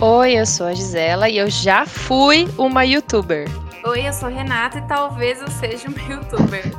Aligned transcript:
Oi, 0.00 0.34
eu 0.34 0.46
sou 0.46 0.68
a 0.68 0.74
Gisela 0.74 1.28
e 1.28 1.38
eu 1.38 1.50
já 1.50 1.84
fui 1.84 2.48
uma 2.56 2.84
youtuber. 2.84 3.48
Oi, 3.84 4.06
eu 4.06 4.12
sou 4.12 4.28
Renata 4.28 4.78
e 4.78 4.82
talvez 4.82 5.40
eu 5.40 5.48
seja 5.48 5.88
uma 5.88 6.00
youtuber. 6.00 6.72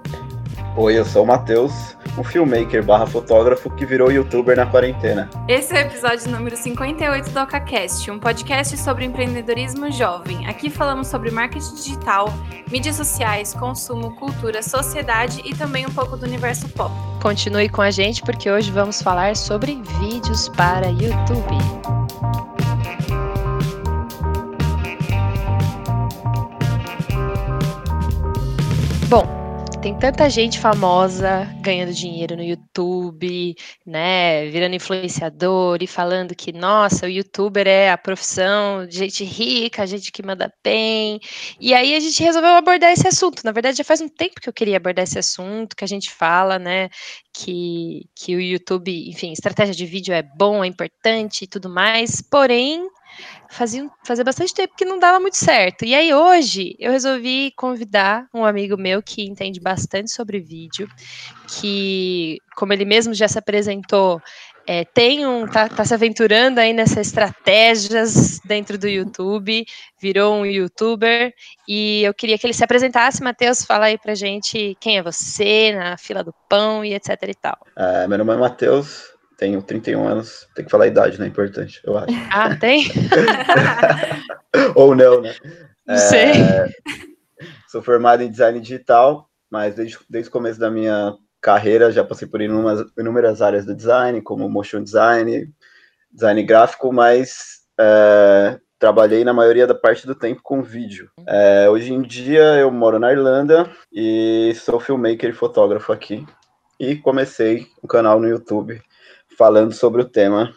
Oi, 0.74 0.98
eu 0.98 1.04
sou 1.04 1.24
o 1.24 1.26
Matheus, 1.26 1.94
um 2.16 2.24
filmmaker 2.24 2.82
barra 2.82 3.06
fotógrafo 3.06 3.68
que 3.68 3.84
virou 3.84 4.10
youtuber 4.10 4.56
na 4.56 4.64
quarentena. 4.64 5.28
Esse 5.46 5.76
é 5.76 5.82
o 5.82 5.86
episódio 5.86 6.30
número 6.30 6.56
58 6.56 7.28
do 7.28 7.40
OcaCast, 7.40 8.10
um 8.10 8.18
podcast 8.18 8.74
sobre 8.78 9.04
empreendedorismo 9.04 9.92
jovem. 9.92 10.46
Aqui 10.46 10.70
falamos 10.70 11.08
sobre 11.08 11.30
marketing 11.30 11.74
digital, 11.74 12.32
mídias 12.70 12.96
sociais, 12.96 13.52
consumo, 13.52 14.16
cultura, 14.16 14.62
sociedade 14.62 15.42
e 15.44 15.54
também 15.54 15.84
um 15.86 15.92
pouco 15.92 16.16
do 16.16 16.24
universo 16.24 16.66
pop. 16.70 16.90
Continue 17.20 17.68
com 17.68 17.82
a 17.82 17.90
gente 17.90 18.22
porque 18.22 18.50
hoje 18.50 18.70
vamos 18.70 19.02
falar 19.02 19.36
sobre 19.36 19.78
vídeos 20.00 20.48
para 20.48 20.86
YouTube. 20.86 22.05
Tem 29.80 29.94
tanta 29.98 30.28
gente 30.30 30.58
famosa 30.58 31.44
ganhando 31.60 31.92
dinheiro 31.92 32.36
no 32.36 32.42
YouTube, 32.42 33.54
né, 33.84 34.46
virando 34.48 34.74
influenciador 34.74 35.78
e 35.80 35.86
falando 35.86 36.34
que, 36.34 36.52
nossa, 36.52 37.06
o 37.06 37.08
youtuber 37.08 37.66
é 37.66 37.90
a 37.90 37.98
profissão 37.98 38.86
de 38.86 38.96
gente 38.96 39.24
rica, 39.24 39.86
gente 39.86 40.10
que 40.10 40.24
manda 40.24 40.52
bem. 40.64 41.20
E 41.60 41.74
aí 41.74 41.94
a 41.94 42.00
gente 42.00 42.22
resolveu 42.22 42.50
abordar 42.50 42.90
esse 42.92 43.06
assunto. 43.06 43.42
Na 43.44 43.52
verdade, 43.52 43.78
já 43.78 43.84
faz 43.84 44.00
um 44.00 44.08
tempo 44.08 44.40
que 44.40 44.48
eu 44.48 44.52
queria 44.52 44.78
abordar 44.78 45.04
esse 45.04 45.18
assunto, 45.18 45.76
que 45.76 45.84
a 45.84 45.88
gente 45.88 46.10
fala, 46.10 46.58
né, 46.58 46.88
que, 47.32 48.08
que 48.14 48.34
o 48.34 48.40
YouTube, 48.40 49.08
enfim, 49.08 49.32
estratégia 49.32 49.74
de 49.74 49.86
vídeo 49.86 50.14
é 50.14 50.22
bom, 50.22 50.64
é 50.64 50.66
importante 50.66 51.44
e 51.44 51.46
tudo 51.46 51.68
mais, 51.68 52.20
porém 52.22 52.88
fazia, 53.56 53.88
fazia 54.04 54.24
bastante 54.24 54.54
tempo 54.54 54.74
que 54.76 54.84
não 54.84 54.98
dava 54.98 55.18
muito 55.18 55.36
certo. 55.36 55.84
E 55.84 55.94
aí 55.94 56.12
hoje 56.12 56.76
eu 56.78 56.92
resolvi 56.92 57.52
convidar 57.56 58.26
um 58.32 58.44
amigo 58.44 58.76
meu 58.76 59.02
que 59.02 59.26
entende 59.26 59.58
bastante 59.58 60.10
sobre 60.10 60.38
vídeo, 60.38 60.88
que, 61.48 62.38
como 62.54 62.72
ele 62.72 62.84
mesmo 62.84 63.14
já 63.14 63.26
se 63.26 63.38
apresentou, 63.38 64.20
é, 64.68 64.84
tem 64.84 65.24
um, 65.24 65.46
tá, 65.46 65.68
tá, 65.68 65.84
se 65.84 65.94
aventurando 65.94 66.58
aí 66.58 66.72
nessas 66.72 67.06
estratégias 67.06 68.40
dentro 68.44 68.76
do 68.76 68.88
YouTube, 68.88 69.64
virou 70.00 70.34
um 70.34 70.44
youtuber, 70.44 71.32
e 71.68 72.02
eu 72.02 72.12
queria 72.12 72.36
que 72.36 72.46
ele 72.46 72.52
se 72.52 72.64
apresentasse, 72.64 73.22
Matheus, 73.22 73.64
fala 73.64 73.86
aí 73.86 73.96
pra 73.96 74.14
gente 74.16 74.76
quem 74.80 74.98
é 74.98 75.02
você, 75.02 75.72
na 75.72 75.96
fila 75.96 76.24
do 76.24 76.34
pão 76.48 76.84
e 76.84 76.94
etc 76.94 77.10
e 77.28 77.34
tal. 77.34 77.56
É, 77.76 78.08
meu 78.08 78.18
nome 78.18 78.34
é 78.34 78.36
Matheus, 78.36 79.15
tenho 79.36 79.62
31 79.62 80.06
anos. 80.06 80.48
Tem 80.54 80.64
que 80.64 80.70
falar 80.70 80.84
a 80.84 80.88
idade, 80.88 81.20
né? 81.20 81.26
Importante, 81.26 81.80
eu 81.84 81.96
acho. 81.96 82.06
Ah, 82.30 82.56
tem? 82.56 82.86
Ou 84.74 84.94
não, 84.94 85.20
né? 85.20 85.34
Não 85.86 85.94
é, 85.94 85.98
sei. 85.98 86.32
Sou 87.68 87.82
formado 87.82 88.22
em 88.22 88.30
design 88.30 88.58
digital, 88.60 89.28
mas 89.50 89.74
desde, 89.74 89.98
desde 90.08 90.28
o 90.28 90.32
começo 90.32 90.58
da 90.58 90.70
minha 90.70 91.14
carreira 91.40 91.92
já 91.92 92.02
passei 92.02 92.26
por 92.26 92.40
inúmeras, 92.40 92.90
inúmeras 92.98 93.42
áreas 93.42 93.64
do 93.64 93.74
design, 93.74 94.20
como 94.20 94.48
motion 94.48 94.82
design, 94.82 95.52
design 96.10 96.42
gráfico, 96.42 96.92
mas 96.92 97.60
é, 97.78 98.58
trabalhei 98.78 99.24
na 99.24 99.32
maioria 99.32 99.66
da 99.66 99.74
parte 99.74 100.06
do 100.06 100.14
tempo 100.14 100.40
com 100.42 100.62
vídeo. 100.62 101.10
É, 101.26 101.68
hoje 101.68 101.92
em 101.92 102.02
dia 102.02 102.54
eu 102.56 102.70
moro 102.70 102.98
na 102.98 103.12
Irlanda 103.12 103.70
e 103.92 104.52
sou 104.56 104.80
filmmaker 104.80 105.30
e 105.30 105.34
fotógrafo 105.34 105.92
aqui. 105.92 106.26
E 106.78 106.96
comecei 106.96 107.66
um 107.82 107.86
canal 107.86 108.20
no 108.20 108.28
YouTube 108.28 108.82
falando 109.36 109.72
sobre 109.72 110.02
o 110.02 110.08
tema, 110.08 110.54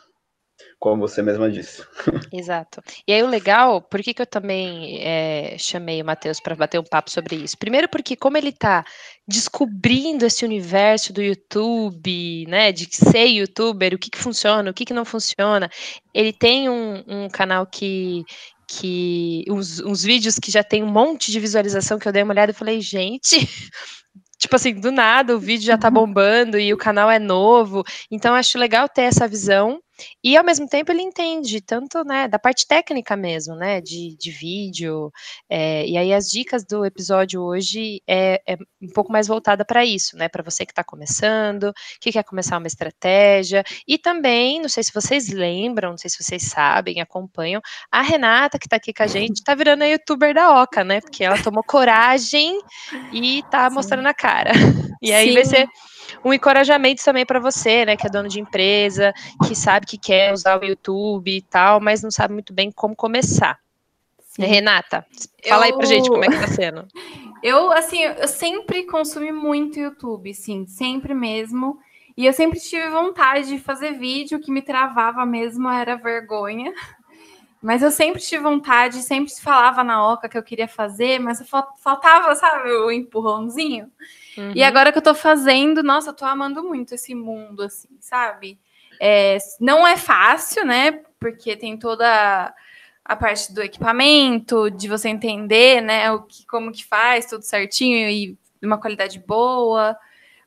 como 0.80 1.08
você 1.08 1.22
mesma 1.22 1.52
disse. 1.52 1.84
Exato. 2.34 2.82
E 3.08 3.14
aí 3.14 3.22
o 3.22 3.28
legal, 3.28 3.82
por 3.82 4.02
que, 4.02 4.14
que 4.14 4.22
eu 4.22 4.26
também 4.26 5.00
é, 5.02 5.58
chamei 5.58 6.02
o 6.02 6.06
Matheus 6.06 6.40
para 6.40 6.56
bater 6.56 6.80
um 6.80 6.84
papo 6.84 7.12
sobre 7.12 7.36
isso? 7.36 7.58
Primeiro 7.58 7.90
porque 7.90 8.16
como 8.16 8.38
ele 8.38 8.50
está 8.50 8.86
descobrindo 9.28 10.26
esse 10.26 10.46
universo 10.46 11.12
do 11.12 11.22
YouTube, 11.22 12.46
né, 12.48 12.72
de 12.72 12.88
ser 12.94 13.26
youtuber, 13.26 13.94
o 13.94 14.00
que, 14.00 14.10
que 14.10 14.18
funciona, 14.18 14.72
o 14.72 14.74
que, 14.74 14.86
que 14.86 14.94
não 14.94 15.06
funciona, 15.06 15.70
ele 16.14 16.32
tem 16.32 16.70
um, 16.70 17.04
um 17.08 17.30
canal 17.30 17.66
que 17.66 18.24
que 18.72 19.44
uns, 19.50 20.04
vídeos 20.04 20.38
que 20.38 20.52
já 20.52 20.64
tem 20.64 20.84
um 20.84 20.92
monte 20.92 21.32
de 21.32 21.40
visualização 21.40 21.98
que 21.98 22.08
eu 22.08 22.12
dei 22.12 22.22
uma 22.22 22.34
olhada 22.34 22.52
e 22.52 22.56
falei, 22.56 22.80
gente, 22.80 23.50
tipo 24.40 24.56
assim, 24.56 24.74
do 24.74 24.92
nada 24.92 25.36
o 25.36 25.40
vídeo 25.40 25.66
já 25.66 25.78
tá 25.78 25.90
uhum. 25.90 25.94
bombando 25.94 26.58
e 26.58 26.74
o 26.74 26.78
canal 26.78 27.12
é 27.12 27.20
novo. 27.20 27.84
Então 28.10 28.34
acho 28.34 28.58
legal 28.58 28.88
ter 28.90 29.04
essa 29.04 29.28
visão 29.28 29.80
e 30.24 30.38
ao 30.38 30.44
mesmo 30.44 30.68
tempo 30.68 30.92
ele 30.92 31.02
entende 31.02 31.62
tanto, 31.62 32.04
né, 32.04 32.28
da 32.28 32.40
parte 32.40 32.68
técnica 32.68 33.16
mesmo, 33.16 33.56
né, 33.56 33.82
de, 33.82 34.16
de 34.18 34.32
vídeo. 34.32 35.12
É, 35.50 35.86
e 35.86 35.98
aí 35.98 36.14
as 36.14 36.30
dicas 36.30 36.64
do 36.64 36.86
episódio 36.86 37.42
hoje 37.42 38.02
é, 38.08 38.42
é 38.48 38.58
um 38.82 38.90
pouco 38.94 39.12
mais 39.12 39.28
voltada 39.28 39.66
para 39.66 39.86
isso, 39.86 40.18
né, 40.18 40.28
para 40.30 40.44
você 40.44 40.66
que 40.66 40.72
está 40.72 40.84
começando, 40.84 41.74
que 42.00 42.12
quer 42.12 42.24
começar 42.24 42.58
uma 42.58 42.68
estratégia. 42.68 43.64
E 43.88 43.98
também, 43.98 44.62
não 44.62 44.70
sei 44.70 44.84
se 44.84 44.92
vocês 44.94 45.30
lembram, 45.30 45.92
não 45.92 45.98
sei 45.98 46.10
se 46.10 46.22
vocês 46.22 46.44
sabem, 46.44 47.02
acompanham, 47.02 47.62
a 47.92 48.02
Renata 48.02 48.60
que 48.60 48.66
está 48.66 48.78
aqui 48.78 48.94
com 48.94 49.04
a 49.04 49.08
gente 49.08 49.38
está 49.38 49.56
virando 49.56 49.84
a 49.84 49.88
youtuber 49.88 50.34
da 50.34 50.62
Oca, 50.62 50.84
né, 50.84 51.02
porque 51.02 51.24
ela 51.24 51.42
tomou 51.42 51.64
coragem 51.64 52.60
e 53.12 53.40
está 53.40 53.70
mostrando 53.70 54.08
a 54.08 54.14
cara. 54.14 54.52
E 55.02 55.14
aí 55.14 55.30
Sim. 55.30 55.34
vai 55.34 55.46
ser 55.46 55.70
um 56.24 56.34
encorajamento 56.34 57.04
também 57.04 57.26
para 57.26 57.40
você, 57.40 57.86
né, 57.86 57.96
que 57.96 58.08
é 58.08 58.10
dono 58.10 58.30
de 58.30 58.40
empresa, 58.40 59.14
que 59.48 59.56
sabe 59.56 59.86
que 59.86 59.98
quer 59.98 60.34
usar 60.34 60.62
o 60.62 60.66
YouTube 60.66 61.36
e 61.36 61.42
tal, 61.42 61.80
mas 61.80 62.04
não 62.04 62.12
sabe 62.12 62.34
muito 62.34 62.54
bem 62.54 62.72
como 62.72 62.96
começar. 62.96 63.60
Sim. 64.30 64.46
Renata, 64.46 65.06
fala 65.48 65.68
eu... 65.68 65.74
aí 65.74 65.78
pra 65.78 65.86
gente 65.86 66.10
como 66.10 66.24
é 66.24 66.28
que 66.28 66.40
tá 66.40 66.48
sendo. 66.48 66.88
Eu, 67.42 67.72
assim, 67.72 68.04
eu 68.04 68.28
sempre 68.28 68.84
consumi 68.84 69.32
muito 69.32 69.80
YouTube, 69.80 70.34
sim, 70.34 70.68
sempre 70.68 71.14
mesmo. 71.14 71.80
E 72.18 72.26
eu 72.26 72.34
sempre 72.34 72.60
tive 72.60 72.90
vontade 72.90 73.48
de 73.48 73.58
fazer 73.58 73.94
vídeo, 73.94 74.38
o 74.38 74.42
que 74.42 74.52
me 74.52 74.62
travava 74.62 75.26
mesmo 75.26 75.70
era 75.70 75.96
vergonha. 75.96 76.74
Mas 77.62 77.84
eu 77.84 77.92
sempre 77.92 78.22
tive 78.22 78.42
vontade, 78.42 79.02
sempre 79.02 79.34
falava 79.42 79.84
na 79.84 80.06
oca 80.06 80.30
que 80.30 80.38
eu 80.38 80.44
queria 80.44 80.68
fazer, 80.68 81.20
mas 81.20 81.44
faltava, 81.84 82.34
sabe, 82.36 82.72
o 82.72 82.90
empurrãozinho. 82.90 83.92
Uhum. 84.38 84.54
E 84.56 84.64
agora 84.64 84.92
que 84.92 84.98
eu 84.98 85.02
tô 85.02 85.14
fazendo, 85.14 85.84
nossa, 85.84 86.12
eu 86.12 86.14
tô 86.14 86.24
amando 86.24 86.64
muito 86.64 86.96
esse 86.96 87.14
mundo, 87.14 87.64
assim, 87.64 87.90
sabe? 88.00 88.58
É, 89.00 89.38
não 89.60 89.86
é 89.86 89.98
fácil, 89.98 90.66
né? 90.66 91.02
Porque 91.20 91.58
tem 91.58 91.78
toda 91.78 92.54
a 93.04 93.16
parte 93.16 93.54
do 93.54 93.62
equipamento, 93.62 94.70
de 94.70 94.88
você 94.88 95.10
entender, 95.10 95.82
né, 95.82 96.12
o 96.12 96.22
que, 96.22 96.46
como 96.46 96.72
que 96.72 96.86
faz, 96.86 97.26
tudo 97.26 97.42
certinho 97.42 98.08
e 98.08 98.38
de 98.62 98.68
uma 98.68 98.78
qualidade 98.78 99.20
boa. 99.20 99.98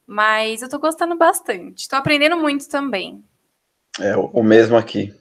Mas 0.06 0.62
eu 0.62 0.68
tô 0.68 0.78
gostando 0.78 1.16
bastante. 1.16 1.88
Tô 1.88 1.96
aprendendo 1.96 2.36
muito 2.36 2.68
também. 2.68 3.22
É 4.00 4.16
o 4.16 4.42
mesmo 4.42 4.76
aqui. 4.76 5.12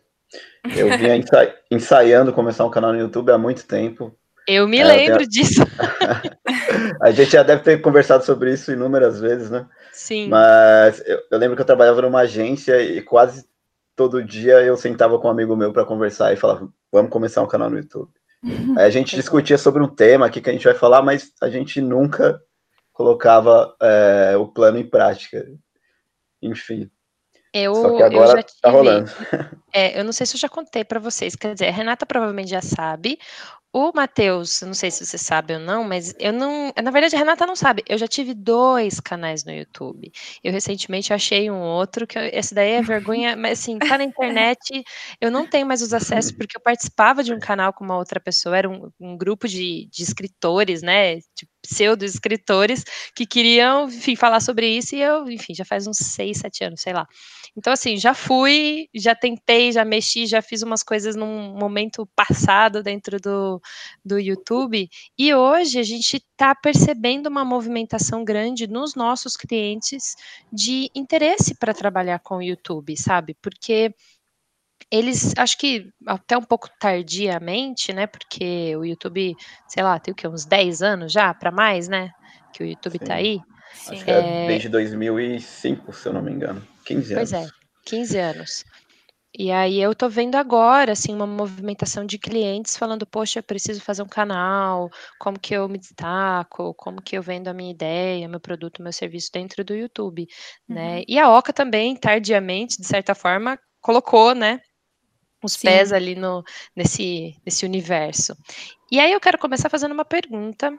Eu 0.64 0.98
vinha 0.98 1.16
ensa 1.16 1.54
ensaiando 1.70 2.34
começar 2.34 2.66
um 2.66 2.70
canal 2.70 2.94
no 2.94 3.00
YouTube 3.00 3.32
há 3.32 3.38
muito 3.38 3.66
tempo. 3.66 4.16
Eu 4.48 4.68
me 4.68 4.80
é, 4.80 4.84
lembro 4.84 5.18
tenho... 5.20 5.30
disso. 5.30 5.62
a 7.02 7.12
gente 7.12 7.32
já 7.32 7.44
deve 7.44 7.64
ter 7.64 7.82
conversado 7.82 8.24
sobre 8.26 8.54
isso 8.54 8.72
inúmeras 8.72 9.20
vezes, 9.20 9.50
né? 9.50 9.68
Sim. 9.92 10.30
Mas 10.30 11.02
eu, 11.06 11.20
eu 11.32 11.38
lembro 11.38 11.56
que 11.56 11.62
eu 11.62 11.66
trabalhava 11.66 12.02
numa 12.02 12.22
agência 12.22 12.82
e 12.82 13.02
quase 13.02 13.46
todo 13.96 14.24
dia 14.24 14.62
eu 14.62 14.76
sentava 14.78 15.20
com 15.20 15.28
um 15.28 15.32
amigo 15.32 15.56
meu 15.56 15.72
para 15.72 15.86
conversar 15.86 16.34
e 16.34 16.38
falava: 16.38 16.68
vamos 16.92 17.12
começar 17.12 17.42
um 17.42 17.48
canal 17.48 17.70
no 17.70 17.78
YouTube. 17.78 18.10
Aí 18.78 18.86
a 18.86 18.90
gente 18.90 19.16
discutia 19.16 19.58
sobre 19.58 19.84
um 19.84 19.88
tema 19.88 20.26
aqui 20.26 20.42
que 20.42 20.50
a 20.50 20.54
gente 20.54 20.66
vai 20.66 20.74
falar, 20.74 21.02
mas 21.02 21.32
a 21.42 21.50
gente 21.50 21.80
nunca 21.80 22.42
colocava 22.92 23.76
é, 23.82 24.36
o 24.38 24.48
plano 24.48 24.78
em 24.78 24.88
prática. 24.88 25.48
Enfim. 26.42 26.90
Eu, 27.54 27.76
Só 27.76 27.98
que 27.98 28.04
agora 28.04 28.32
eu 28.32 28.36
já 28.38 28.44
tive, 28.44 28.62
tá 28.62 28.70
rolando. 28.70 29.12
É, 29.74 29.98
eu 29.98 30.04
não 30.04 30.12
sei 30.12 30.26
se 30.26 30.36
eu 30.36 30.40
já 30.40 30.50
contei 30.50 30.84
para 30.84 31.00
vocês, 31.00 31.34
quer 31.34 31.54
dizer, 31.54 31.70
a 31.70 31.72
Renata 31.72 32.06
provavelmente 32.06 32.50
já 32.50 32.62
sabe, 32.62 33.18
o 33.74 33.94
Matheus, 33.96 34.62
não 34.64 34.74
sei 34.74 34.92
se 34.92 35.06
você 35.06 35.18
sabe 35.18 35.54
ou 35.54 35.60
não, 35.60 35.86
mas 35.86 36.14
eu 36.20 36.34
não. 36.34 36.74
Na 36.84 36.92
verdade, 36.92 37.16
a 37.16 37.20
Renata 37.20 37.46
não 37.46 37.56
sabe. 37.56 37.82
Eu 37.88 37.98
já 37.98 38.06
tive 38.06 38.34
dois 38.34 39.00
canais 39.00 39.46
no 39.46 39.52
YouTube. 39.54 40.12
Eu 40.44 40.52
recentemente 40.52 41.14
achei 41.14 41.50
um 41.50 41.62
outro, 41.62 42.06
que 42.06 42.18
eu, 42.20 42.24
esse 42.34 42.54
daí 42.54 42.72
é 42.72 42.82
vergonha, 42.84 43.36
mas 43.38 43.60
assim, 43.60 43.80
tá 43.80 43.98
na 43.98 44.04
internet. 44.04 44.84
Eu 45.22 45.32
não 45.32 45.48
tenho 45.48 45.66
mais 45.66 45.82
os 45.82 45.94
acessos, 45.94 46.34
porque 46.34 46.58
eu 46.58 46.62
participava 46.62 47.24
de 47.24 47.34
um 47.34 47.40
canal 47.40 47.72
com 47.72 47.86
uma 47.86 47.98
outra 47.98 48.20
pessoa, 48.20 48.58
era 48.58 48.70
um, 48.70 48.92
um 49.00 49.16
grupo 49.18 49.48
de, 49.48 49.88
de 49.90 50.04
escritores, 50.04 50.82
né? 50.82 51.16
De 51.16 51.48
pseudo-escritores 51.62 52.84
que 53.16 53.26
queriam, 53.26 53.88
enfim, 53.88 54.16
falar 54.16 54.40
sobre 54.40 54.68
isso, 54.68 54.96
e 54.96 55.02
eu, 55.02 55.30
enfim, 55.30 55.54
já 55.54 55.64
faz 55.64 55.88
uns 55.88 55.98
seis, 55.98 56.40
sete 56.40 56.64
anos, 56.64 56.82
sei 56.82 56.94
lá. 56.94 57.08
Então, 57.56 57.72
assim, 57.74 57.98
já 57.98 58.14
fui, 58.14 58.88
já 58.94 59.14
tentei, 59.14 59.72
já 59.72 59.84
mexi, 59.86 60.26
já 60.26 60.42
fiz 60.42 60.62
umas 60.62 60.84
coisas 60.84 61.16
num 61.16 61.54
momento 61.58 62.08
passado 62.16 62.82
dentro 62.82 63.20
do, 63.20 63.62
do 64.04 64.18
YouTube, 64.20 64.90
e 65.18 65.34
hoje 65.34 65.80
a 65.80 65.84
gente 65.84 66.18
está 66.18 66.56
percebendo 66.56 67.28
uma 67.28 67.46
movimentação 67.46 68.24
grande 68.24 68.68
nos 68.68 68.96
nossos 68.96 69.38
clientes 69.38 70.16
de 70.52 70.90
interesse 70.96 71.56
para 71.56 71.74
trabalhar 71.74 72.20
com 72.20 72.38
o 72.38 72.42
YouTube, 72.42 72.98
sabe? 72.98 73.36
Porque 73.42 73.94
eles, 74.92 75.34
acho 75.38 75.58
que 75.58 75.90
até 76.06 76.38
um 76.38 76.44
pouco 76.44 76.70
tardiamente, 76.80 77.94
né? 77.94 78.06
Porque 78.06 78.76
o 78.76 78.84
YouTube, 78.84 79.36
sei 79.68 79.84
lá, 79.84 79.98
tem 79.98 80.12
o 80.12 80.16
que, 80.16 80.28
uns 80.28 80.46
10 80.46 80.82
anos 80.82 81.14
já, 81.14 81.34
para 81.34 81.52
mais, 81.52 81.88
né? 81.88 82.12
Que 82.54 82.64
o 82.64 82.68
YouTube 82.68 83.00
tá 83.00 83.06
Sim. 83.06 83.10
tá 83.10 83.16
aí. 83.16 83.40
Sim. 83.74 83.94
Acho 83.94 84.06
que 84.06 84.12
é, 84.12 84.44
é 84.44 84.48
desde 84.48 84.70
2005, 84.70 85.94
se 85.94 86.08
eu 86.08 86.14
não 86.14 86.22
me 86.22 86.32
engano. 86.32 86.62
15 86.86 87.14
anos. 87.14 87.32
Pois 87.32 87.44
é, 87.44 87.48
15 87.86 88.18
anos. 88.18 88.66
E 89.34 89.50
aí 89.50 89.82
eu 89.82 89.96
tô 89.96 90.10
vendo 90.10 90.36
agora, 90.36 90.92
assim, 90.92 91.14
uma 91.14 91.26
movimentação 91.26 92.06
de 92.06 92.18
clientes 92.18 92.76
falando, 92.76 93.06
poxa, 93.06 93.40
eu 93.40 93.44
preciso 93.44 93.80
fazer 93.80 94.04
um 94.04 94.08
canal, 94.08 94.90
como 95.18 95.40
que 95.40 95.54
eu 95.54 95.70
me 95.70 95.78
destaco, 95.78 96.74
como 96.74 97.02
que 97.02 97.18
eu 97.18 97.22
vendo 97.22 97.48
a 97.48 97.54
minha 97.54 97.72
ideia, 97.72 98.28
meu 98.28 98.42
produto, 98.42 98.84
meu 98.84 98.92
serviço 98.92 99.30
dentro 99.32 99.64
do 99.64 99.74
YouTube, 99.74 100.28
né? 100.68 100.98
Uhum. 100.98 101.04
E 101.08 101.18
a 101.18 101.30
Oca 101.30 101.54
também, 101.54 101.96
tardiamente, 101.96 102.82
de 102.82 102.86
certa 102.86 103.16
forma, 103.16 103.58
colocou, 103.80 104.36
né, 104.36 104.60
os 105.44 105.54
Sim. 105.54 105.68
pés 105.68 105.92
ali 105.92 106.16
no, 106.16 106.44
nesse, 106.76 107.36
nesse 107.46 107.66
universo. 107.66 108.36
E 108.92 109.00
aí 109.00 109.12
eu 109.12 109.20
quero 109.20 109.38
começar 109.38 109.70
fazendo 109.70 109.94
uma 109.94 110.06
pergunta 110.06 110.72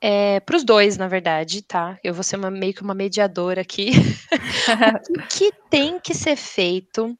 é, 0.00 0.40
para 0.40 0.56
os 0.56 0.64
dois, 0.64 0.96
na 0.96 1.08
verdade, 1.08 1.62
tá? 1.62 1.98
Eu 2.02 2.12
vou 2.12 2.22
ser 2.22 2.36
uma, 2.36 2.50
meio 2.50 2.74
que 2.74 2.82
uma 2.82 2.94
mediadora 2.94 3.60
aqui. 3.60 3.90
o 5.10 5.26
que 5.28 5.52
tem 5.70 5.98
que 5.98 6.14
ser 6.14 6.36
feito 6.36 7.16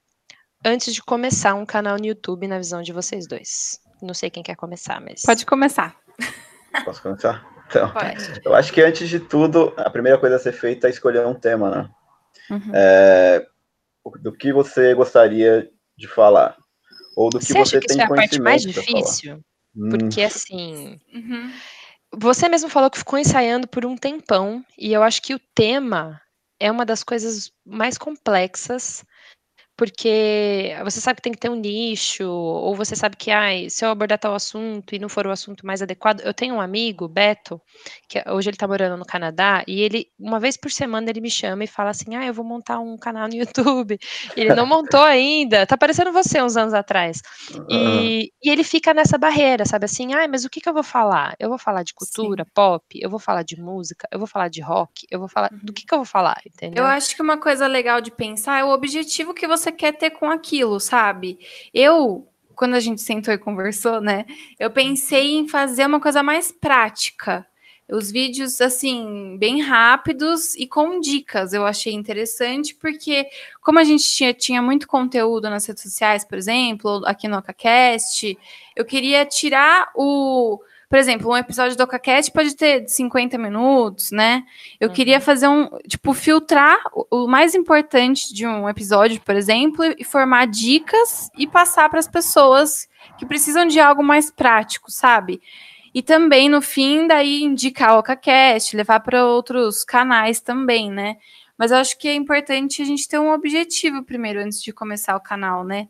antes 0.65 0.95
de 0.95 1.03
começar 1.03 1.55
um 1.55 1.67
canal 1.67 1.97
no 1.97 2.07
YouTube 2.07 2.47
na 2.47 2.59
visão 2.59 2.83
de 2.83 2.93
vocês 2.93 3.27
dois? 3.27 3.81
Não 4.03 4.15
sei 4.15 4.29
quem 4.29 4.43
quer 4.43 4.57
começar, 4.57 5.01
mas. 5.01 5.23
Pode 5.23 5.47
começar. 5.47 5.97
Posso 6.85 7.03
começar? 7.03 7.47
Então, 7.69 7.91
Pode. 7.93 8.41
eu 8.45 8.55
acho 8.55 8.73
que 8.73 8.83
antes 8.83 9.09
de 9.09 9.19
tudo, 9.19 9.73
a 9.77 9.91
primeira 9.91 10.19
coisa 10.19 10.37
a 10.37 10.39
ser 10.39 10.53
feita 10.53 10.87
é 10.87 10.91
escolher 10.91 11.27
um 11.27 11.35
tema, 11.35 11.71
né? 11.71 11.91
Uhum. 12.51 12.73
É, 12.75 13.45
do 14.21 14.33
que 14.33 14.53
você 14.53 14.95
gostaria 14.95 15.69
de 15.96 16.06
falar? 16.08 16.56
Ou 17.16 17.31
do 17.31 17.38
que 17.38 17.46
você, 17.46 17.58
você 17.58 17.81
que 17.81 17.87
tem 17.87 17.96
isso 17.96 18.02
é 18.02 18.04
a 18.04 18.08
parte 18.08 18.40
mais 18.40 18.62
difícil? 18.62 19.40
Porque, 19.90 20.22
hum. 20.22 20.26
assim, 20.26 21.00
uhum. 21.12 21.52
você 22.14 22.48
mesmo 22.48 22.69
falou 22.69 22.90
que 22.90 22.98
ficou 22.98 23.19
ensaiando 23.19 23.66
por 23.66 23.84
um 23.84 23.96
tempão, 23.96 24.64
e 24.78 24.93
eu 24.93 25.02
acho 25.02 25.22
que 25.22 25.34
o 25.34 25.40
tema 25.54 26.20
é 26.58 26.70
uma 26.70 26.87
das 26.87 27.02
coisas 27.02 27.50
mais 27.64 27.98
complexas 27.98 29.04
porque 29.76 30.75
você 30.82 31.00
sabe 31.00 31.17
que 31.17 31.23
tem 31.23 31.32
que 31.32 31.38
ter 31.38 31.50
um 31.50 31.55
nicho, 31.55 32.26
ou 32.26 32.75
você 32.75 32.96
sabe 32.96 33.17
que, 33.17 33.31
ai, 33.31 33.69
se 33.69 33.84
eu 33.84 33.90
abordar 33.90 34.19
tal 34.19 34.34
assunto 34.34 34.94
e 34.94 34.99
não 34.99 35.08
for 35.08 35.26
o 35.26 35.31
assunto 35.31 35.67
mais 35.67 35.82
adequado. 35.82 36.20
Eu 36.20 36.32
tenho 36.32 36.55
um 36.55 36.61
amigo, 36.61 37.06
Beto, 37.06 37.61
que 38.08 38.23
hoje 38.28 38.49
ele 38.49 38.56
tá 38.56 38.67
morando 38.67 38.96
no 38.96 39.05
Canadá, 39.05 39.62
e 39.67 39.82
ele, 39.82 40.06
uma 40.19 40.40
vez 40.40 40.56
por 40.56 40.70
semana, 40.70 41.11
ele 41.11 41.20
me 41.20 41.31
chama 41.31 41.64
e 41.64 41.67
fala 41.67 41.90
assim: 41.90 42.17
ah, 42.17 42.26
eu 42.26 42.32
vou 42.32 42.44
montar 42.44 42.81
um 42.81 42.96
canal 42.96 43.28
no 43.28 43.34
YouTube. 43.34 43.99
Ele 44.37 44.55
não 44.55 44.67
montou 44.67 45.02
ainda, 45.02 45.67
tá 45.67 45.76
parecendo 45.76 46.12
você 46.12 46.43
uns 46.43 46.56
anos 46.56 46.72
atrás. 46.72 47.20
E, 47.70 48.31
e 48.43 48.50
ele 48.50 48.64
fica 48.64 48.94
nessa 48.94 49.19
barreira, 49.19 49.64
sabe 49.64 49.84
assim, 49.84 50.14
ai, 50.14 50.26
mas 50.26 50.44
o 50.44 50.50
que, 50.50 50.61
que 50.61 50.69
eu 50.69 50.75
vou 50.75 50.82
falar? 50.82 51.34
Eu 51.38 51.49
vou 51.49 51.58
falar 51.58 51.82
de 51.82 51.93
cultura, 51.93 52.44
Sim. 52.44 52.50
pop, 52.55 52.84
eu 52.94 53.11
vou 53.11 53.19
falar 53.19 53.43
de 53.43 53.61
música, 53.61 54.08
eu 54.11 54.19
vou 54.19 54.29
falar 54.29 54.49
de 54.49 54.61
rock, 54.61 55.06
eu 55.11 55.19
vou 55.19 55.29
falar. 55.29 55.50
Do 55.50 55.69
uhum. 55.69 55.75
que, 55.75 55.84
que 55.84 55.93
eu 55.93 55.99
vou 55.99 56.06
falar, 56.06 56.40
entendeu? 56.46 56.84
Eu 56.84 56.88
acho 56.88 57.14
que 57.14 57.22
uma 57.22 57.38
coisa 57.38 57.67
legal 57.67 58.00
de 58.00 58.11
pensar 58.11 58.61
é 58.61 58.64
o 58.64 58.70
objetivo 58.70 59.34
que 59.34 59.46
você 59.46 59.66
você 59.67 59.73
quer 59.73 59.93
ter 59.93 60.11
com 60.11 60.31
aquilo, 60.31 60.79
sabe? 60.79 61.39
Eu, 61.75 62.29
quando 62.55 62.75
a 62.75 62.81
gente 62.81 63.01
sentou 63.01 63.35
e 63.35 63.39
conversou, 63.39 64.01
né, 64.01 64.25
eu 64.59 64.71
pensei 64.71 65.37
em 65.37 65.49
fazer 65.49 65.87
uma 65.87 66.01
coisa 66.01 66.23
mais 66.23 66.53
prática. 66.53 67.47
Os 67.89 68.11
vídeos, 68.11 68.61
assim, 68.61 69.37
bem 69.39 69.61
rápidos 69.61 70.57
e 70.57 70.67
com 70.67 70.99
dicas, 71.01 71.53
eu 71.53 71.65
achei 71.65 71.93
interessante, 71.93 72.75
porque 72.75 73.27
como 73.63 73.79
a 73.79 73.85
gente 73.85 74.05
tinha, 74.11 74.35
tinha 74.35 74.61
muito 74.61 74.89
conteúdo 74.89 75.49
nas 75.49 75.67
redes 75.67 75.85
sociais, 75.85 76.25
por 76.25 76.37
exemplo, 76.37 77.03
aqui 77.07 77.29
no 77.29 77.39
OcaCast, 77.39 78.37
eu 78.75 78.85
queria 78.85 79.25
tirar 79.25 79.91
o 79.95 80.61
por 80.88 80.99
exemplo, 80.99 81.31
um 81.31 81.37
episódio 81.37 81.77
do 81.77 81.83
OcaCast 81.83 82.31
pode 82.31 82.55
ter 82.55 82.88
50 82.88 83.37
minutos, 83.37 84.12
né? 84.12 84.44
Eu 84.79 84.88
uhum. 84.88 84.94
queria 84.94 85.21
fazer 85.21 85.49
um, 85.49 85.69
tipo, 85.88 86.15
filtrar 86.15 86.79
o, 86.93 87.25
o, 87.25 87.29
mais 87.29 87.56
importante 87.56 88.33
de 88.33 88.47
um 88.47 88.69
episódio, 88.69 89.21
por 89.21 89.35
exemplo, 89.35 89.85
e 89.99 90.05
formar 90.05 90.47
dicas 90.47 91.29
e 91.37 91.47
passar 91.47 91.88
para 91.88 91.99
as 91.99 92.06
pessoas 92.06 92.88
que 93.19 93.27
precisam 93.27 93.67
de 93.67 93.81
algo 93.81 94.03
mais 94.03 94.31
prático, 94.31 94.91
sabe? 94.91 95.41
E 95.93 96.03
também, 96.03 96.49
no 96.49 96.62
fim, 96.62 97.06
daí 97.06 97.43
indicar 97.43 97.97
o 97.97 97.99
OcaCast, 97.99 98.77
levar 98.77 99.00
para 99.00 99.27
outros 99.27 99.82
canais 99.82 100.41
também, 100.41 100.91
né? 100.91 101.17
Mas 101.59 101.73
eu 101.73 101.79
acho 101.79 101.99
que 101.99 102.06
é 102.06 102.15
importante 102.15 102.82
a 102.82 102.85
gente 102.85 103.09
ter 103.09 103.19
um 103.19 103.32
objetivo 103.32 104.05
primeiro, 104.05 104.41
antes 104.41 104.62
de 104.62 104.73
começar 104.73 105.17
o 105.17 105.21
canal, 105.21 105.65
né? 105.65 105.89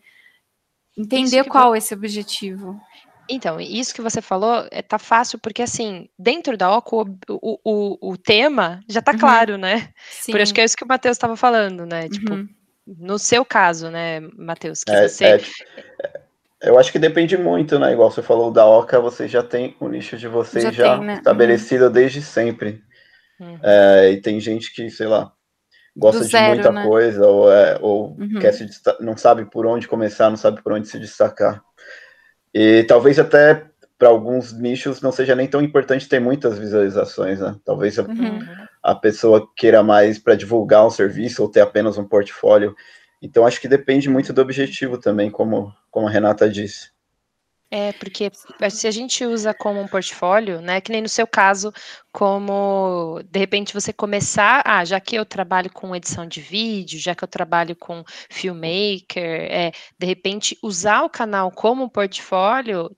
Entender 0.97 1.45
qual 1.45 1.75
é 1.75 1.79
esse 1.79 1.93
objetivo. 1.93 2.81
Então, 3.29 3.61
isso 3.61 3.95
que 3.95 4.01
você 4.01 4.23
falou 4.23 4.67
é, 4.71 4.83
tá 4.83 4.99
fácil, 4.99 5.39
porque 5.39 5.63
assim, 5.63 6.09
dentro 6.19 6.57
da 6.57 6.75
OCO, 6.77 7.05
o, 7.29 7.59
o, 7.65 8.13
o 8.13 8.17
tema 8.17 8.81
já 8.89 9.03
tá 9.03 9.13
uhum. 9.13 9.19
claro, 9.19 9.59
né? 9.59 9.91
Sim. 10.11 10.33
Por 10.33 10.41
acho 10.41 10.55
que 10.55 10.61
é 10.61 10.65
isso 10.65 10.77
que 10.77 10.85
o 10.85 10.89
Matheus 10.89 11.17
estava 11.17 11.37
falando, 11.37 11.85
né? 11.85 12.09
Tipo, 12.09 12.35
uhum. 12.35 12.49
no 12.87 13.19
seu 13.19 13.45
caso, 13.45 13.91
né, 13.91 14.21
Matheus, 14.37 14.85
que 14.85 14.93
é, 14.93 15.09
você. 15.09 15.25
É, 15.25 15.41
eu 16.63 16.79
acho 16.79 16.91
que 16.91 16.99
depende 16.99 17.37
muito, 17.37 17.79
né? 17.79 17.93
Igual 17.93 18.11
você 18.11 18.23
falou 18.23 18.51
da 18.51 18.67
OCA, 18.67 19.01
você 19.01 19.29
já 19.29 19.43
tem 19.43 19.77
o 19.81 19.89
nicho 19.89 20.17
de 20.17 20.29
vocês 20.29 20.65
já, 20.65 20.71
já 20.71 20.97
tem, 20.97 21.07
né? 21.07 21.15
estabelecido 21.15 21.87
uhum. 21.87 21.93
desde 21.93 22.23
sempre. 22.23 22.83
Uhum. 23.41 23.59
É, 23.63 24.11
e 24.13 24.21
tem 24.21 24.41
gente 24.41 24.73
que, 24.73 24.89
sei 24.89 25.07
lá, 25.07 25.33
gosta 25.97 26.21
Do 26.21 26.27
de 26.27 26.31
zero, 26.31 26.55
muita 26.55 26.73
né? 26.73 26.85
coisa, 26.85 27.27
ou, 27.27 27.53
é, 27.53 27.79
ou 27.81 28.17
uhum. 28.19 28.39
quer 28.41 28.53
se 28.53 28.67
não 29.01 29.17
sabe 29.17 29.45
por 29.45 29.67
onde 29.67 29.89
começar, 29.89 30.31
não 30.31 30.37
sabe 30.37 30.63
por 30.63 30.73
onde 30.73 30.89
se 30.89 30.99
destacar. 30.99 31.63
E 32.59 32.85
talvez 32.85 33.19
até 33.19 33.67
para 33.99 34.09
alguns 34.09 34.51
nichos 34.51 35.03
não 35.03 35.13
seja 35.13 35.35
nem 35.35 35.47
tão 35.47 35.61
importante 35.61 36.09
ter 36.09 36.19
muitas 36.19 36.59
visualizações, 36.59 37.39
né? 37.39 37.55
Talvez 37.63 37.99
uhum. 37.99 38.07
a, 38.83 38.93
a, 38.93 38.95
pessoa 38.95 39.47
queira 39.55 39.83
mais 39.83 40.19
para 40.19 40.35
divulgar 40.35 40.87
um 40.87 40.89
serviço 40.89 41.43
ou 41.43 41.51
ter 41.51 41.61
apenas 41.61 41.99
um 41.99 42.09
portfólio. 42.09 42.75
Então 43.21 43.45
acho 43.45 43.61
que 43.61 43.69
depende 43.69 44.09
muito 44.09 44.33
do 44.33 44.41
objetivo 44.41 44.97
também, 44.97 45.31
como, 45.31 45.71
como 45.91 46.09
a 46.09 46.11
Renata 46.11 46.49
disse. 46.49 46.96
É, 47.71 47.93
porque 47.95 48.31
se 48.71 48.87
a 48.87 48.91
gente 48.93 49.25
usa 49.25 49.53
como 49.53 49.81
um 49.81 49.89
portfólio, 49.89 50.61
né, 50.61 50.81
que 50.81 50.93
nem 50.93 51.03
no 51.03 51.09
seu 51.09 51.27
caso, 51.27 51.73
como 52.13 53.21
de 53.29 53.39
repente 53.41 53.75
você 53.75 53.93
começar, 53.93 54.63
ah, 54.65 54.85
já 54.85 55.01
que 55.01 55.17
eu 55.17 55.25
trabalho 55.25 55.71
com 55.73 55.95
edição 55.95 56.27
de 56.27 56.41
vídeo, 56.41 57.01
já 57.01 57.15
que 57.15 57.25
eu 57.25 57.29
trabalho 57.29 57.75
com 57.75 58.05
filmmaker, 58.31 59.49
é, 59.51 59.73
de 59.99 60.07
repente 60.07 60.57
usar 60.63 61.03
o 61.03 61.11
canal 61.11 61.51
como 61.51 61.83
um 61.83 61.89
portfólio 61.89 62.89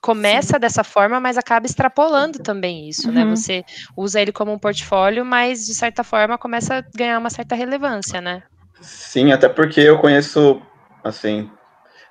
começa 0.00 0.54
Sim. 0.54 0.60
dessa 0.60 0.84
forma, 0.84 1.18
mas 1.18 1.38
acaba 1.38 1.66
extrapolando 1.66 2.38
também 2.38 2.88
isso, 2.88 3.10
né? 3.10 3.22
uhum. 3.22 3.30
né? 3.30 3.36
Você 3.36 3.64
usa 3.96 4.20
ele 4.20 4.32
como 4.32 4.52
um 4.52 4.58
portfólio, 4.58 5.24
mas 5.24 5.64
de 5.64 5.74
certa 5.74 6.04
forma 6.04 6.36
começa 6.36 6.78
a 6.78 6.82
ganhar 6.94 7.18
uma 7.18 7.30
certa 7.30 7.54
relevância, 7.54 8.20
né? 8.20 8.42
Sim, 8.82 9.32
até 9.32 9.48
porque 9.48 9.80
eu 9.80 9.98
conheço, 9.98 10.60
assim, 11.02 11.50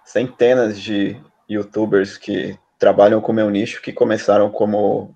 centenas 0.03 0.81
de 0.81 1.21
youtubers 1.49 2.17
que 2.17 2.57
trabalham 2.79 3.21
com 3.21 3.31
o 3.31 3.35
meu 3.35 3.49
nicho, 3.49 3.81
que 3.81 3.93
começaram 3.93 4.49
como, 4.49 5.15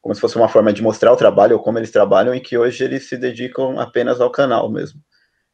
como 0.00 0.14
se 0.14 0.20
fosse 0.20 0.36
uma 0.36 0.48
forma 0.48 0.72
de 0.72 0.82
mostrar 0.82 1.12
o 1.12 1.16
trabalho, 1.16 1.56
ou 1.56 1.62
como 1.62 1.78
eles 1.78 1.90
trabalham, 1.90 2.34
e 2.34 2.40
que 2.40 2.58
hoje 2.58 2.82
eles 2.84 3.08
se 3.08 3.16
dedicam 3.16 3.78
apenas 3.78 4.20
ao 4.20 4.30
canal 4.30 4.70
mesmo. 4.70 5.00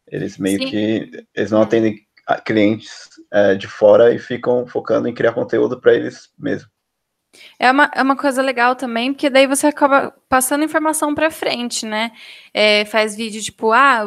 Eles 0.06 0.38
meio 0.38 0.58
Sim. 0.58 0.66
que, 0.66 1.26
eles 1.34 1.50
não 1.50 1.62
atendem 1.62 1.96
clientes 2.44 3.08
é, 3.32 3.54
de 3.54 3.66
fora 3.66 4.14
e 4.14 4.18
ficam 4.18 4.66
focando 4.66 5.08
em 5.08 5.14
criar 5.14 5.32
conteúdo 5.32 5.80
para 5.80 5.94
eles 5.94 6.30
mesmos. 6.38 6.70
É 7.58 7.70
uma, 7.70 7.90
é 7.94 8.02
uma 8.02 8.16
coisa 8.16 8.42
legal 8.42 8.74
também, 8.74 9.12
porque 9.12 9.30
daí 9.30 9.46
você 9.46 9.68
acaba 9.68 10.12
passando 10.28 10.64
informação 10.64 11.14
para 11.14 11.30
frente, 11.30 11.86
né? 11.86 12.12
É, 12.52 12.84
faz 12.84 13.14
vídeo 13.14 13.40
tipo, 13.40 13.72
ah, 13.72 14.02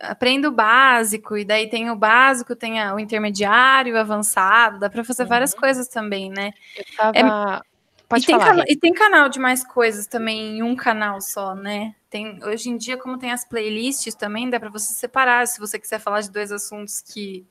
aprenda 0.00 0.48
o 0.48 0.52
básico, 0.52 1.36
e 1.36 1.44
daí 1.44 1.68
tem 1.68 1.90
o 1.90 1.96
básico, 1.96 2.56
tem 2.56 2.82
o 2.90 2.98
intermediário, 2.98 3.94
o 3.94 3.98
avançado, 3.98 4.80
dá 4.80 4.90
para 4.90 5.04
fazer 5.04 5.22
uhum. 5.22 5.28
várias 5.28 5.54
coisas 5.54 5.86
também, 5.88 6.30
né? 6.30 6.52
Eu 6.76 6.84
tava... 6.96 7.18
É, 7.18 7.74
Pode 8.08 8.24
e, 8.24 8.26
falar, 8.26 8.64
tem 8.64 8.74
e 8.74 8.76
tem 8.76 8.92
canal 8.92 9.28
de 9.28 9.38
mais 9.38 9.64
coisas 9.64 10.06
também 10.06 10.58
em 10.58 10.62
um 10.62 10.76
canal 10.76 11.20
só, 11.20 11.54
né? 11.54 11.94
Tem, 12.10 12.38
hoje 12.44 12.68
em 12.68 12.76
dia, 12.76 12.96
como 12.96 13.18
tem 13.18 13.32
as 13.32 13.44
playlists 13.44 14.14
também, 14.14 14.48
dá 14.50 14.60
para 14.60 14.68
você 14.68 14.92
separar, 14.92 15.46
se 15.46 15.58
você 15.58 15.78
quiser 15.78 15.98
falar 15.98 16.20
de 16.20 16.30
dois 16.30 16.52
assuntos 16.52 17.00
que 17.00 17.46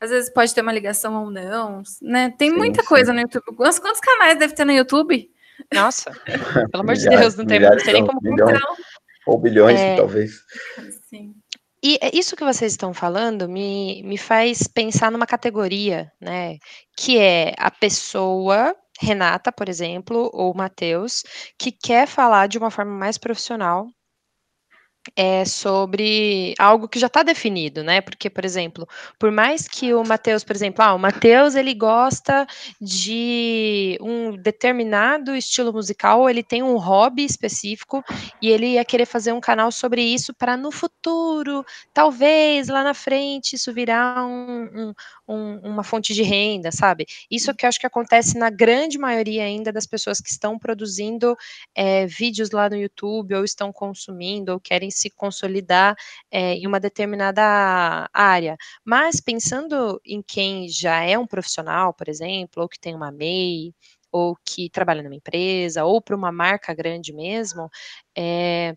às 0.00 0.10
vezes 0.10 0.30
pode 0.30 0.54
ter 0.54 0.62
uma 0.62 0.72
ligação 0.72 1.24
ou 1.24 1.30
não, 1.30 1.82
né? 2.00 2.34
Tem 2.38 2.50
sim, 2.50 2.56
muita 2.56 2.82
sim. 2.82 2.88
coisa 2.88 3.12
no 3.12 3.20
YouTube. 3.20 3.54
Quantos, 3.54 3.78
quantos 3.78 4.00
canais 4.00 4.38
deve 4.38 4.54
ter 4.54 4.64
no 4.64 4.72
YouTube? 4.72 5.30
Nossa, 5.72 6.10
pelo 6.72 6.82
amor 6.82 6.94
de 6.94 7.08
Deus, 7.08 7.36
não 7.36 7.44
tem, 7.44 7.60
não 7.60 7.76
tem 7.76 7.92
nem 7.92 8.06
como 8.06 8.20
milhões, 8.22 8.58
Ou 9.26 9.38
bilhões, 9.38 9.78
é... 9.78 9.96
talvez. 9.96 10.40
Sim. 11.08 11.34
E 11.82 11.98
é 12.02 12.10
isso 12.14 12.36
que 12.36 12.44
vocês 12.44 12.72
estão 12.72 12.92
falando 12.92 13.48
me, 13.48 14.02
me 14.02 14.18
faz 14.18 14.66
pensar 14.66 15.10
numa 15.10 15.26
categoria, 15.26 16.10
né? 16.20 16.58
Que 16.96 17.18
é 17.18 17.54
a 17.58 17.70
pessoa, 17.70 18.74
Renata, 19.00 19.50
por 19.50 19.68
exemplo, 19.68 20.30
ou 20.32 20.54
Matheus, 20.54 21.24
que 21.58 21.72
quer 21.72 22.06
falar 22.06 22.48
de 22.48 22.58
uma 22.58 22.70
forma 22.70 22.92
mais 22.92 23.16
profissional 23.16 23.86
é 25.16 25.44
sobre 25.44 26.54
algo 26.58 26.88
que 26.88 26.98
já 26.98 27.06
está 27.06 27.22
definido, 27.22 27.82
né? 27.82 28.00
Porque, 28.00 28.28
por 28.28 28.44
exemplo, 28.44 28.86
por 29.18 29.30
mais 29.30 29.66
que 29.66 29.94
o 29.94 30.04
Matheus, 30.04 30.44
por 30.44 30.54
exemplo, 30.54 30.84
ah, 30.84 30.94
o 30.94 30.98
Matheus 30.98 31.54
ele 31.54 31.74
gosta 31.74 32.46
de 32.80 33.98
um 34.00 34.36
determinado 34.36 35.34
estilo 35.34 35.72
musical, 35.72 36.28
ele 36.28 36.42
tem 36.42 36.62
um 36.62 36.76
hobby 36.76 37.24
específico 37.24 38.04
e 38.42 38.50
ele 38.50 38.74
ia 38.74 38.84
querer 38.84 39.06
fazer 39.06 39.32
um 39.32 39.40
canal 39.40 39.72
sobre 39.72 40.02
isso 40.02 40.34
para 40.34 40.56
no 40.56 40.70
futuro, 40.70 41.64
talvez 41.94 42.68
lá 42.68 42.84
na 42.84 42.94
frente, 42.94 43.56
isso 43.56 43.72
virar 43.72 44.24
um, 44.26 44.68
um, 44.74 44.94
um, 45.26 45.58
uma 45.70 45.82
fonte 45.82 46.12
de 46.12 46.22
renda, 46.22 46.70
sabe? 46.70 47.06
Isso 47.30 47.54
que 47.54 47.64
eu 47.64 47.68
acho 47.68 47.80
que 47.80 47.86
acontece 47.86 48.38
na 48.38 48.50
grande 48.50 48.98
maioria 48.98 49.44
ainda 49.44 49.72
das 49.72 49.86
pessoas 49.86 50.20
que 50.20 50.30
estão 50.30 50.58
produzindo 50.58 51.36
é, 51.74 52.06
vídeos 52.06 52.50
lá 52.50 52.68
no 52.68 52.76
YouTube 52.76 53.34
ou 53.34 53.44
estão 53.44 53.72
consumindo 53.72 54.52
ou 54.52 54.60
querem 54.60 54.89
se 54.90 55.10
consolidar 55.10 55.96
é, 56.30 56.54
em 56.54 56.66
uma 56.66 56.80
determinada 56.80 58.08
área. 58.12 58.56
Mas 58.84 59.20
pensando 59.20 60.00
em 60.04 60.22
quem 60.22 60.68
já 60.68 61.02
é 61.02 61.18
um 61.18 61.26
profissional, 61.26 61.94
por 61.94 62.08
exemplo, 62.08 62.62
ou 62.62 62.68
que 62.68 62.78
tem 62.80 62.94
uma 62.94 63.10
MEI, 63.10 63.74
ou 64.12 64.36
que 64.44 64.68
trabalha 64.70 65.02
numa 65.02 65.14
empresa, 65.14 65.84
ou 65.84 66.00
para 66.02 66.16
uma 66.16 66.32
marca 66.32 66.74
grande 66.74 67.12
mesmo, 67.12 67.70
é, 68.16 68.74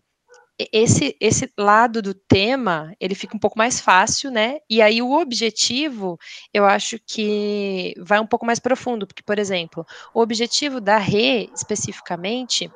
esse, 0.72 1.16
esse 1.20 1.52
lado 1.58 2.00
do 2.00 2.14
tema, 2.14 2.94
ele 3.00 3.14
fica 3.14 3.36
um 3.36 3.40
pouco 3.40 3.58
mais 3.58 3.80
fácil, 3.80 4.30
né? 4.30 4.58
E 4.70 4.80
aí 4.80 5.02
o 5.02 5.12
objetivo, 5.12 6.16
eu 6.52 6.64
acho 6.64 6.98
que 7.04 7.94
vai 7.98 8.20
um 8.20 8.26
pouco 8.26 8.46
mais 8.46 8.60
profundo, 8.60 9.06
porque, 9.06 9.22
por 9.22 9.38
exemplo, 9.38 9.84
o 10.14 10.20
objetivo 10.20 10.80
da 10.80 10.96
Rê, 10.96 11.50
especificamente, 11.54 12.70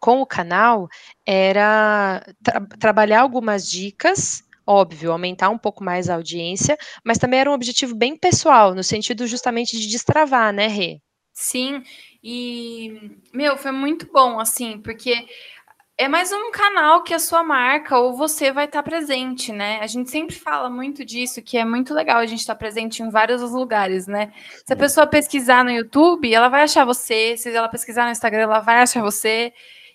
com 0.00 0.20
o 0.20 0.26
canal, 0.26 0.88
era 1.26 2.24
tra 2.42 2.60
trabalhar 2.78 3.20
algumas 3.20 3.68
dicas, 3.68 4.42
óbvio, 4.66 5.12
aumentar 5.12 5.48
um 5.48 5.58
pouco 5.58 5.82
mais 5.82 6.10
a 6.10 6.14
audiência, 6.14 6.76
mas 7.04 7.18
também 7.18 7.40
era 7.40 7.50
um 7.50 7.54
objetivo 7.54 7.94
bem 7.94 8.16
pessoal, 8.16 8.74
no 8.74 8.84
sentido 8.84 9.26
justamente 9.26 9.78
de 9.78 9.88
destravar, 9.88 10.52
né, 10.52 10.66
Rê? 10.66 11.00
Sim, 11.32 11.82
e, 12.22 13.12
meu, 13.32 13.56
foi 13.56 13.70
muito 13.70 14.10
bom, 14.12 14.40
assim, 14.40 14.80
porque 14.80 15.26
é 15.96 16.06
mais 16.06 16.30
um 16.32 16.52
canal 16.52 17.02
que 17.02 17.12
a 17.12 17.18
sua 17.18 17.42
marca 17.42 17.98
ou 17.98 18.16
você 18.16 18.52
vai 18.52 18.66
estar 18.66 18.84
presente, 18.84 19.52
né? 19.52 19.80
A 19.80 19.86
gente 19.88 20.08
sempre 20.10 20.36
fala 20.36 20.70
muito 20.70 21.04
disso, 21.04 21.42
que 21.42 21.58
é 21.58 21.64
muito 21.64 21.92
legal 21.92 22.18
a 22.18 22.26
gente 22.26 22.38
estar 22.38 22.54
presente 22.54 23.02
em 23.02 23.10
vários 23.10 23.42
lugares, 23.50 24.06
né? 24.06 24.32
Se 24.64 24.72
a 24.72 24.76
pessoa 24.76 25.08
pesquisar 25.08 25.64
no 25.64 25.72
YouTube, 25.72 26.32
ela 26.32 26.48
vai 26.48 26.62
achar 26.62 26.84
você, 26.84 27.36
se 27.36 27.52
ela 27.52 27.68
pesquisar 27.68 28.04
no 28.04 28.12
Instagram, 28.12 28.42
ela 28.42 28.60
vai 28.60 28.80
achar 28.80 29.02
você. 29.02 29.52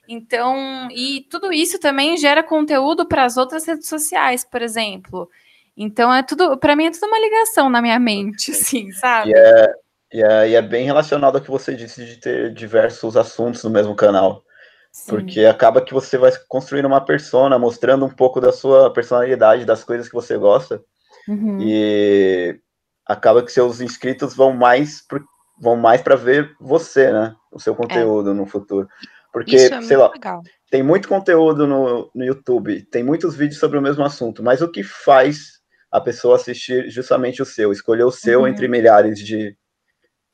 Então, 0.07 0.87
e 0.91 1.25
tudo 1.29 1.51
isso 1.53 1.79
também 1.79 2.17
gera 2.17 2.43
conteúdo 2.43 3.05
para 3.05 3.23
as 3.23 3.37
outras 3.37 3.65
redes 3.65 3.87
sociais, 3.87 4.43
por 4.43 4.61
exemplo. 4.61 5.29
Então, 5.75 6.13
é 6.13 6.21
tudo, 6.21 6.57
para 6.57 6.75
mim, 6.75 6.85
é 6.85 6.91
tudo 6.91 7.07
uma 7.07 7.19
ligação 7.19 7.69
na 7.69 7.81
minha 7.81 7.99
mente, 7.99 8.51
assim, 8.51 8.91
sabe? 8.91 9.31
E 9.31 9.33
é, 9.35 9.73
e 10.13 10.23
é, 10.23 10.49
e 10.49 10.55
é 10.55 10.61
bem 10.61 10.85
relacionado 10.85 11.35
ao 11.35 11.41
que 11.41 11.49
você 11.49 11.75
disse 11.75 12.05
de 12.05 12.17
ter 12.17 12.53
diversos 12.53 13.17
assuntos 13.17 13.63
no 13.63 13.69
mesmo 13.69 13.95
canal. 13.95 14.43
Sim. 14.91 15.09
Porque 15.09 15.43
acaba 15.45 15.81
que 15.81 15.93
você 15.93 16.19
vai 16.19 16.31
construindo 16.47 16.85
uma 16.85 17.01
persona, 17.01 17.57
mostrando 17.57 18.05
um 18.05 18.09
pouco 18.09 18.39
da 18.39 18.51
sua 18.51 18.93
personalidade, 18.93 19.65
das 19.65 19.83
coisas 19.83 20.07
que 20.07 20.13
você 20.13 20.37
gosta. 20.37 20.83
Uhum. 21.27 21.57
E 21.59 22.59
acaba 23.05 23.41
que 23.41 23.51
seus 23.51 23.81
inscritos 23.81 24.35
vão 24.35 24.53
mais 24.53 25.01
pro, 25.01 25.25
vão 25.59 25.75
mais 25.75 26.01
para 26.01 26.15
ver 26.15 26.55
você, 26.59 27.11
né? 27.11 27.35
O 27.51 27.59
seu 27.59 27.73
conteúdo 27.73 28.31
é. 28.31 28.33
no 28.33 28.45
futuro. 28.45 28.87
Porque, 29.33 29.55
é 29.55 29.81
sei 29.81 29.97
lá, 29.97 30.11
legal. 30.11 30.43
tem 30.69 30.83
muito 30.83 31.09
conteúdo 31.09 31.65
no, 31.65 32.11
no 32.13 32.23
YouTube, 32.23 32.83
tem 32.83 33.03
muitos 33.03 33.35
vídeos 33.35 33.59
sobre 33.59 33.79
o 33.79 33.81
mesmo 33.81 34.03
assunto, 34.03 34.43
mas 34.43 34.61
o 34.61 34.69
que 34.69 34.83
faz 34.83 35.59
a 35.91 35.99
pessoa 35.99 36.35
assistir 36.35 36.87
justamente 36.91 37.41
o 37.41 37.45
seu, 37.45 37.71
escolher 37.71 38.03
o 38.03 38.11
seu 38.11 38.41
uhum. 38.41 38.47
entre 38.47 38.67
milhares 38.67 39.17
de, 39.17 39.57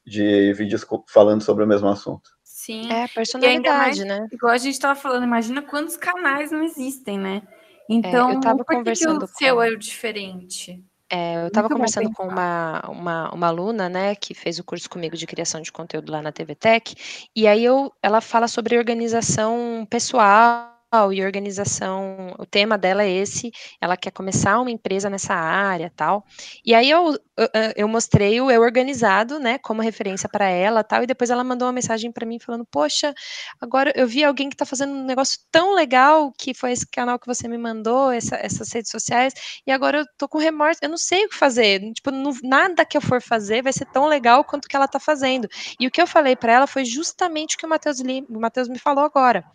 de 0.06 0.52
vídeos 0.54 0.86
falando 1.08 1.42
sobre 1.42 1.64
o 1.64 1.68
mesmo 1.68 1.88
assunto? 1.88 2.30
Sim. 2.44 2.92
É, 2.92 3.08
personalidade, 3.08 4.00
mais, 4.00 4.06
né? 4.06 4.28
Igual 4.34 4.52
a 4.52 4.58
gente 4.58 4.74
estava 4.74 5.00
falando, 5.00 5.24
imagina 5.24 5.62
quantos 5.62 5.96
canais 5.96 6.52
não 6.52 6.62
existem, 6.62 7.18
né? 7.18 7.42
Então, 7.90 8.30
é, 8.30 8.36
eu 8.36 8.42
tava 8.42 8.66
conversando 8.66 9.20
que 9.20 9.26
o 9.26 9.36
seu 9.38 9.62
é 9.62 9.70
o 9.70 9.78
diferente? 9.78 10.84
É, 11.12 11.44
eu 11.44 11.48
estava 11.48 11.68
conversando 11.68 12.12
com 12.14 12.28
uma, 12.28 12.82
uma, 12.88 13.34
uma, 13.34 13.48
aluna, 13.48 13.90
né, 13.90 14.14
que 14.14 14.36
fez 14.36 14.60
o 14.60 14.64
curso 14.64 14.88
comigo 14.88 15.18
de 15.18 15.26
criação 15.26 15.60
de 15.60 15.72
conteúdo 15.72 16.12
lá 16.12 16.22
na 16.22 16.32
TV 16.32 16.54
Tech, 16.54 16.96
e 17.36 17.48
aí 17.48 17.66
eu, 17.66 17.92
ela 18.04 18.22
fala 18.22 18.48
sobre 18.48 18.78
organização 18.78 19.88
pessoal 19.90 20.69
e 21.14 21.24
organização, 21.24 22.34
o 22.40 22.46
tema 22.48 22.76
dela 22.76 23.04
é 23.04 23.10
esse, 23.12 23.52
ela 23.80 23.96
quer 23.96 24.10
começar 24.12 24.60
uma 24.60 24.72
empresa 24.72 25.08
nessa 25.08 25.36
área, 25.36 25.92
tal. 25.96 26.26
E 26.66 26.74
aí 26.74 26.90
eu, 26.90 27.14
eu, 27.38 27.48
eu 27.76 27.88
mostrei 27.88 28.42
o 28.42 28.50
eu 28.50 28.62
organizado, 28.62 29.38
né, 29.40 29.60
como 29.60 29.84
referência 29.84 30.28
para 30.28 30.50
ela, 30.50 30.84
tal, 30.84 31.04
e 31.04 31.08
depois 31.08 31.30
ela 31.30 31.44
mandou 31.44 31.68
uma 31.68 31.74
mensagem 31.74 32.12
para 32.12 32.26
mim 32.26 32.40
falando: 32.40 32.66
"Poxa, 32.72 33.14
agora 33.62 33.94
eu 33.96 34.08
vi 34.08 34.24
alguém 34.24 34.50
que 34.50 34.56
está 34.56 34.66
fazendo 34.66 34.92
um 34.94 35.06
negócio 35.06 35.38
tão 35.52 35.76
legal, 35.76 36.32
que 36.36 36.56
foi 36.56 36.72
esse 36.72 36.88
canal 36.88 37.20
que 37.20 37.28
você 37.28 37.48
me 37.48 37.58
mandou, 37.58 38.12
essa, 38.12 38.36
essas 38.38 38.72
redes 38.72 38.90
sociais, 38.90 39.34
e 39.68 39.72
agora 39.72 40.00
eu 40.00 40.06
tô 40.18 40.28
com 40.28 40.40
remorso, 40.40 40.80
eu 40.82 40.90
não 40.90 40.98
sei 40.98 41.26
o 41.26 41.30
que 41.30 41.36
fazer, 41.36 41.80
tipo, 41.94 42.10
não, 42.10 42.32
nada 42.44 42.84
que 42.84 42.98
eu 42.98 43.02
for 43.02 43.22
fazer 43.22 43.62
vai 43.62 43.74
ser 43.74 43.86
tão 43.86 44.08
legal 44.08 44.44
quanto 44.44 44.68
que 44.68 44.76
ela 44.76 44.86
está 44.86 45.00
fazendo". 45.00 45.48
E 45.80 45.86
o 45.88 45.92
que 45.92 46.02
eu 46.02 46.08
falei 46.08 46.36
para 46.36 46.52
ela 46.54 46.68
foi 46.68 46.84
justamente 46.84 47.56
o 47.56 47.60
que 47.60 47.66
o 47.66 47.70
Matheus 47.70 48.68
me 48.68 48.80
falou 48.80 49.04
agora 49.04 49.46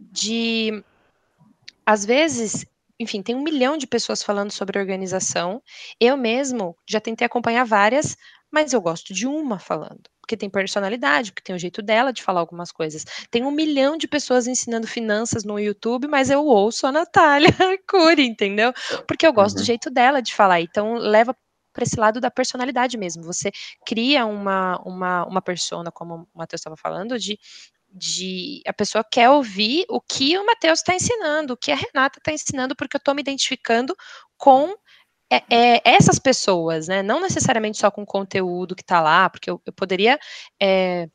de 0.00 0.82
às 1.86 2.04
vezes, 2.04 2.64
enfim, 2.98 3.22
tem 3.22 3.34
um 3.34 3.42
milhão 3.42 3.76
de 3.76 3.86
pessoas 3.86 4.22
falando 4.22 4.50
sobre 4.50 4.78
organização. 4.78 5.62
Eu 6.00 6.16
mesmo 6.16 6.76
já 6.88 7.00
tentei 7.00 7.26
acompanhar 7.26 7.64
várias, 7.64 8.16
mas 8.50 8.72
eu 8.72 8.80
gosto 8.80 9.12
de 9.12 9.26
uma 9.26 9.58
falando, 9.58 10.02
porque 10.20 10.36
tem 10.36 10.48
personalidade, 10.48 11.32
porque 11.32 11.42
tem 11.42 11.54
o 11.54 11.58
jeito 11.58 11.82
dela 11.82 12.12
de 12.12 12.22
falar 12.22 12.40
algumas 12.40 12.72
coisas. 12.72 13.04
Tem 13.30 13.44
um 13.44 13.50
milhão 13.50 13.96
de 13.96 14.08
pessoas 14.08 14.46
ensinando 14.46 14.86
finanças 14.86 15.44
no 15.44 15.58
YouTube, 15.58 16.06
mas 16.06 16.30
eu 16.30 16.44
ouço 16.46 16.86
a 16.86 16.92
Natália 16.92 17.50
Cury, 17.88 18.24
entendeu? 18.24 18.72
Porque 19.06 19.26
eu 19.26 19.32
gosto 19.32 19.56
uhum. 19.56 19.62
do 19.62 19.66
jeito 19.66 19.90
dela 19.90 20.22
de 20.22 20.34
falar. 20.34 20.60
Então, 20.60 20.94
leva 20.94 21.36
para 21.74 21.82
esse 21.82 21.98
lado 21.98 22.20
da 22.20 22.30
personalidade 22.30 22.96
mesmo. 22.96 23.24
Você 23.24 23.50
cria 23.84 24.24
uma, 24.24 24.80
uma, 24.86 25.26
uma 25.26 25.42
persona, 25.42 25.90
como 25.90 26.28
o 26.32 26.38
Matheus 26.38 26.60
estava 26.60 26.76
falando, 26.76 27.18
de 27.18 27.36
de 27.94 28.60
a 28.66 28.72
pessoa 28.72 29.04
quer 29.08 29.30
ouvir 29.30 29.84
o 29.88 30.00
que 30.00 30.36
o 30.36 30.44
Matheus 30.44 30.80
está 30.80 30.94
ensinando, 30.94 31.54
o 31.54 31.56
que 31.56 31.70
a 31.70 31.76
Renata 31.76 32.18
está 32.18 32.32
ensinando, 32.32 32.74
porque 32.74 32.96
eu 32.96 32.98
estou 32.98 33.14
me 33.14 33.22
identificando 33.22 33.94
com 34.36 34.74
é, 35.30 35.42
é, 35.48 35.82
essas 35.84 36.18
pessoas, 36.18 36.88
né? 36.88 37.02
Não 37.02 37.20
necessariamente 37.20 37.78
só 37.78 37.90
com 37.90 38.02
o 38.02 38.06
conteúdo 38.06 38.74
que 38.74 38.82
está 38.82 39.00
lá, 39.00 39.30
porque 39.30 39.48
eu, 39.48 39.60
eu 39.64 39.72
poderia 39.72 40.18
é, 40.60 41.08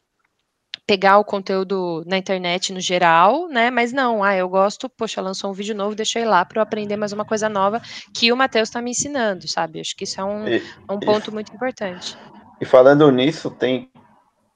pegar 0.88 1.20
o 1.20 1.26
conteúdo 1.26 2.04
na 2.08 2.18
internet 2.18 2.74
no 2.74 2.80
geral, 2.80 3.48
né? 3.48 3.70
Mas 3.70 3.92
não, 3.92 4.24
ah, 4.24 4.36
eu 4.36 4.48
gosto, 4.48 4.90
poxa, 4.90 5.22
lançou 5.22 5.52
um 5.52 5.54
vídeo 5.54 5.76
novo, 5.76 5.96
ir 6.02 6.26
lá 6.26 6.44
para 6.44 6.60
eu 6.60 6.64
aprender 6.64 6.96
mais 6.96 7.12
uma 7.12 7.26
coisa 7.26 7.48
nova 7.48 7.82
que 8.14 8.32
o 8.32 8.38
Matheus 8.38 8.70
está 8.70 8.82
me 8.82 8.92
ensinando, 8.92 9.48
sabe? 9.48 9.80
Acho 9.80 9.96
que 9.96 10.06
isso 10.06 10.20
é 10.20 10.24
um, 10.24 10.48
e, 10.48 10.58
é 10.58 10.92
um 10.92 11.00
ponto 11.00 11.30
e, 11.30 11.34
muito 11.34 11.54
importante. 11.54 12.18
E 12.60 12.66
falando 12.66 13.12
nisso, 13.12 13.52
tem 13.52 13.92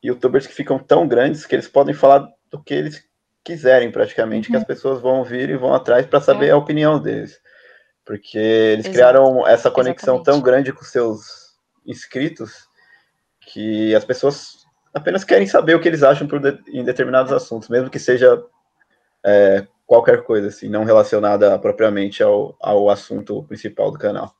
youtubers 0.03 0.45
que 0.45 0.53
ficam 0.53 0.77
tão 0.77 1.07
grandes 1.07 1.45
que 1.45 1.55
eles 1.55 1.67
podem 1.67 1.93
falar 1.93 2.27
do 2.51 2.61
que 2.61 2.73
eles 2.73 3.03
quiserem, 3.43 3.91
praticamente, 3.91 4.47
uhum. 4.47 4.51
que 4.51 4.57
as 4.57 4.63
uhum. 4.63 4.67
pessoas 4.67 5.01
vão 5.01 5.23
vir 5.23 5.49
e 5.49 5.57
vão 5.57 5.73
atrás 5.73 6.05
para 6.05 6.21
saber 6.21 6.47
é. 6.47 6.51
a 6.51 6.57
opinião 6.57 6.99
deles. 6.99 7.39
Porque 8.05 8.37
eles 8.37 8.85
Exato. 8.85 8.93
criaram 8.93 9.47
essa 9.47 9.71
conexão 9.71 10.15
Exatamente. 10.15 10.25
tão 10.25 10.41
grande 10.41 10.73
com 10.73 10.83
seus 10.83 11.53
inscritos 11.85 12.67
que 13.41 13.93
as 13.95 14.05
pessoas 14.05 14.63
apenas 14.93 15.23
querem 15.23 15.47
saber 15.47 15.75
o 15.75 15.79
que 15.79 15.87
eles 15.87 16.03
acham 16.03 16.27
de, 16.27 16.59
em 16.67 16.83
determinados 16.83 17.31
é. 17.31 17.35
assuntos, 17.35 17.69
mesmo 17.69 17.89
que 17.89 17.99
seja 17.99 18.41
é, 19.25 19.65
qualquer 19.85 20.23
coisa, 20.23 20.47
assim, 20.47 20.69
não 20.69 20.83
relacionada 20.83 21.57
propriamente 21.59 22.21
ao, 22.21 22.55
ao 22.59 22.89
assunto 22.89 23.43
principal 23.43 23.91
do 23.91 23.97
canal. 23.97 24.33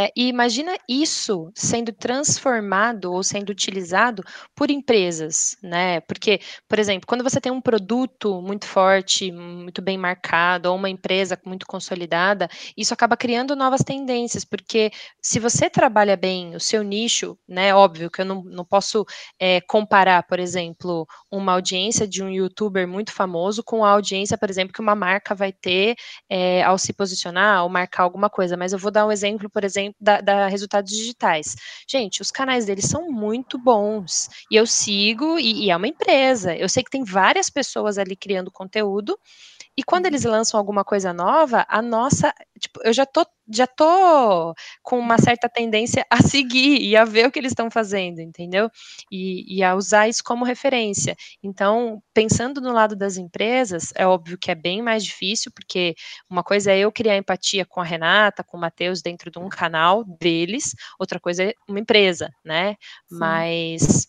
É, 0.00 0.12
e 0.14 0.28
imagina 0.28 0.76
isso 0.88 1.50
sendo 1.56 1.92
transformado 1.92 3.12
ou 3.12 3.20
sendo 3.24 3.50
utilizado 3.50 4.22
por 4.54 4.70
empresas, 4.70 5.56
né? 5.60 6.00
Porque, 6.02 6.38
por 6.68 6.78
exemplo, 6.78 7.04
quando 7.04 7.24
você 7.24 7.40
tem 7.40 7.50
um 7.50 7.60
produto 7.60 8.40
muito 8.40 8.64
forte, 8.64 9.32
muito 9.32 9.82
bem 9.82 9.98
marcado, 9.98 10.70
ou 10.70 10.76
uma 10.76 10.88
empresa 10.88 11.36
muito 11.44 11.66
consolidada, 11.66 12.48
isso 12.76 12.94
acaba 12.94 13.16
criando 13.16 13.56
novas 13.56 13.82
tendências, 13.82 14.44
porque 14.44 14.92
se 15.20 15.40
você 15.40 15.68
trabalha 15.68 16.16
bem 16.16 16.54
o 16.54 16.60
seu 16.60 16.84
nicho, 16.84 17.36
né? 17.48 17.74
Óbvio 17.74 18.08
que 18.08 18.20
eu 18.20 18.24
não, 18.24 18.44
não 18.44 18.64
posso 18.64 19.04
é, 19.40 19.60
comparar, 19.62 20.22
por 20.28 20.38
exemplo, 20.38 21.08
uma 21.28 21.54
audiência 21.54 22.06
de 22.06 22.22
um 22.22 22.30
youtuber 22.30 22.86
muito 22.86 23.12
famoso 23.12 23.64
com 23.64 23.84
a 23.84 23.90
audiência, 23.90 24.38
por 24.38 24.48
exemplo, 24.48 24.72
que 24.72 24.80
uma 24.80 24.94
marca 24.94 25.34
vai 25.34 25.52
ter 25.52 25.96
é, 26.30 26.62
ao 26.62 26.78
se 26.78 26.92
posicionar 26.92 27.64
ou 27.64 27.68
marcar 27.68 28.04
alguma 28.04 28.30
coisa, 28.30 28.56
mas 28.56 28.72
eu 28.72 28.78
vou 28.78 28.92
dar 28.92 29.04
um 29.04 29.10
exemplo, 29.10 29.50
por 29.50 29.64
exemplo 29.64 29.87
exemplo, 29.88 29.98
da, 30.00 30.20
da 30.20 30.48
resultados 30.48 30.92
digitais. 30.92 31.56
Gente, 31.88 32.22
os 32.22 32.30
canais 32.30 32.64
deles 32.64 32.86
são 32.86 33.10
muito 33.10 33.58
bons. 33.58 34.28
E 34.50 34.56
eu 34.56 34.66
sigo, 34.66 35.38
e, 35.38 35.66
e 35.66 35.70
é 35.70 35.76
uma 35.76 35.88
empresa. 35.88 36.54
Eu 36.54 36.68
sei 36.68 36.82
que 36.82 36.90
tem 36.90 37.04
várias 37.04 37.50
pessoas 37.50 37.98
ali 37.98 38.16
criando 38.16 38.50
conteúdo. 38.50 39.18
E 39.76 39.82
quando 39.84 40.06
eles 40.06 40.24
uhum. 40.24 40.32
lançam 40.32 40.58
alguma 40.58 40.84
coisa 40.84 41.12
nova, 41.12 41.64
a 41.68 41.80
nossa, 41.80 42.34
tipo, 42.58 42.80
eu 42.84 42.92
já 42.92 43.06
tô, 43.06 43.26
já 43.52 43.66
tô 43.66 44.54
com 44.82 44.98
uma 44.98 45.18
certa 45.18 45.48
tendência 45.48 46.04
a 46.10 46.18
seguir 46.22 46.80
e 46.82 46.96
a 46.96 47.04
ver 47.04 47.26
o 47.26 47.30
que 47.30 47.38
eles 47.38 47.52
estão 47.52 47.70
fazendo, 47.70 48.20
entendeu? 48.20 48.70
E, 49.10 49.56
e, 49.58 49.62
a 49.62 49.74
usar 49.74 50.08
isso 50.08 50.22
como 50.24 50.44
referência. 50.44 51.16
Então, 51.42 52.02
pensando 52.12 52.60
no 52.60 52.72
lado 52.72 52.96
das 52.96 53.16
empresas, 53.16 53.92
é 53.94 54.06
óbvio 54.06 54.38
que 54.38 54.50
é 54.50 54.54
bem 54.54 54.82
mais 54.82 55.04
difícil, 55.04 55.50
porque 55.54 55.94
uma 56.28 56.42
coisa 56.42 56.72
é 56.72 56.78
eu 56.78 56.92
criar 56.92 57.16
empatia 57.16 57.64
com 57.64 57.80
a 57.80 57.84
Renata, 57.84 58.44
com 58.44 58.56
o 58.56 58.60
Matheus 58.60 59.02
dentro 59.02 59.30
de 59.30 59.38
um 59.38 59.48
canal 59.48 60.04
deles, 60.04 60.74
outra 60.98 61.20
coisa 61.20 61.44
é 61.44 61.54
uma 61.68 61.80
empresa, 61.80 62.30
né? 62.44 62.76
Sim. 63.08 63.18
Mas 63.18 64.08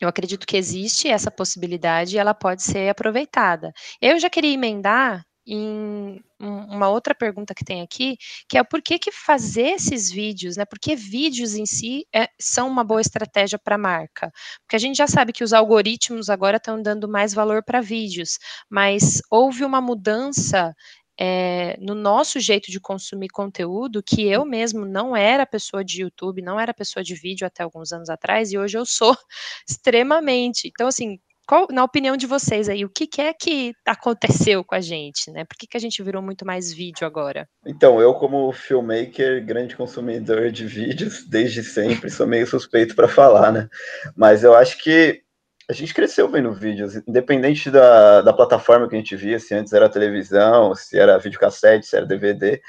eu 0.00 0.08
acredito 0.08 0.46
que 0.46 0.56
existe 0.56 1.08
essa 1.08 1.30
possibilidade 1.30 2.14
e 2.14 2.18
ela 2.18 2.34
pode 2.34 2.62
ser 2.62 2.88
aproveitada. 2.88 3.72
Eu 4.00 4.18
já 4.18 4.30
queria 4.30 4.52
emendar 4.52 5.24
em 5.48 6.22
uma 6.38 6.88
outra 6.88 7.14
pergunta 7.14 7.54
que 7.54 7.64
tem 7.64 7.80
aqui, 7.80 8.16
que 8.48 8.58
é 8.58 8.62
por 8.62 8.82
que, 8.82 8.98
que 8.98 9.10
fazer 9.10 9.70
esses 9.70 10.10
vídeos, 10.10 10.56
né? 10.56 10.64
Porque 10.64 10.94
vídeos 10.94 11.54
em 11.54 11.64
si 11.64 12.06
é, 12.14 12.28
são 12.38 12.68
uma 12.68 12.84
boa 12.84 13.00
estratégia 13.00 13.58
para 13.58 13.76
a 13.76 13.78
marca. 13.78 14.30
Porque 14.60 14.76
a 14.76 14.78
gente 14.78 14.96
já 14.96 15.06
sabe 15.06 15.32
que 15.32 15.42
os 15.42 15.52
algoritmos 15.52 16.28
agora 16.28 16.58
estão 16.58 16.80
dando 16.80 17.08
mais 17.08 17.32
valor 17.32 17.62
para 17.64 17.80
vídeos, 17.80 18.38
mas 18.68 19.22
houve 19.30 19.64
uma 19.64 19.80
mudança 19.80 20.74
é, 21.20 21.76
no 21.80 21.94
nosso 21.94 22.38
jeito 22.38 22.70
de 22.70 22.78
consumir 22.78 23.28
conteúdo, 23.28 24.02
que 24.02 24.26
eu 24.28 24.44
mesmo 24.44 24.86
não 24.86 25.16
era 25.16 25.44
pessoa 25.44 25.84
de 25.84 26.02
YouTube, 26.02 26.42
não 26.42 26.60
era 26.60 26.72
pessoa 26.72 27.02
de 27.02 27.14
vídeo 27.14 27.46
até 27.46 27.64
alguns 27.64 27.90
anos 27.90 28.08
atrás, 28.08 28.52
e 28.52 28.58
hoje 28.58 28.78
eu 28.78 28.86
sou 28.86 29.16
extremamente. 29.68 30.68
Então, 30.68 30.86
assim, 30.86 31.18
qual, 31.48 31.66
na 31.70 31.82
opinião 31.82 32.14
de 32.14 32.26
vocês 32.26 32.68
aí, 32.68 32.84
o 32.84 32.90
que, 32.90 33.06
que, 33.06 33.22
é 33.22 33.32
que 33.32 33.72
aconteceu 33.86 34.62
com 34.62 34.74
a 34.74 34.80
gente, 34.82 35.30
né? 35.30 35.46
Por 35.46 35.56
que, 35.56 35.66
que 35.66 35.78
a 35.78 35.80
gente 35.80 36.02
virou 36.02 36.20
muito 36.20 36.44
mais 36.44 36.70
vídeo 36.70 37.06
agora? 37.06 37.48
Então, 37.66 38.02
eu, 38.02 38.12
como 38.12 38.52
filmmaker, 38.52 39.42
grande 39.46 39.74
consumidor 39.74 40.50
de 40.50 40.66
vídeos, 40.66 41.24
desde 41.26 41.64
sempre, 41.64 42.10
sou 42.10 42.26
meio 42.26 42.46
suspeito 42.46 42.94
para 42.94 43.08
falar, 43.08 43.50
né? 43.50 43.68
Mas 44.14 44.44
eu 44.44 44.54
acho 44.54 44.76
que 44.82 45.22
a 45.70 45.72
gente 45.72 45.94
cresceu 45.94 46.28
vendo 46.28 46.52
vídeos, 46.52 46.96
independente 46.96 47.70
da, 47.70 48.20
da 48.20 48.32
plataforma 48.34 48.86
que 48.86 48.94
a 48.94 48.98
gente 48.98 49.16
via, 49.16 49.38
se 49.38 49.54
antes 49.54 49.72
era 49.72 49.88
televisão, 49.88 50.74
se 50.74 50.98
era 50.98 51.16
videocassete, 51.16 51.86
se 51.86 51.96
era 51.96 52.04
DVD, 52.04 52.60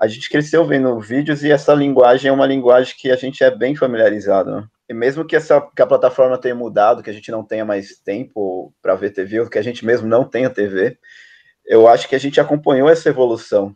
a 0.00 0.06
gente 0.06 0.28
cresceu 0.28 0.64
vendo 0.66 0.98
vídeos 1.00 1.42
e 1.42 1.50
essa 1.50 1.74
linguagem 1.74 2.28
é 2.28 2.32
uma 2.32 2.46
linguagem 2.46 2.94
que 2.96 3.10
a 3.10 3.16
gente 3.16 3.42
é 3.42 3.50
bem 3.50 3.74
familiarizado. 3.74 4.50
Né? 4.50 4.66
E 4.88 4.94
mesmo 4.94 5.24
que, 5.24 5.34
essa, 5.34 5.60
que 5.60 5.82
a 5.82 5.86
plataforma 5.86 6.38
tenha 6.38 6.54
mudado, 6.54 7.02
que 7.02 7.10
a 7.10 7.12
gente 7.12 7.30
não 7.30 7.44
tenha 7.44 7.64
mais 7.64 7.98
tempo 7.98 8.72
para 8.82 8.94
ver 8.94 9.10
TV, 9.10 9.40
ou 9.40 9.48
que 9.48 9.58
a 9.58 9.62
gente 9.62 9.84
mesmo 9.84 10.06
não 10.06 10.24
tenha 10.24 10.50
TV, 10.50 10.98
eu 11.64 11.88
acho 11.88 12.08
que 12.08 12.14
a 12.14 12.18
gente 12.18 12.40
acompanhou 12.40 12.88
essa 12.88 13.08
evolução. 13.08 13.74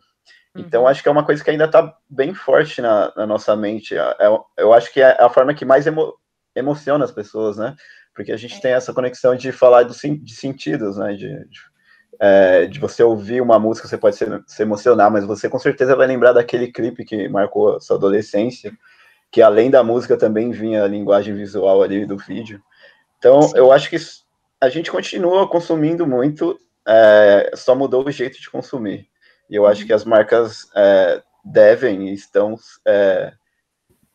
Então, 0.55 0.83
uhum. 0.83 0.87
acho 0.87 1.01
que 1.01 1.07
é 1.07 1.11
uma 1.11 1.25
coisa 1.25 1.43
que 1.43 1.49
ainda 1.49 1.65
está 1.65 1.95
bem 2.09 2.33
forte 2.33 2.81
na, 2.81 3.11
na 3.15 3.25
nossa 3.25 3.55
mente. 3.55 3.95
Eu, 3.95 4.03
é, 4.03 4.43
eu, 4.57 4.73
acho 4.73 4.91
que 4.91 5.01
é 5.01 5.21
a 5.21 5.29
forma 5.29 5.53
que 5.53 5.65
mais 5.65 5.87
emo, 5.87 6.13
emociona 6.55 7.05
as 7.05 7.11
pessoas, 7.11 7.57
né? 7.57 7.75
porque 8.13 8.31
a 8.31 8.37
gente 8.37 8.55
é. 8.55 8.59
tem 8.59 8.71
essa 8.71 8.93
conexão 8.93 9.35
de 9.35 9.51
falar 9.51 9.83
do, 9.83 9.93
de 9.93 10.35
sentidos, 10.35 10.97
né? 10.97 11.13
De, 11.13 11.27
de, 11.47 11.70
é, 12.23 12.67
de, 12.67 12.79
você 12.79 13.01
ouvir 13.01 13.41
uma 13.41 13.57
música, 13.57 13.87
você 13.87 13.97
pode 13.97 14.15
se, 14.15 14.25
se, 14.45 14.61
emocionar, 14.61 15.09
mas 15.09 15.25
você 15.25 15.49
com 15.49 15.57
certeza 15.57 15.95
vai 15.95 16.05
lembrar 16.05 16.33
daquele 16.33 16.71
clipe 16.71 17.03
que 17.03 17.27
marcou 17.27 17.77
a 17.77 17.79
sua 17.79 17.97
adolescência, 17.97 18.71
que 19.31 19.41
além 19.41 19.71
da 19.71 19.83
música 19.83 20.15
também 20.15 20.51
vinha 20.51 20.83
a 20.83 20.87
linguagem 20.87 21.33
visual 21.33 21.81
ali 21.81 22.05
do 22.05 22.17
vídeo. 22.17 22.61
Então, 23.17 23.41
Sim. 23.41 23.57
eu 23.57 23.71
acho 23.71 23.89
que 23.89 23.97
a 24.61 24.69
gente 24.69 24.91
continua 24.91 25.49
consumindo 25.49 26.05
muito, 26.05 26.59
é, 26.87 27.49
só 27.55 27.73
mudou 27.73 28.05
o 28.05 28.11
jeito 28.11 28.39
de 28.39 28.51
consumir. 28.51 29.09
E 29.49 29.55
eu 29.55 29.65
acho 29.65 29.83
que 29.83 29.91
as 29.91 30.05
marcas 30.05 30.69
é, 30.75 31.23
devem 31.43 32.09
e 32.09 32.13
estão 32.13 32.55
é, 32.87 33.33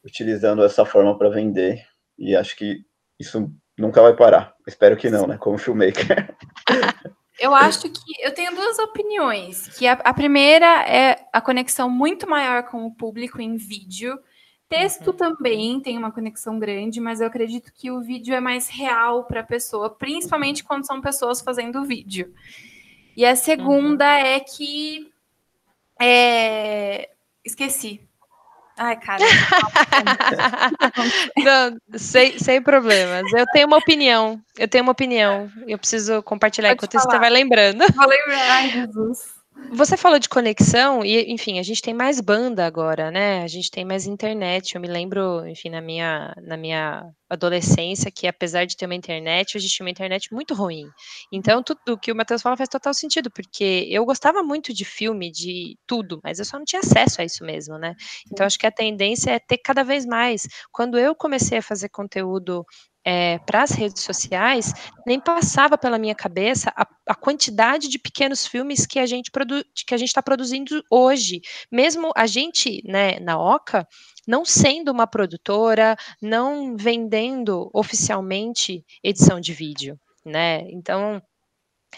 utilizando 0.05 0.65
essa 0.65 0.85
forma 0.85 1.19
para 1.19 1.29
vender. 1.29 1.85
E 2.17 2.37
acho 2.37 2.55
que 2.55 2.85
isso 3.19 3.51
nunca 3.77 4.01
vai 4.01 4.15
parar. 4.15 4.55
Espero 4.65 4.97
que 4.97 5.11
não, 5.11 5.27
né? 5.27 5.37
Como 5.39 5.59
filmmaker. 5.59 6.37
Eu 7.39 7.55
acho 7.55 7.91
que 7.91 8.23
eu 8.23 8.33
tenho 8.33 8.55
duas 8.55 8.79
opiniões. 8.79 9.69
Que 9.77 9.87
a, 9.87 9.93
a, 9.93 10.15
primeira 10.15 10.83
é 10.89 11.27
a 11.33 11.41
conexão 11.41 11.91
muito 11.91 12.29
maior 12.29 12.63
com 12.65 12.87
o 12.87 12.95
público 12.95 13.41
em 13.41 13.57
vídeo. 13.57 14.19
Texto 14.69 15.09
uhum. 15.09 15.17
também 15.17 15.81
tem 15.81 15.97
uma 15.97 16.11
conexão 16.11 16.59
grande, 16.59 17.01
mas 17.01 17.21
eu 17.21 17.27
acredito 17.27 17.73
que 17.73 17.91
o 17.91 18.01
vídeo 18.01 18.35
é 18.35 18.41
mais 18.41 18.69
real 18.69 19.25
para 19.25 19.41
a 19.41 19.45
pessoa, 19.45 19.91
principalmente 19.91 20.65
quando 20.65 20.87
são 20.87 21.01
pessoas 21.01 21.41
fazendo 21.41 21.85
vídeo. 21.85 22.35
E 23.17 23.25
a 23.25 23.37
segunda 23.37 24.05
uhum. 24.05 24.27
é 24.27 24.41
que 24.41 25.13
é... 26.01 27.11
esqueci. 27.45 28.01
Ai, 28.79 28.97
cara. 28.97 29.25
Não, 31.39 31.77
sem, 31.99 32.39
sem 32.39 32.63
problemas. 32.63 33.25
Eu 33.33 33.47
tenho 33.53 33.67
uma 33.67 33.79
opinião. 33.79 34.39
Eu 34.59 34.69
tenho 34.69 34.83
uma 34.85 34.93
opinião. 34.93 35.51
Eu 35.67 35.79
preciso 35.79 36.23
compartilhar 36.23 36.69
Pode 36.71 36.85
enquanto 36.85 37.03
falar. 37.03 37.15
você 37.15 37.19
vai 37.19 37.31
lembrando. 37.31 37.85
Vou 37.95 38.07
lembrar, 38.07 38.51
ai, 38.51 38.71
Jesus. 38.71 39.36
Você 39.71 39.97
falou 39.97 40.19
de 40.19 40.29
conexão 40.29 41.05
e, 41.05 41.33
enfim, 41.33 41.59
a 41.59 41.63
gente 41.63 41.83
tem 41.83 41.93
mais 41.93 42.21
banda 42.21 42.65
agora, 42.65 43.11
né? 43.11 43.43
A 43.43 43.49
gente 43.49 43.71
tem 43.71 43.85
mais 43.85 44.07
internet. 44.07 44.75
Eu 44.75 44.81
me 44.81 44.87
lembro, 44.87 45.45
enfim, 45.49 45.71
na 45.71 45.81
minha, 45.81 46.33
na 46.43 46.57
minha 46.57 47.05
adolescência, 47.29 48.11
que 48.11 48.29
apesar 48.29 48.65
de 48.65 48.77
ter 48.77 48.87
uma 48.87 48.95
internet, 48.95 49.57
hoje 49.57 49.69
tinha 49.69 49.85
uma 49.85 49.91
internet 49.91 50.33
muito 50.33 50.55
ruim. 50.55 50.85
Então, 51.33 51.63
tudo 51.65 51.81
o 51.91 51.99
que 51.99 52.13
o 52.13 52.17
Matheus 52.17 52.43
fala 52.43 52.57
faz 52.57 52.69
total 52.69 52.95
sentido, 52.95 53.29
porque 53.31 53.89
eu 53.91 54.05
gostava 54.05 54.43
muito 54.43 54.73
de 54.73 54.85
filme, 54.85 55.33
de 55.33 55.77
tudo, 55.87 56.21
mas 56.23 56.39
eu 56.39 56.45
só 56.45 56.59
não 56.59 56.65
tinha 56.65 56.81
acesso 56.81 57.21
a 57.21 57.25
isso 57.25 57.45
mesmo, 57.45 57.77
né? 57.77 57.95
Então, 58.31 58.47
acho 58.47 58.59
que 58.59 58.67
a 58.67 58.73
tendência 58.73 59.33
é 59.33 59.39
ter 59.41 59.59
cada 59.59 59.83
vez 59.83 60.07
mais. 60.07 60.47
Quando 60.71 60.97
eu 60.97 61.15
comecei 61.15 61.59
a 61.59 61.63
fazer 61.63 61.89
conteúdo 61.89 62.65
é, 63.07 63.39
para 63.39 63.63
as 63.63 63.71
redes 63.71 64.03
sociais, 64.03 64.73
nem 65.07 65.21
passava 65.21 65.79
pela 65.79 65.97
minha 65.97 66.15
cabeça 66.15 66.73
a, 66.77 66.85
a, 67.07 67.15
quantidade 67.15 67.89
de 67.89 68.01
pequenos 68.01 68.45
filmes 68.45 68.85
que 68.85 68.99
a 68.99 69.07
gente 69.07 69.31
que 69.87 69.95
a 69.95 69.97
gente 69.97 70.09
está 70.09 70.21
produzindo 70.21 70.83
hoje. 70.91 71.41
Mesmo 71.71 72.11
a 72.17 72.27
gente, 72.27 72.83
né, 72.85 73.21
na 73.21 73.39
Oca, 73.39 73.87
não 74.27 74.45
sendo 74.45 74.91
uma 74.91 75.07
produtora, 75.07 75.97
não 76.21 76.77
vendendo 76.77 77.71
oficialmente 77.73 78.85
edição 79.05 79.39
de 79.39 79.53
vídeo, 79.53 79.97
né? 80.25 80.63
Então 80.71 81.23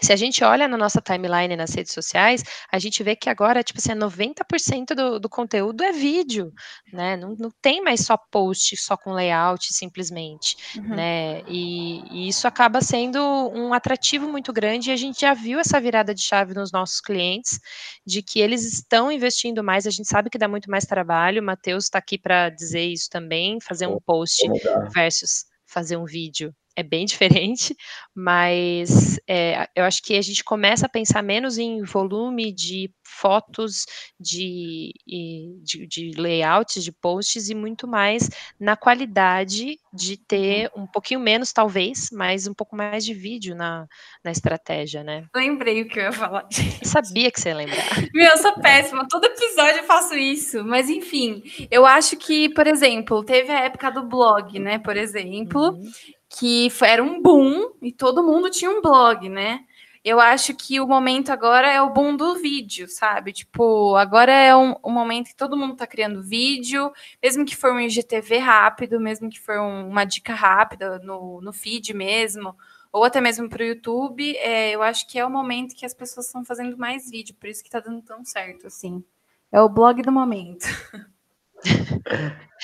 se 0.01 0.13
a 0.13 0.15
gente 0.15 0.43
olha 0.43 0.67
na 0.67 0.77
nossa 0.77 1.01
timeline 1.01 1.55
nas 1.55 1.73
redes 1.73 1.93
sociais, 1.93 2.43
a 2.71 2.79
gente 2.79 3.03
vê 3.03 3.15
que 3.15 3.29
agora, 3.29 3.63
tipo 3.63 3.79
assim, 3.79 3.93
90% 3.93 4.95
do, 4.95 5.19
do 5.19 5.29
conteúdo 5.29 5.83
é 5.83 5.91
vídeo, 5.91 6.51
né? 6.91 7.17
Não, 7.17 7.35
não 7.37 7.51
tem 7.61 7.81
mais 7.81 8.01
só 8.01 8.17
post, 8.17 8.77
só 8.77 8.95
com 8.95 9.11
layout, 9.11 9.73
simplesmente, 9.73 10.55
uhum. 10.77 10.95
né? 10.95 11.41
E, 11.47 12.01
e, 12.11 12.27
isso 12.27 12.47
acaba 12.47 12.81
sendo 12.81 13.19
um 13.53 13.73
atrativo 13.73 14.29
muito 14.29 14.53
grande 14.53 14.89
e 14.89 14.93
a 14.93 14.97
gente 14.97 15.21
já 15.21 15.33
viu 15.33 15.59
essa 15.59 15.79
virada 15.79 16.13
de 16.13 16.21
chave 16.21 16.53
nos 16.53 16.71
nossos 16.71 17.01
clientes, 17.01 17.59
de 18.05 18.21
que 18.21 18.39
eles 18.39 18.63
estão 18.65 19.11
investindo 19.11 19.63
mais, 19.63 19.85
a 19.85 19.91
gente 19.91 20.07
sabe 20.07 20.29
que 20.29 20.37
dá 20.37 20.47
muito 20.47 20.69
mais 20.69 20.85
trabalho, 20.85 21.41
o 21.41 21.45
Matheus 21.45 21.85
está 21.85 21.99
aqui 21.99 22.17
para 22.17 22.49
dizer 22.49 22.85
isso 22.85 23.09
também, 23.09 23.59
fazer 23.61 23.87
um 23.87 23.99
post 23.99 24.47
versus 24.93 25.45
fazer 25.65 25.97
um 25.97 26.05
vídeo 26.05 26.53
é 26.75 26.83
bem 26.83 27.05
diferente, 27.05 27.75
mas 28.15 29.19
é, 29.27 29.67
eu 29.75 29.83
acho 29.85 30.01
que 30.01 30.17
a 30.17 30.21
gente 30.21 30.43
começa 30.43 30.85
a 30.85 30.89
pensar 30.89 31.21
menos 31.21 31.57
em 31.57 31.83
volume 31.83 32.51
de 32.53 32.91
fotos, 33.03 33.85
de, 34.19 34.93
de, 35.05 35.87
de 35.87 36.11
layouts, 36.15 36.83
de 36.83 36.91
posts, 36.91 37.49
e 37.49 37.55
muito 37.55 37.87
mais 37.87 38.29
na 38.59 38.77
qualidade 38.77 39.77
de 39.93 40.17
ter 40.17 40.71
uhum. 40.75 40.83
um 40.83 40.87
pouquinho 40.87 41.19
menos, 41.19 41.51
talvez, 41.51 42.09
mas 42.11 42.47
um 42.47 42.53
pouco 42.53 42.75
mais 42.75 43.03
de 43.03 43.13
vídeo 43.13 43.55
na, 43.55 43.87
na 44.23 44.31
estratégia, 44.31 45.03
né? 45.03 45.25
Lembrei 45.35 45.81
o 45.81 45.87
que 45.87 45.99
eu 45.99 46.03
ia 46.03 46.11
falar. 46.11 46.47
Eu 46.81 46.87
sabia 46.87 47.31
que 47.31 47.39
você 47.39 47.49
ia 47.49 47.55
lembrar. 47.55 47.85
Meu, 48.13 48.29
eu 48.29 48.37
sou 48.37 48.53
péssima, 48.53 49.07
todo 49.07 49.25
episódio 49.25 49.79
eu 49.79 49.83
faço 49.83 50.15
isso, 50.15 50.63
mas 50.63 50.89
enfim, 50.89 51.43
eu 51.69 51.85
acho 51.85 52.15
que, 52.17 52.49
por 52.49 52.65
exemplo, 52.67 53.23
teve 53.23 53.51
a 53.51 53.61
época 53.61 53.91
do 53.91 54.03
blog, 54.03 54.57
né, 54.59 54.79
por 54.79 54.95
exemplo, 54.95 55.71
uhum 55.71 55.91
que 56.29 56.71
era 56.81 57.03
um 57.03 57.21
boom 57.21 57.73
e 57.81 57.91
todo 57.91 58.23
mundo 58.23 58.49
tinha 58.49 58.69
um 58.69 58.81
blog, 58.81 59.27
né? 59.27 59.65
Eu 60.03 60.19
acho 60.19 60.55
que 60.55 60.79
o 60.79 60.87
momento 60.87 61.29
agora 61.29 61.69
é 61.69 61.81
o 61.81 61.89
boom 61.89 62.15
do 62.15 62.35
vídeo, 62.35 62.87
sabe? 62.87 63.33
Tipo, 63.33 63.95
agora 63.95 64.31
é 64.31 64.55
um, 64.55 64.75
um 64.83 64.91
momento 64.91 65.27
que 65.27 65.35
todo 65.35 65.57
mundo 65.57 65.75
tá 65.75 65.85
criando 65.85 66.23
vídeo, 66.23 66.91
mesmo 67.21 67.45
que 67.45 67.55
for 67.55 67.73
um 67.73 67.79
IGTV 67.79 68.37
rápido, 68.37 68.99
mesmo 68.99 69.29
que 69.29 69.39
for 69.39 69.59
um, 69.59 69.89
uma 69.89 70.05
dica 70.05 70.33
rápida 70.33 70.99
no, 70.99 71.41
no 71.41 71.51
feed 71.51 71.93
mesmo, 71.93 72.55
ou 72.93 73.03
até 73.03 73.19
mesmo 73.19 73.49
para 73.49 73.61
o 73.61 73.65
YouTube, 73.65 74.37
é, 74.37 74.71
eu 74.71 74.81
acho 74.81 75.07
que 75.07 75.19
é 75.19 75.25
o 75.25 75.29
momento 75.29 75.75
que 75.75 75.85
as 75.85 75.93
pessoas 75.93 76.27
estão 76.27 76.45
fazendo 76.45 76.77
mais 76.77 77.09
vídeo, 77.09 77.35
por 77.35 77.49
isso 77.49 77.63
que 77.63 77.69
tá 77.69 77.79
dando 77.79 78.01
tão 78.01 78.23
certo, 78.23 78.67
assim. 78.67 79.03
É 79.51 79.61
o 79.61 79.69
blog 79.69 80.01
do 80.01 80.11
momento. 80.11 80.65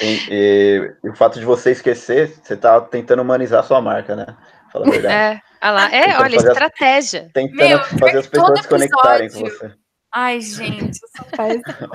E, 0.02 0.20
e, 0.30 0.96
e, 1.04 1.10
o 1.10 1.16
fato 1.16 1.40
de 1.40 1.46
você 1.46 1.72
esquecer, 1.72 2.28
você 2.44 2.58
tá 2.58 2.82
tentando 2.82 3.22
humanizar 3.22 3.62
a 3.62 3.64
sua 3.64 3.82
marca, 3.82 4.16
né? 4.16 4.26
Fala 4.72 4.88
a 4.88 4.90
verdade. 4.92 5.14
É, 5.14 5.42
ah 5.62 5.72
lá. 5.72 5.96
é 5.96 6.20
olha, 6.20 6.36
estratégia. 6.36 7.22
As, 7.28 7.32
tentando 7.32 7.56
Meu, 7.56 7.84
fazer 7.84 8.18
as 8.18 8.28
pessoas 8.28 8.62
se 8.62 8.68
conectarem 8.68 9.30
com 9.30 9.40
você. 9.40 9.72
Ai, 10.14 10.40
gente, 10.40 11.00
eu 11.02 11.10
sou 11.16 11.26
péssima. 11.36 11.90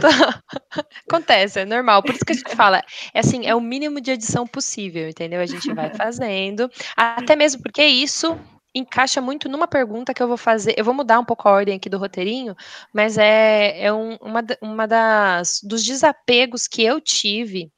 tô... 0.00 0.82
Acontece, 1.08 1.60
é 1.60 1.64
normal. 1.64 2.02
Por 2.02 2.14
isso 2.14 2.24
que 2.24 2.32
a 2.32 2.36
gente 2.36 2.54
fala, 2.54 2.82
é 3.14 3.20
assim, 3.20 3.46
é 3.46 3.54
o 3.54 3.60
mínimo 3.60 4.00
de 4.00 4.10
edição 4.10 4.46
possível, 4.46 5.08
entendeu? 5.08 5.40
A 5.40 5.46
gente 5.46 5.72
vai 5.72 5.88
fazendo. 5.94 6.70
Até 6.94 7.34
mesmo 7.34 7.62
porque 7.62 7.82
isso 7.82 8.38
encaixa 8.74 9.20
muito 9.20 9.48
numa 9.48 9.68
pergunta 9.68 10.14
que 10.14 10.22
eu 10.22 10.28
vou 10.28 10.36
fazer. 10.36 10.74
Eu 10.76 10.84
vou 10.84 10.94
mudar 10.94 11.18
um 11.20 11.24
pouco 11.24 11.48
a 11.48 11.52
ordem 11.52 11.76
aqui 11.76 11.88
do 11.88 11.98
roteirinho, 11.98 12.56
mas 12.92 13.18
é, 13.18 13.80
é 13.84 13.92
um, 13.92 14.16
uma, 14.16 14.42
uma 14.60 14.86
das 14.86 15.60
dos 15.62 15.84
desapegos 15.84 16.66
que 16.66 16.82
eu 16.82 17.00
tive 17.00 17.70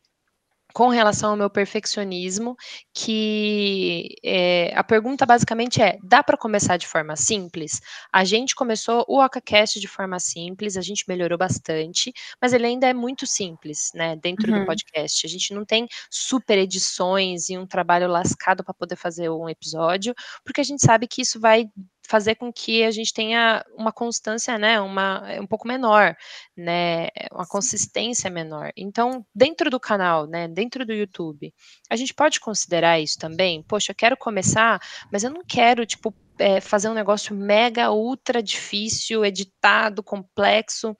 com 0.74 0.88
relação 0.88 1.30
ao 1.30 1.36
meu 1.36 1.48
perfeccionismo, 1.48 2.56
que 2.92 4.16
é, 4.24 4.72
a 4.74 4.82
pergunta 4.82 5.24
basicamente 5.24 5.80
é: 5.80 5.96
dá 6.02 6.20
para 6.22 6.36
começar 6.36 6.76
de 6.76 6.86
forma 6.86 7.14
simples? 7.14 7.80
A 8.12 8.24
gente 8.24 8.56
começou 8.56 9.04
o 9.08 9.24
OcaCast 9.24 9.78
de 9.78 9.86
forma 9.86 10.18
simples, 10.18 10.76
a 10.76 10.82
gente 10.82 11.04
melhorou 11.08 11.38
bastante, 11.38 12.12
mas 12.42 12.52
ele 12.52 12.66
ainda 12.66 12.88
é 12.88 12.92
muito 12.92 13.24
simples, 13.24 13.92
né? 13.94 14.16
Dentro 14.16 14.52
uhum. 14.52 14.60
do 14.60 14.66
podcast. 14.66 15.24
A 15.24 15.30
gente 15.30 15.54
não 15.54 15.64
tem 15.64 15.86
super 16.10 16.58
edições 16.58 17.48
e 17.48 17.56
um 17.56 17.66
trabalho 17.66 18.08
lascado 18.08 18.64
para 18.64 18.74
poder 18.74 18.96
fazer 18.96 19.30
um 19.30 19.48
episódio, 19.48 20.12
porque 20.44 20.60
a 20.60 20.64
gente 20.64 20.84
sabe 20.84 21.06
que 21.06 21.22
isso 21.22 21.38
vai 21.38 21.68
fazer 22.06 22.34
com 22.34 22.52
que 22.52 22.84
a 22.84 22.90
gente 22.90 23.12
tenha 23.12 23.64
uma 23.76 23.92
constância, 23.92 24.58
né, 24.58 24.80
uma 24.80 25.24
é 25.28 25.40
um 25.40 25.46
pouco 25.46 25.66
menor, 25.66 26.14
né, 26.56 27.08
uma 27.32 27.46
consistência 27.46 28.30
menor. 28.30 28.72
Então, 28.76 29.24
dentro 29.34 29.70
do 29.70 29.80
canal, 29.80 30.26
né, 30.26 30.46
dentro 30.48 30.84
do 30.84 30.92
YouTube, 30.92 31.52
a 31.88 31.96
gente 31.96 32.12
pode 32.12 32.40
considerar 32.40 33.00
isso 33.00 33.18
também. 33.18 33.62
Poxa, 33.62 33.92
eu 33.92 33.96
quero 33.96 34.16
começar, 34.16 34.80
mas 35.10 35.24
eu 35.24 35.30
não 35.30 35.42
quero 35.46 35.86
tipo 35.86 36.14
é, 36.38 36.60
fazer 36.60 36.88
um 36.88 36.94
negócio 36.94 37.34
mega 37.34 37.90
ultra 37.90 38.42
difícil, 38.42 39.24
editado, 39.24 40.02
complexo, 40.02 40.96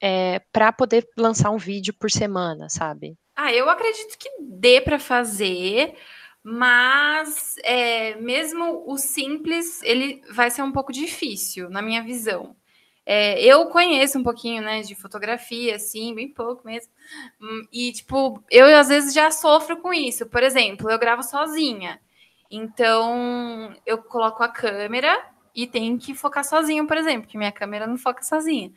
é, 0.00 0.40
para 0.52 0.72
poder 0.72 1.06
lançar 1.16 1.50
um 1.50 1.58
vídeo 1.58 1.94
por 1.98 2.10
semana, 2.10 2.68
sabe? 2.68 3.16
Ah, 3.34 3.52
eu 3.52 3.68
acredito 3.68 4.16
que 4.18 4.30
dê 4.40 4.80
para 4.80 4.98
fazer 4.98 5.94
mas 6.48 7.56
é, 7.64 8.14
mesmo 8.20 8.84
o 8.86 8.96
simples 8.96 9.82
ele 9.82 10.22
vai 10.30 10.48
ser 10.48 10.62
um 10.62 10.70
pouco 10.70 10.92
difícil 10.92 11.68
na 11.68 11.82
minha 11.82 12.04
visão. 12.04 12.54
É, 13.04 13.42
eu 13.42 13.66
conheço 13.66 14.16
um 14.16 14.22
pouquinho, 14.22 14.62
né, 14.62 14.80
de 14.82 14.94
fotografia, 14.94 15.74
assim, 15.74 16.14
bem 16.14 16.28
pouco 16.32 16.64
mesmo. 16.64 16.92
Hum, 17.40 17.66
e 17.72 17.90
tipo, 17.90 18.40
eu 18.48 18.66
às 18.76 18.86
vezes 18.86 19.12
já 19.12 19.28
sofro 19.32 19.78
com 19.78 19.92
isso. 19.92 20.24
Por 20.26 20.44
exemplo, 20.44 20.88
eu 20.88 20.98
gravo 21.00 21.24
sozinha, 21.24 22.00
então 22.48 23.74
eu 23.84 23.98
coloco 23.98 24.40
a 24.44 24.48
câmera 24.48 25.18
e 25.52 25.66
tenho 25.66 25.98
que 25.98 26.14
focar 26.14 26.44
sozinho, 26.44 26.86
por 26.86 26.96
exemplo, 26.96 27.26
que 27.28 27.36
minha 27.36 27.50
câmera 27.50 27.88
não 27.88 27.98
foca 27.98 28.22
sozinha. 28.22 28.70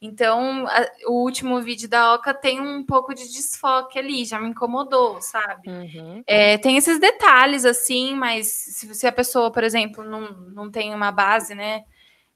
Então, 0.00 0.66
a, 0.66 0.86
o 1.06 1.22
último 1.22 1.60
vídeo 1.62 1.88
da 1.88 2.14
Oca 2.14 2.34
tem 2.34 2.60
um 2.60 2.84
pouco 2.84 3.14
de 3.14 3.32
desfoque 3.32 3.98
ali, 3.98 4.24
já 4.24 4.38
me 4.38 4.50
incomodou, 4.50 5.20
sabe? 5.22 5.68
Uhum. 5.70 6.22
É, 6.26 6.58
tem 6.58 6.76
esses 6.76 7.00
detalhes, 7.00 7.64
assim, 7.64 8.14
mas 8.14 8.46
se, 8.46 8.94
se, 8.94 9.06
a 9.06 9.12
pessoa, 9.12 9.50
por 9.50 9.64
exemplo, 9.64 10.04
não, 10.04 10.32
não 10.52 10.70
tem 10.70 10.94
uma 10.94 11.10
base, 11.10 11.54
né, 11.54 11.84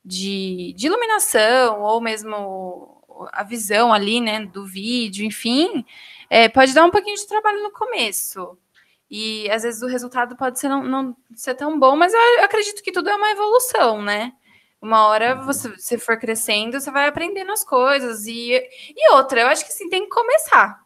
de, 0.02 0.72
de 0.74 0.86
iluminação, 0.86 1.82
ou 1.82 2.00
mesmo 2.00 3.02
a 3.32 3.44
visão 3.44 3.92
ali, 3.92 4.20
né, 4.20 4.46
do 4.46 4.64
vídeo, 4.64 5.26
enfim, 5.26 5.84
é, 6.30 6.48
pode 6.48 6.72
dar 6.72 6.84
um 6.84 6.90
pouquinho 6.90 7.16
de 7.16 7.26
trabalho 7.26 7.62
no 7.62 7.70
começo. 7.70 8.56
E 9.10 9.50
às 9.50 9.64
vezes 9.64 9.82
o 9.82 9.88
resultado 9.88 10.36
pode 10.36 10.58
ser 10.60 10.68
não, 10.68 10.84
não 10.84 11.16
ser 11.34 11.54
tão 11.54 11.78
bom, 11.78 11.96
mas 11.96 12.14
eu 12.14 12.44
acredito 12.44 12.82
que 12.82 12.92
tudo 12.92 13.10
é 13.10 13.16
uma 13.16 13.32
evolução, 13.32 14.00
né? 14.00 14.32
Uma 14.80 15.06
hora 15.06 15.34
você, 15.34 15.68
você 15.68 15.98
for 15.98 16.18
crescendo, 16.18 16.80
você 16.80 16.90
vai 16.90 17.06
aprendendo 17.06 17.52
as 17.52 17.62
coisas. 17.62 18.26
E, 18.26 18.52
e 18.96 19.12
outra, 19.12 19.42
eu 19.42 19.48
acho 19.48 19.64
que 19.64 19.70
assim, 19.70 19.88
tem 19.88 20.04
que 20.04 20.10
começar. 20.10 20.80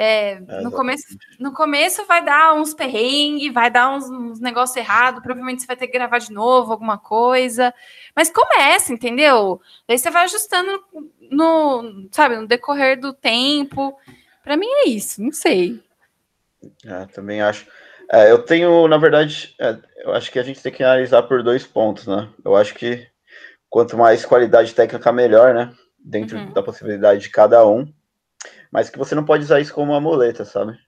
É, 0.00 0.32
é, 0.34 0.60
no, 0.60 0.70
começo, 0.70 1.06
no 1.40 1.52
começo 1.52 2.04
vai 2.04 2.24
dar 2.24 2.54
uns 2.54 2.74
perrengues, 2.74 3.52
vai 3.52 3.70
dar 3.70 3.90
uns, 3.90 4.08
uns 4.08 4.38
negócios 4.38 4.76
errados, 4.76 5.22
provavelmente 5.22 5.62
você 5.62 5.66
vai 5.66 5.76
ter 5.76 5.86
que 5.86 5.92
gravar 5.92 6.18
de 6.18 6.32
novo 6.32 6.72
alguma 6.72 6.98
coisa. 6.98 7.74
Mas 8.14 8.30
começa, 8.30 8.92
entendeu? 8.92 9.60
Daí 9.86 9.98
você 9.98 10.10
vai 10.10 10.24
ajustando 10.24 10.84
no, 11.30 12.08
sabe, 12.12 12.36
no 12.36 12.46
decorrer 12.46 13.00
do 13.00 13.12
tempo. 13.12 13.98
Para 14.44 14.56
mim 14.56 14.68
é 14.68 14.88
isso, 14.88 15.22
não 15.22 15.32
sei. 15.32 15.82
É, 16.84 17.06
também 17.06 17.40
acho. 17.40 17.66
É, 18.10 18.30
eu 18.30 18.42
tenho, 18.42 18.86
na 18.88 18.98
verdade, 18.98 19.54
é, 19.58 19.76
eu 20.04 20.12
acho 20.12 20.30
que 20.30 20.38
a 20.38 20.42
gente 20.42 20.62
tem 20.62 20.72
que 20.72 20.82
analisar 20.82 21.22
por 21.24 21.42
dois 21.42 21.66
pontos, 21.66 22.06
né? 22.06 22.28
Eu 22.44 22.56
acho 22.56 22.74
que 22.74 23.06
quanto 23.68 23.96
mais 23.96 24.24
qualidade 24.24 24.74
técnica, 24.74 25.12
melhor, 25.12 25.54
né? 25.54 25.72
Dentro 25.98 26.38
uhum. 26.38 26.52
da 26.52 26.62
possibilidade 26.62 27.22
de 27.22 27.30
cada 27.30 27.66
um. 27.66 27.92
Mas 28.70 28.90
que 28.90 28.98
você 28.98 29.14
não 29.14 29.24
pode 29.24 29.44
usar 29.44 29.60
isso 29.60 29.74
como 29.74 29.92
uma 29.92 30.00
muleta, 30.00 30.44
sabe? 30.44 30.78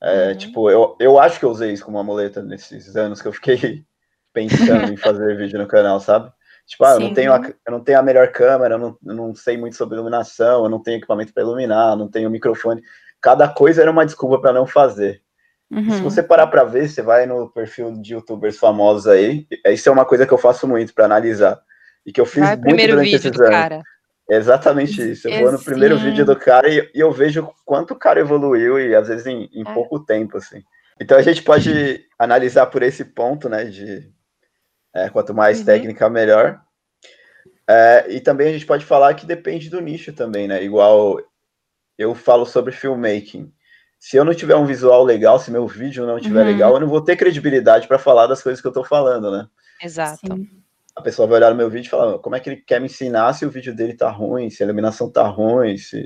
É, 0.00 0.28
uhum. 0.28 0.36
Tipo, 0.36 0.70
eu, 0.70 0.96
eu 1.00 1.18
acho 1.18 1.38
que 1.38 1.44
eu 1.44 1.50
usei 1.50 1.72
isso 1.72 1.84
como 1.84 1.96
uma 1.96 2.04
muleta 2.04 2.42
nesses 2.42 2.96
anos 2.96 3.22
que 3.22 3.28
eu 3.28 3.32
fiquei 3.32 3.84
pensando 4.32 4.92
em 4.92 4.96
fazer 4.96 5.36
vídeo 5.38 5.58
no 5.58 5.66
canal, 5.66 6.00
sabe? 6.00 6.30
Tipo, 6.66 6.84
ah, 6.84 6.94
eu 6.94 7.00
não, 7.00 7.14
tenho 7.14 7.32
a, 7.32 7.40
eu 7.64 7.72
não 7.72 7.80
tenho 7.80 7.98
a 7.98 8.02
melhor 8.02 8.32
câmera, 8.32 8.74
eu 8.74 8.78
não, 8.78 8.98
eu 9.06 9.14
não 9.14 9.34
sei 9.36 9.56
muito 9.56 9.76
sobre 9.76 9.94
iluminação, 9.94 10.64
eu 10.64 10.68
não 10.68 10.82
tenho 10.82 10.96
equipamento 10.96 11.32
para 11.32 11.44
iluminar, 11.44 11.96
não 11.96 12.08
tenho 12.08 12.28
microfone. 12.28 12.82
Cada 13.20 13.48
coisa 13.48 13.82
era 13.82 13.90
uma 13.90 14.04
desculpa 14.04 14.40
para 14.40 14.52
não 14.52 14.66
fazer. 14.66 15.22
Uhum. 15.70 15.90
Se 15.90 16.00
você 16.00 16.22
parar 16.22 16.48
para 16.48 16.64
ver, 16.64 16.88
você 16.88 17.02
vai 17.02 17.24
no 17.24 17.48
perfil 17.50 17.92
de 18.00 18.14
youtubers 18.14 18.58
famosos 18.58 19.06
aí, 19.06 19.46
isso 19.66 19.88
é 19.88 19.92
uma 19.92 20.04
coisa 20.04 20.26
que 20.26 20.32
eu 20.32 20.38
faço 20.38 20.66
muito 20.66 20.92
para 20.92 21.04
analisar. 21.04 21.60
E 22.06 22.12
que 22.12 22.20
eu 22.20 22.24
fiz 22.24 22.44
Vai, 22.44 22.56
muito 22.56 22.86
durante 22.86 23.14
esses 23.14 23.26
anos. 23.26 23.50
Cara. 23.50 23.82
É 24.30 24.36
exatamente 24.36 25.10
isso. 25.10 25.28
Eu 25.28 25.42
vou 25.42 25.52
no 25.52 25.62
primeiro 25.62 25.98
vídeo 25.98 26.24
do 26.24 26.36
cara 26.36 26.68
e, 26.68 26.90
e, 26.94 27.00
eu 27.00 27.12
vejo 27.12 27.48
quanto 27.64 27.94
o 27.94 27.98
cara 27.98 28.20
evoluiu 28.20 28.78
e 28.78 28.94
às 28.94 29.08
vezes 29.08 29.26
em, 29.26 29.48
em 29.52 29.62
é. 29.62 29.74
pouco 29.74 30.00
tempo, 30.00 30.36
assim. 30.36 30.62
Então 31.00 31.16
a 31.16 31.22
gente 31.22 31.42
pode 31.42 32.04
analisar 32.18 32.66
por 32.66 32.82
esse 32.82 33.04
ponto, 33.04 33.48
né? 33.48 33.64
De 33.64 34.10
é, 34.94 35.08
quanto 35.10 35.34
mais 35.34 35.60
uhum. 35.60 35.64
técnica, 35.64 36.08
melhor. 36.08 36.60
É, 37.68 38.06
e 38.08 38.20
também 38.20 38.48
a 38.48 38.52
gente 38.52 38.66
pode 38.66 38.84
falar 38.84 39.14
que 39.14 39.26
depende 39.26 39.68
do 39.70 39.80
nicho 39.80 40.12
também, 40.12 40.48
né? 40.48 40.62
Igual 40.62 41.20
eu 41.96 42.14
falo 42.14 42.46
sobre 42.46 42.72
filmmaking. 42.72 43.52
Se 43.98 44.16
eu 44.16 44.24
não 44.24 44.34
tiver 44.34 44.56
um 44.56 44.66
visual 44.66 45.04
legal, 45.04 45.38
se 45.38 45.50
meu 45.50 45.66
vídeo 45.66 46.06
não 46.06 46.18
estiver 46.18 46.40
uhum. 46.40 46.46
legal, 46.46 46.74
eu 46.74 46.80
não 46.80 46.88
vou 46.88 47.00
ter 47.00 47.16
credibilidade 47.16 47.86
para 47.86 47.98
falar 47.98 48.26
das 48.26 48.42
coisas 48.42 48.60
que 48.60 48.66
eu 48.66 48.70
estou 48.70 48.84
falando, 48.84 49.30
né? 49.30 49.46
Exato. 49.80 50.18
Sim 50.18 50.65
a 50.96 51.02
pessoa 51.02 51.28
vai 51.28 51.38
olhar 51.38 51.50
no 51.50 51.56
meu 51.56 51.70
vídeo 51.70 51.88
e 51.88 51.90
falar 51.90 52.18
como 52.18 52.34
é 52.36 52.40
que 52.40 52.50
ele 52.50 52.62
quer 52.62 52.80
me 52.80 52.86
ensinar 52.86 53.32
se 53.34 53.44
o 53.44 53.50
vídeo 53.50 53.74
dele 53.76 53.94
tá 53.94 54.10
ruim, 54.10 54.48
se 54.50 54.62
a 54.62 54.66
iluminação 54.66 55.10
tá 55.10 55.28
ruim, 55.28 55.76
se, 55.76 56.04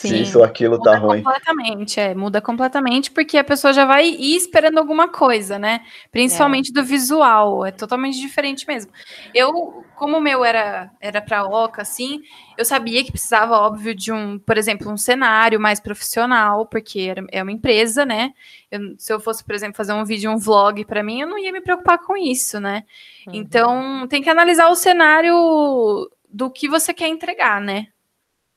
Sim, 0.00 0.08
se 0.08 0.22
isso 0.22 0.38
ou 0.38 0.44
aquilo 0.44 0.80
tá 0.80 0.96
ruim. 0.96 1.22
Completamente, 1.22 2.00
é, 2.00 2.14
muda 2.14 2.40
completamente, 2.40 3.10
porque 3.10 3.36
a 3.36 3.44
pessoa 3.44 3.70
já 3.70 3.84
vai 3.84 4.08
ir 4.08 4.34
esperando 4.34 4.78
alguma 4.78 5.08
coisa, 5.08 5.58
né? 5.58 5.82
Principalmente 6.10 6.70
é. 6.70 6.72
do 6.72 6.82
visual, 6.82 7.66
é 7.66 7.70
totalmente 7.70 8.18
diferente 8.18 8.66
mesmo. 8.66 8.90
Eu, 9.34 9.84
como 9.94 10.16
o 10.16 10.20
meu 10.20 10.42
era 10.42 10.90
era 11.02 11.20
para 11.20 11.44
Oca, 11.44 11.82
assim, 11.82 12.22
eu 12.56 12.64
sabia 12.64 13.04
que 13.04 13.12
precisava, 13.12 13.58
óbvio, 13.58 13.94
de 13.94 14.10
um, 14.10 14.38
por 14.38 14.56
exemplo, 14.56 14.90
um 14.90 14.96
cenário 14.96 15.60
mais 15.60 15.78
profissional, 15.78 16.64
porque 16.64 17.00
era, 17.00 17.22
é 17.30 17.42
uma 17.42 17.52
empresa, 17.52 18.06
né? 18.06 18.32
Eu, 18.70 18.94
se 18.96 19.12
eu 19.12 19.20
fosse, 19.20 19.44
por 19.44 19.54
exemplo, 19.54 19.76
fazer 19.76 19.92
um 19.92 20.04
vídeo, 20.06 20.30
um 20.30 20.38
vlog 20.38 20.82
para 20.86 21.02
mim, 21.02 21.20
eu 21.20 21.28
não 21.28 21.38
ia 21.38 21.52
me 21.52 21.60
preocupar 21.60 21.98
com 21.98 22.16
isso, 22.16 22.58
né? 22.58 22.84
Uhum. 23.26 23.34
Então, 23.34 24.06
tem 24.08 24.22
que 24.22 24.30
analisar 24.30 24.70
o 24.70 24.74
cenário 24.74 26.10
do 26.26 26.50
que 26.50 26.66
você 26.68 26.94
quer 26.94 27.08
entregar, 27.08 27.60
né? 27.60 27.88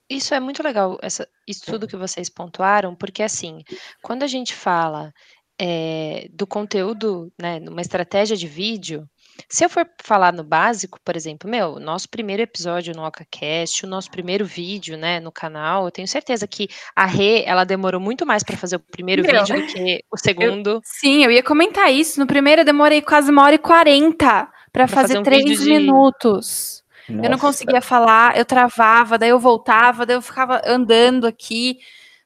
Isso 0.10 0.34
é 0.34 0.40
muito 0.40 0.62
legal, 0.62 0.98
essa, 1.02 1.28
isso 1.48 1.66
tudo 1.66 1.88
que 1.88 1.96
vocês 1.96 2.30
pontuaram, 2.30 2.96
porque 2.96 3.24
assim, 3.24 3.64
quando 4.02 4.24
a 4.24 4.28
gente 4.28 4.54
fala 4.54 5.14
é, 5.60 6.28
do 6.32 6.46
conteúdo, 6.46 7.32
né, 7.40 7.60
numa 7.60 7.82
estratégia 7.82 8.36
de 8.36 8.48
vídeo, 8.48 9.08
se 9.50 9.64
eu 9.64 9.70
for 9.70 9.88
falar 10.04 10.32
no 10.34 10.44
básico, 10.44 11.00
por 11.04 11.16
exemplo, 11.16 11.50
meu, 11.50 11.80
nosso 11.80 12.10
primeiro 12.10 12.42
episódio 12.42 12.94
no 12.94 13.06
OcaCast, 13.06 13.86
o 13.86 13.90
nosso 13.90 14.12
primeiro 14.12 14.46
vídeo, 14.46 14.98
né, 14.98 15.20
no 15.20 15.32
canal, 15.32 15.86
eu 15.86 15.92
tenho 15.92 16.08
certeza 16.08 16.48
que 16.48 16.68
a 16.96 17.06
Rê, 17.06 17.44
ela 17.46 17.64
demorou 17.64 18.00
muito 18.00 18.26
mais 18.26 18.44
para 18.44 18.58
fazer 18.58 18.76
o 18.76 18.80
primeiro 18.80 19.24
meu, 19.24 19.44
vídeo 19.44 19.62
do 19.62 19.68
que 19.74 20.04
o 20.12 20.18
segundo. 20.18 20.70
Eu, 20.70 20.82
sim, 20.84 21.24
eu 21.24 21.32
ia 21.32 21.44
comentar 21.44 21.92
isso. 21.92 22.20
No 22.20 22.28
primeiro 22.28 22.62
eu 22.62 22.66
demorei 22.66 23.02
quase 23.02 23.32
uma 23.32 23.44
hora 23.44 23.56
e 23.56 23.60
quarenta 23.60 24.48
para 24.72 24.88
fazer, 24.88 25.16
fazer 25.16 25.20
um 25.20 25.24
três 25.24 25.66
minutos. 25.66 26.83
Nossa. 27.10 27.26
Eu 27.26 27.32
não 27.32 27.38
conseguia 27.38 27.82
falar, 27.82 28.38
eu 28.38 28.46
travava, 28.46 29.18
daí 29.18 29.30
eu 29.30 29.40
voltava, 29.40 30.06
daí 30.06 30.16
eu 30.16 30.22
ficava 30.22 30.62
andando 30.66 31.26
aqui, 31.26 31.80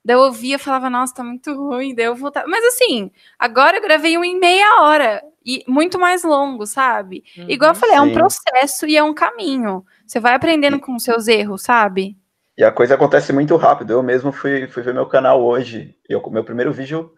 daí 0.03 0.15
eu 0.15 0.21
ouvia, 0.21 0.59
falava, 0.59 0.89
nossa, 0.89 1.15
tá 1.15 1.23
muito 1.23 1.53
ruim, 1.53 1.95
daí 1.95 2.05
eu 2.05 2.15
voltava. 2.15 2.47
Mas 2.47 2.63
assim, 2.65 3.11
agora 3.37 3.77
eu 3.77 3.81
gravei 3.81 4.17
um 4.17 4.23
em 4.23 4.39
meia 4.39 4.81
hora, 4.81 5.21
e 5.45 5.63
muito 5.67 5.97
mais 5.97 6.23
longo, 6.23 6.65
sabe? 6.65 7.23
Uhum, 7.37 7.49
Igual 7.49 7.71
eu 7.71 7.75
falei, 7.75 7.95
sim. 7.95 8.01
é 8.01 8.03
um 8.03 8.13
processo 8.13 8.85
e 8.85 8.97
é 8.97 9.03
um 9.03 9.13
caminho. 9.13 9.85
Você 10.05 10.19
vai 10.19 10.35
aprendendo 10.35 10.77
com 10.77 10.99
seus 10.99 11.27
erros, 11.27 11.63
sabe? 11.63 12.17
E 12.57 12.63
a 12.63 12.71
coisa 12.71 12.95
acontece 12.95 13.31
muito 13.31 13.55
rápido. 13.55 13.93
Eu 13.93 14.03
mesmo 14.03 14.31
fui, 14.31 14.67
fui 14.67 14.83
ver 14.83 14.93
meu 14.93 15.05
canal 15.05 15.41
hoje. 15.41 15.95
Eu, 16.09 16.21
meu 16.29 16.43
primeiro 16.43 16.73
vídeo 16.73 17.13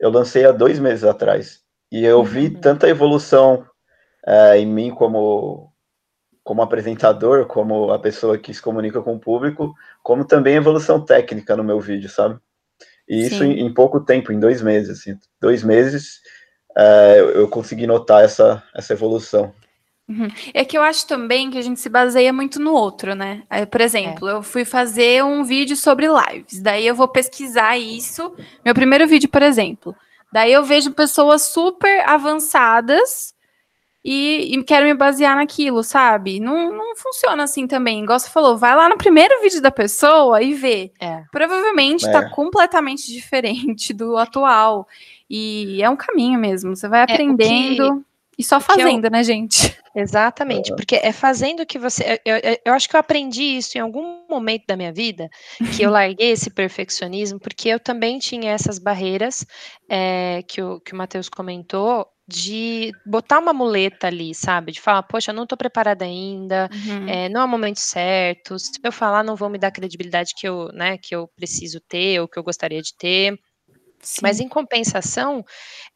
eu 0.00 0.10
lancei 0.10 0.44
há 0.44 0.52
dois 0.52 0.78
meses 0.78 1.04
atrás. 1.04 1.60
E 1.90 2.04
eu 2.04 2.22
vi 2.24 2.46
uhum. 2.46 2.60
tanta 2.60 2.88
evolução 2.88 3.66
é, 4.26 4.58
em 4.58 4.66
mim 4.66 4.90
como, 4.90 5.72
como 6.44 6.60
apresentador, 6.60 7.46
como 7.46 7.90
a 7.90 7.98
pessoa 7.98 8.36
que 8.36 8.52
se 8.52 8.60
comunica 8.60 9.00
com 9.00 9.14
o 9.14 9.18
público, 9.18 9.74
como 10.02 10.26
também 10.26 10.56
evolução 10.56 11.00
técnica 11.00 11.56
no 11.56 11.64
meu 11.64 11.80
vídeo, 11.80 12.08
sabe? 12.08 12.38
E 13.08 13.26
isso 13.26 13.42
em, 13.42 13.60
em, 13.60 13.72
pouco 13.72 13.98
tempo, 14.00 14.30
em 14.30 14.38
dois 14.38 14.60
meses, 14.62 15.00
assim. 15.00 15.18
Dois 15.40 15.62
meses 15.62 16.20
é, 16.76 17.20
eu 17.34 17.48
consegui 17.48 17.86
notar 17.86 18.22
essa, 18.22 18.62
essa 18.74 18.92
evolução. 18.92 19.52
Uhum. 20.06 20.28
É 20.52 20.66
que 20.66 20.76
eu 20.76 20.82
acho 20.82 21.06
também 21.06 21.50
que 21.50 21.56
a 21.56 21.62
gente 21.62 21.80
se 21.80 21.88
baseia 21.88 22.30
muito 22.30 22.60
no 22.60 22.72
outro, 22.72 23.14
né? 23.14 23.42
Por 23.70 23.80
exemplo, 23.80 24.28
é. 24.28 24.32
eu 24.32 24.42
fui 24.42 24.66
fazer 24.66 25.24
um 25.24 25.42
vídeo 25.44 25.76
sobre 25.76 26.06
lives, 26.06 26.60
daí 26.60 26.86
eu 26.86 26.94
vou 26.94 27.08
pesquisar 27.08 27.78
isso. 27.78 28.34
Meu 28.62 28.74
primeiro 28.74 29.06
vídeo, 29.08 29.30
por 29.30 29.42
exemplo. 29.42 29.96
Daí 30.30 30.52
eu 30.52 30.62
vejo 30.62 30.92
pessoas 30.92 31.42
super 31.42 32.06
avançadas 32.06 33.33
e, 34.04 34.54
e 34.54 34.62
quero 34.64 34.84
me 34.84 34.92
basear 34.92 35.34
naquilo, 35.34 35.82
sabe? 35.82 36.38
Não, 36.38 36.70
não 36.70 36.94
funciona 36.94 37.42
assim 37.42 37.66
também. 37.66 38.02
Igual 38.02 38.18
você 38.20 38.28
falou, 38.28 38.58
vai 38.58 38.76
lá 38.76 38.86
no 38.86 38.98
primeiro 38.98 39.40
vídeo 39.40 39.62
da 39.62 39.70
pessoa 39.70 40.42
e 40.42 40.52
vê. 40.52 40.92
É. 41.00 41.22
Provavelmente 41.32 42.04
está 42.04 42.18
é. 42.18 42.28
completamente 42.28 43.06
diferente 43.10 43.94
do 43.94 44.18
atual. 44.18 44.86
E 45.28 45.82
é 45.82 45.88
um 45.88 45.96
caminho 45.96 46.38
mesmo. 46.38 46.76
Você 46.76 46.86
vai 46.86 47.00
é, 47.00 47.02
aprendendo. 47.04 48.04
É, 48.10 48.14
e 48.38 48.44
só 48.44 48.60
fazendo, 48.60 49.06
eu... 49.06 49.10
né, 49.10 49.24
gente? 49.24 49.74
Exatamente, 49.96 50.72
é. 50.72 50.76
porque 50.76 50.96
é 50.96 51.12
fazendo 51.12 51.64
que 51.64 51.78
você. 51.78 52.20
Eu, 52.24 52.36
eu, 52.36 52.58
eu, 52.64 52.74
acho 52.74 52.88
que 52.88 52.96
eu 52.96 53.00
aprendi 53.00 53.42
isso 53.42 53.78
em 53.78 53.80
algum 53.80 54.26
momento 54.28 54.64
da 54.66 54.76
minha 54.76 54.92
vida, 54.92 55.30
que 55.74 55.82
eu 55.82 55.88
larguei 55.90 56.32
esse 56.32 56.50
perfeccionismo, 56.50 57.38
porque 57.38 57.68
eu 57.68 57.78
também 57.78 58.18
tinha 58.18 58.50
essas 58.50 58.78
barreiras 58.78 59.46
é, 59.88 60.42
que, 60.48 60.60
o, 60.60 60.80
que 60.80 60.92
o 60.92 60.96
Matheus 60.96 61.28
comentou, 61.28 62.08
de 62.26 62.92
botar 63.04 63.38
uma 63.38 63.52
muleta 63.52 64.06
ali, 64.06 64.34
sabe? 64.34 64.72
De 64.72 64.80
falar, 64.80 65.02
poxa, 65.02 65.32
não 65.32 65.46
tô 65.46 65.56
preparada 65.56 66.04
ainda, 66.04 66.70
uhum. 66.72 67.08
é, 67.08 67.28
não 67.28 67.42
é 67.42 67.44
o 67.44 67.48
momento 67.48 67.78
certo, 67.78 68.58
se 68.58 68.72
eu 68.82 68.92
falar, 68.92 69.22
não 69.22 69.36
vou 69.36 69.50
me 69.50 69.58
dar 69.58 69.68
a 69.68 69.72
credibilidade 69.72 70.32
que 70.34 70.48
eu, 70.48 70.68
né, 70.72 70.96
que 70.96 71.14
eu 71.14 71.28
preciso 71.28 71.80
ter, 71.80 72.20
ou 72.20 72.28
que 72.28 72.38
eu 72.38 72.42
gostaria 72.42 72.80
de 72.80 72.94
ter. 72.96 73.38
Sim. 74.00 74.20
Mas 74.22 74.38
em 74.38 74.48
compensação, 74.48 75.42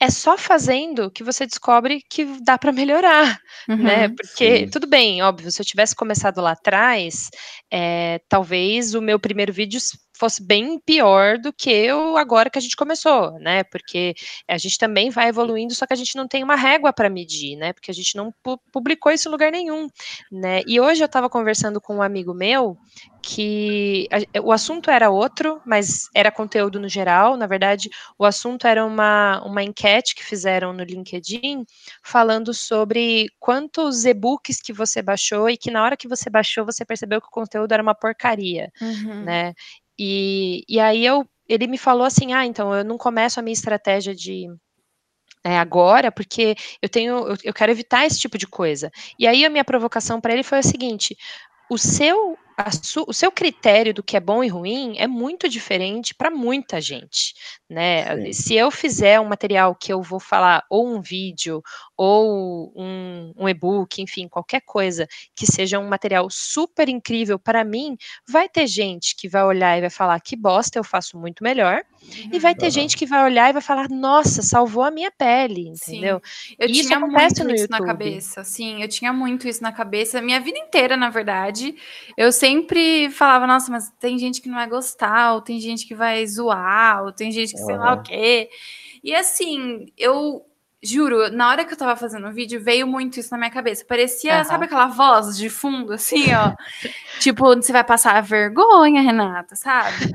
é 0.01 0.11
só 0.11 0.39
fazendo 0.39 1.11
que 1.11 1.23
você 1.23 1.47
descobre 1.47 2.03
que 2.09 2.25
dá 2.43 2.57
para 2.57 2.73
melhorar, 2.73 3.39
né? 3.69 3.75
uhum, 3.75 3.83
né? 3.83 4.09
Porque 4.09 4.61
sim. 4.61 4.69
tudo 4.71 4.87
bem, 4.87 5.23
óbvio, 5.23 5.53
se 5.53 5.61
eu 5.61 5.67
tivesse 5.67 5.95
começado 5.95 6.41
lá 6.41 6.53
atrás, 6.53 7.29
é, 7.71 8.19
talvez 8.27 8.95
o 8.95 9.03
meu 9.03 9.19
primeiro 9.19 9.53
vídeo 9.53 9.79
fosse 10.19 10.43
bem 10.43 10.79
pior 10.79 11.39
do 11.39 11.53
que 11.53 11.93
o 11.93 12.17
agora 12.17 12.51
que 12.51 12.59
a 12.59 12.63
gente 12.63 12.77
começou, 12.77 13.39
né? 13.39 13.63
Porque 13.65 14.15
a 14.49 14.59
gente 14.59 14.77
também 14.77 15.11
vai 15.11 15.29
evoluindo, 15.29 15.75
só 15.75 15.87
que 15.87 15.93
a 15.93 15.97
gente 15.97 16.17
não 16.17 16.27
tem 16.27 16.43
uma 16.43 16.57
régua 16.57 16.93
para 16.93 17.09
medir, 17.09 17.57
né? 17.57 17.73
Porque 17.73 17.91
a 17.91 17.95
gente 17.95 18.17
não 18.17 18.33
pu 18.43 18.59
publicou 18.73 19.13
isso 19.13 19.29
em 19.29 19.33
lugar 19.33 19.53
nenhum, 19.53 19.89
né? 20.31 20.63
E 20.67 20.81
hoje 20.81 21.03
eu 21.03 21.07
estava 21.07 21.31
conversando 21.31 21.81
com 21.81 21.97
um 21.97 22.03
amigo 22.03 22.35
meu 22.35 22.77
que 23.23 24.09
a, 24.11 24.41
o 24.41 24.53
assunto 24.53 24.91
era 24.91 25.11
outro, 25.11 25.61
mas 25.65 26.09
era 26.15 26.31
conteúdo 26.31 26.81
no 26.81 26.89
geral. 26.89 27.37
Na 27.37 27.47
verdade, 27.47 27.91
o 28.19 28.25
assunto 28.25 28.67
era 28.67 28.85
uma, 28.85 29.43
uma 29.45 29.63
enquete 29.63 30.15
que 30.15 30.25
fizeram 30.25 30.73
no 30.73 30.83
LinkedIn 30.83 31.65
falando 32.03 32.55
sobre 32.55 33.29
quantos 33.39 34.05
e-books 34.05 34.61
que 34.61 34.73
você 34.73 35.03
baixou 35.03 35.49
e 35.49 35.57
que 35.57 35.71
na 35.71 35.83
hora 35.83 35.97
que 35.97 36.09
você 36.09 36.31
baixou 36.31 36.65
você 36.65 36.85
percebeu 36.85 37.21
que 37.21 37.29
o 37.29 37.31
conteúdo 37.31 37.73
era 37.73 37.83
uma 37.83 37.95
porcaria, 37.95 38.73
uhum. 38.81 39.25
né? 39.25 39.55
E, 39.99 40.65
e 40.69 40.79
aí 40.79 41.05
eu, 41.05 41.27
ele 41.49 41.67
me 41.67 41.79
falou 41.79 42.05
assim, 42.05 42.33
ah, 42.33 42.47
então 42.47 42.75
eu 42.75 42.85
não 42.85 42.97
começo 42.99 43.41
a 43.41 43.43
minha 43.43 43.53
estratégia 43.53 44.15
de 44.15 44.47
é, 45.45 45.57
agora, 45.57 46.11
porque 46.13 46.55
eu 46.83 46.89
tenho, 46.89 47.29
eu, 47.29 47.37
eu 47.45 47.55
quero 47.55 47.73
evitar 47.73 48.05
esse 48.05 48.19
tipo 48.19 48.37
de 48.37 48.47
coisa. 48.47 48.91
E 49.19 49.27
aí 49.27 49.45
a 49.45 49.51
minha 49.51 49.65
provocação 49.65 50.21
para 50.21 50.33
ele 50.33 50.43
foi 50.43 50.59
a 50.59 50.63
seguinte: 50.63 51.17
o 51.71 51.79
seu 51.79 52.37
o 53.07 53.13
seu 53.13 53.31
critério 53.31 53.95
do 53.95 54.03
que 54.03 54.17
é 54.17 54.21
bom 54.21 54.43
e 54.43 54.49
ruim 54.49 54.97
é 54.99 55.07
muito 55.07 55.49
diferente 55.49 56.13
para 56.13 56.29
muita 56.29 56.81
gente, 56.81 57.33
né? 57.71 58.17
Sim. 58.17 58.33
Se 58.33 58.55
eu 58.57 58.69
fizer 58.69 59.21
um 59.21 59.27
material 59.27 59.77
que 59.77 59.93
eu 59.93 60.03
vou 60.03 60.19
falar, 60.19 60.65
ou 60.69 60.89
um 60.89 61.01
vídeo, 61.01 61.63
ou 61.99 62.73
um, 62.77 63.35
um 63.37 63.49
e-book, 63.49 64.01
enfim, 64.01 64.29
qualquer 64.29 64.63
coisa 64.63 65.07
que 65.35 65.45
seja 65.45 65.79
um 65.79 65.89
material 65.89 66.29
super 66.31 66.89
incrível 66.89 67.39
para 67.39 67.65
mim, 67.65 67.97
vai 68.27 68.49
ter 68.49 68.67
gente 68.67 69.17
que 69.17 69.29
vai 69.29 69.45
olhar 69.45 69.77
e 69.77 69.81
vai 69.81 69.91
falar 69.91 70.21
que 70.21 70.37
bosta, 70.37 70.79
eu 70.79 70.85
faço 70.85 71.19
muito 71.19 71.43
melhor, 71.43 71.83
uhum. 72.01 72.31
e 72.33 72.39
vai 72.39 72.55
ter 72.55 72.67
uhum. 72.67 72.71
gente 72.71 72.97
que 72.97 73.05
vai 73.05 73.25
olhar 73.25 73.51
e 73.51 73.53
vai 73.53 73.63
falar, 73.63 73.91
nossa, 73.91 74.41
salvou 74.41 74.85
a 74.85 74.91
minha 74.91 75.11
pele, 75.11 75.69
entendeu? 75.69 76.23
Sim. 76.25 76.55
Eu 76.59 76.69
e 76.69 76.73
tinha 76.73 77.01
muito 77.01 77.19
isso 77.21 77.43
YouTube. 77.43 77.71
na 77.71 77.85
cabeça, 77.85 78.45
sim, 78.45 78.83
eu 78.83 78.89
tinha 78.89 79.13
muito 79.13 79.49
isso 79.49 79.63
na 79.63 79.73
cabeça, 79.73 80.23
minha 80.23 80.41
vida 80.41 80.59
inteira, 80.59 80.97
na 80.97 81.11
verdade, 81.11 81.75
eu 82.17 82.31
sempre 82.31 82.79
sempre 82.79 83.11
falava, 83.11 83.47
nossa, 83.47 83.71
mas 83.71 83.91
tem 83.99 84.19
gente 84.19 84.41
que 84.41 84.49
não 84.49 84.57
vai 84.57 84.69
gostar, 84.69 85.35
ou 85.35 85.41
tem 85.41 85.61
gente 85.61 85.87
que 85.87 85.95
vai 85.95 86.27
zoar, 86.27 87.05
ou 87.05 87.13
tem 87.13 87.33
gente 87.33 87.55
que 87.55 87.61
uhum. 87.61 87.67
sei 87.67 87.77
lá 87.77 87.95
o 87.95 88.03
quê. 88.03 88.49
E 89.03 89.15
assim, 89.15 89.87
eu 89.97 90.45
juro, 90.83 91.31
na 91.31 91.49
hora 91.49 91.65
que 91.65 91.73
eu 91.73 91.77
tava 91.77 91.97
fazendo 91.97 92.29
o 92.29 92.33
vídeo, 92.33 92.61
veio 92.61 92.87
muito 92.87 93.19
isso 93.19 93.31
na 93.33 93.39
minha 93.39 93.51
cabeça. 93.51 93.85
Parecia, 93.85 94.39
uhum. 94.39 94.45
sabe 94.45 94.65
aquela 94.67 94.87
voz 94.87 95.37
de 95.37 95.51
fundo, 95.51 95.93
assim, 95.93 96.27
ó? 96.33 96.55
tipo, 97.19 97.45
você 97.55 97.73
vai 97.73 97.83
passar 97.83 98.23
vergonha, 98.23 99.03
Renata, 99.03 99.57
sabe? 99.57 100.13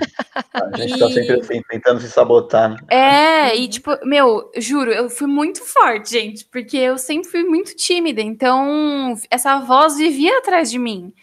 A 0.54 0.78
gente 0.78 0.96
e... 0.96 1.00
tá 1.00 1.08
sempre 1.10 1.40
assim, 1.40 1.62
tentando 1.70 2.00
se 2.00 2.10
sabotar. 2.10 2.70
Né? 2.70 2.78
É, 2.90 3.56
e 3.56 3.68
tipo, 3.68 3.92
meu, 4.06 4.52
juro, 4.58 4.92
eu 4.92 5.10
fui 5.10 5.28
muito 5.28 5.62
forte, 5.64 6.12
gente, 6.12 6.46
porque 6.46 6.78
eu 6.78 6.98
sempre 6.98 7.30
fui 7.30 7.44
muito 7.44 7.76
tímida, 7.76 8.22
então 8.22 9.16
essa 9.30 9.60
voz 9.60 9.98
vivia 9.98 10.38
atrás 10.38 10.72
de 10.72 10.80
mim. 10.80 11.14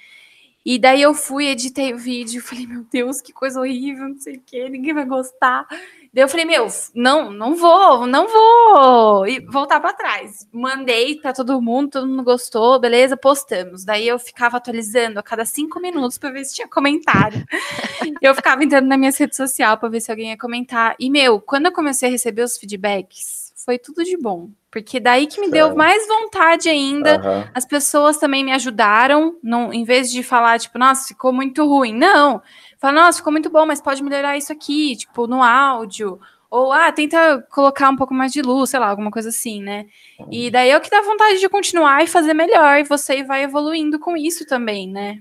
E 0.64 0.78
daí 0.78 1.00
eu 1.00 1.14
fui, 1.14 1.46
editei 1.46 1.94
o 1.94 1.98
vídeo, 1.98 2.42
falei, 2.42 2.66
meu 2.66 2.84
Deus, 2.92 3.20
que 3.20 3.32
coisa 3.32 3.60
horrível, 3.60 4.08
não 4.08 4.18
sei 4.18 4.36
o 4.36 4.42
que, 4.44 4.68
ninguém 4.68 4.92
vai 4.92 5.06
gostar. 5.06 5.66
Daí 6.12 6.24
eu 6.24 6.28
falei, 6.28 6.44
meu, 6.44 6.66
não, 6.92 7.30
não 7.30 7.54
vou, 7.54 8.04
não 8.04 8.26
vou. 8.26 9.26
E 9.28 9.38
voltar 9.46 9.78
para 9.78 9.92
trás. 9.92 10.48
Mandei 10.52 11.20
para 11.20 11.32
todo 11.32 11.62
mundo, 11.62 11.90
todo 11.90 12.06
mundo 12.08 12.24
gostou, 12.24 12.80
beleza, 12.80 13.16
postamos. 13.16 13.84
Daí 13.84 14.08
eu 14.08 14.18
ficava 14.18 14.56
atualizando 14.56 15.20
a 15.20 15.22
cada 15.22 15.44
cinco 15.44 15.78
minutos 15.78 16.18
para 16.18 16.30
ver 16.30 16.44
se 16.44 16.56
tinha 16.56 16.66
comentário. 16.66 17.44
eu 18.20 18.34
ficava 18.34 18.64
entrando 18.64 18.88
na 18.88 18.96
minha 18.96 19.12
rede 19.16 19.36
social 19.36 19.78
para 19.78 19.88
ver 19.88 20.00
se 20.00 20.10
alguém 20.10 20.30
ia 20.30 20.38
comentar. 20.38 20.96
E, 20.98 21.08
meu, 21.08 21.40
quando 21.40 21.66
eu 21.66 21.72
comecei 21.72 22.08
a 22.08 22.12
receber 22.12 22.42
os 22.42 22.58
feedbacks, 22.58 23.52
foi 23.64 23.78
tudo 23.78 24.02
de 24.02 24.16
bom. 24.16 24.50
Porque 24.70 24.98
daí 25.00 25.26
que 25.26 25.40
me 25.40 25.50
deu 25.50 25.74
mais 25.74 26.06
vontade 26.06 26.68
ainda. 26.68 27.16
Uhum. 27.16 27.50
As 27.54 27.64
pessoas 27.64 28.18
também 28.18 28.44
me 28.44 28.52
ajudaram, 28.52 29.36
não, 29.42 29.72
em 29.72 29.84
vez 29.84 30.10
de 30.10 30.22
falar, 30.22 30.58
tipo, 30.60 30.78
nossa, 30.78 31.08
ficou 31.08 31.32
muito 31.32 31.64
ruim. 31.66 31.92
Não. 31.92 32.40
Fala, 32.80 32.94
nossa, 32.94 33.18
ficou 33.18 33.32
muito 33.32 33.50
bom, 33.50 33.66
mas 33.66 33.80
pode 33.80 34.02
melhorar 34.02 34.36
isso 34.38 34.52
aqui, 34.52 34.96
tipo, 34.96 35.26
no 35.26 35.42
áudio. 35.42 36.18
Ou, 36.50 36.72
ah, 36.72 36.90
tenta 36.90 37.46
colocar 37.50 37.90
um 37.90 37.96
pouco 37.96 38.14
mais 38.14 38.32
de 38.32 38.42
luz, 38.42 38.70
sei 38.70 38.80
lá, 38.80 38.88
alguma 38.88 39.10
coisa 39.10 39.28
assim, 39.28 39.62
né? 39.62 39.86
E 40.30 40.46
uhum. 40.46 40.50
daí 40.50 40.70
é 40.70 40.76
o 40.76 40.80
que 40.80 40.90
dá 40.90 41.00
vontade 41.02 41.38
de 41.38 41.48
continuar 41.48 42.02
e 42.02 42.08
fazer 42.08 42.34
melhor. 42.34 42.78
E 42.80 42.84
você 42.84 43.22
vai 43.22 43.44
evoluindo 43.44 43.98
com 44.00 44.16
isso 44.16 44.46
também, 44.46 44.88
né? 44.88 45.20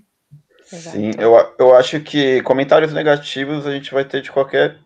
Sim, 0.63 1.11
eu, 1.19 1.35
eu 1.59 1.75
acho 1.75 1.99
que 1.99 2.41
comentários 2.43 2.93
negativos 2.93 3.65
a 3.67 3.71
gente 3.71 3.91
vai 3.91 4.05
ter 4.05 4.21
de 4.21 4.31
qualquer 4.31 4.77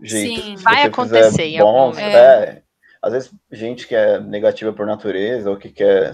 jeito. 0.00 0.40
Sim, 0.40 0.56
vai 0.56 0.84
acontecer. 0.84 1.58
Bons, 1.58 1.98
é. 1.98 2.12
é 2.12 2.62
às 3.02 3.12
vezes, 3.12 3.30
gente 3.50 3.88
que 3.88 3.94
é 3.94 4.20
negativa 4.20 4.72
por 4.72 4.86
natureza 4.86 5.50
ou 5.50 5.56
que 5.56 5.68
quer 5.68 6.12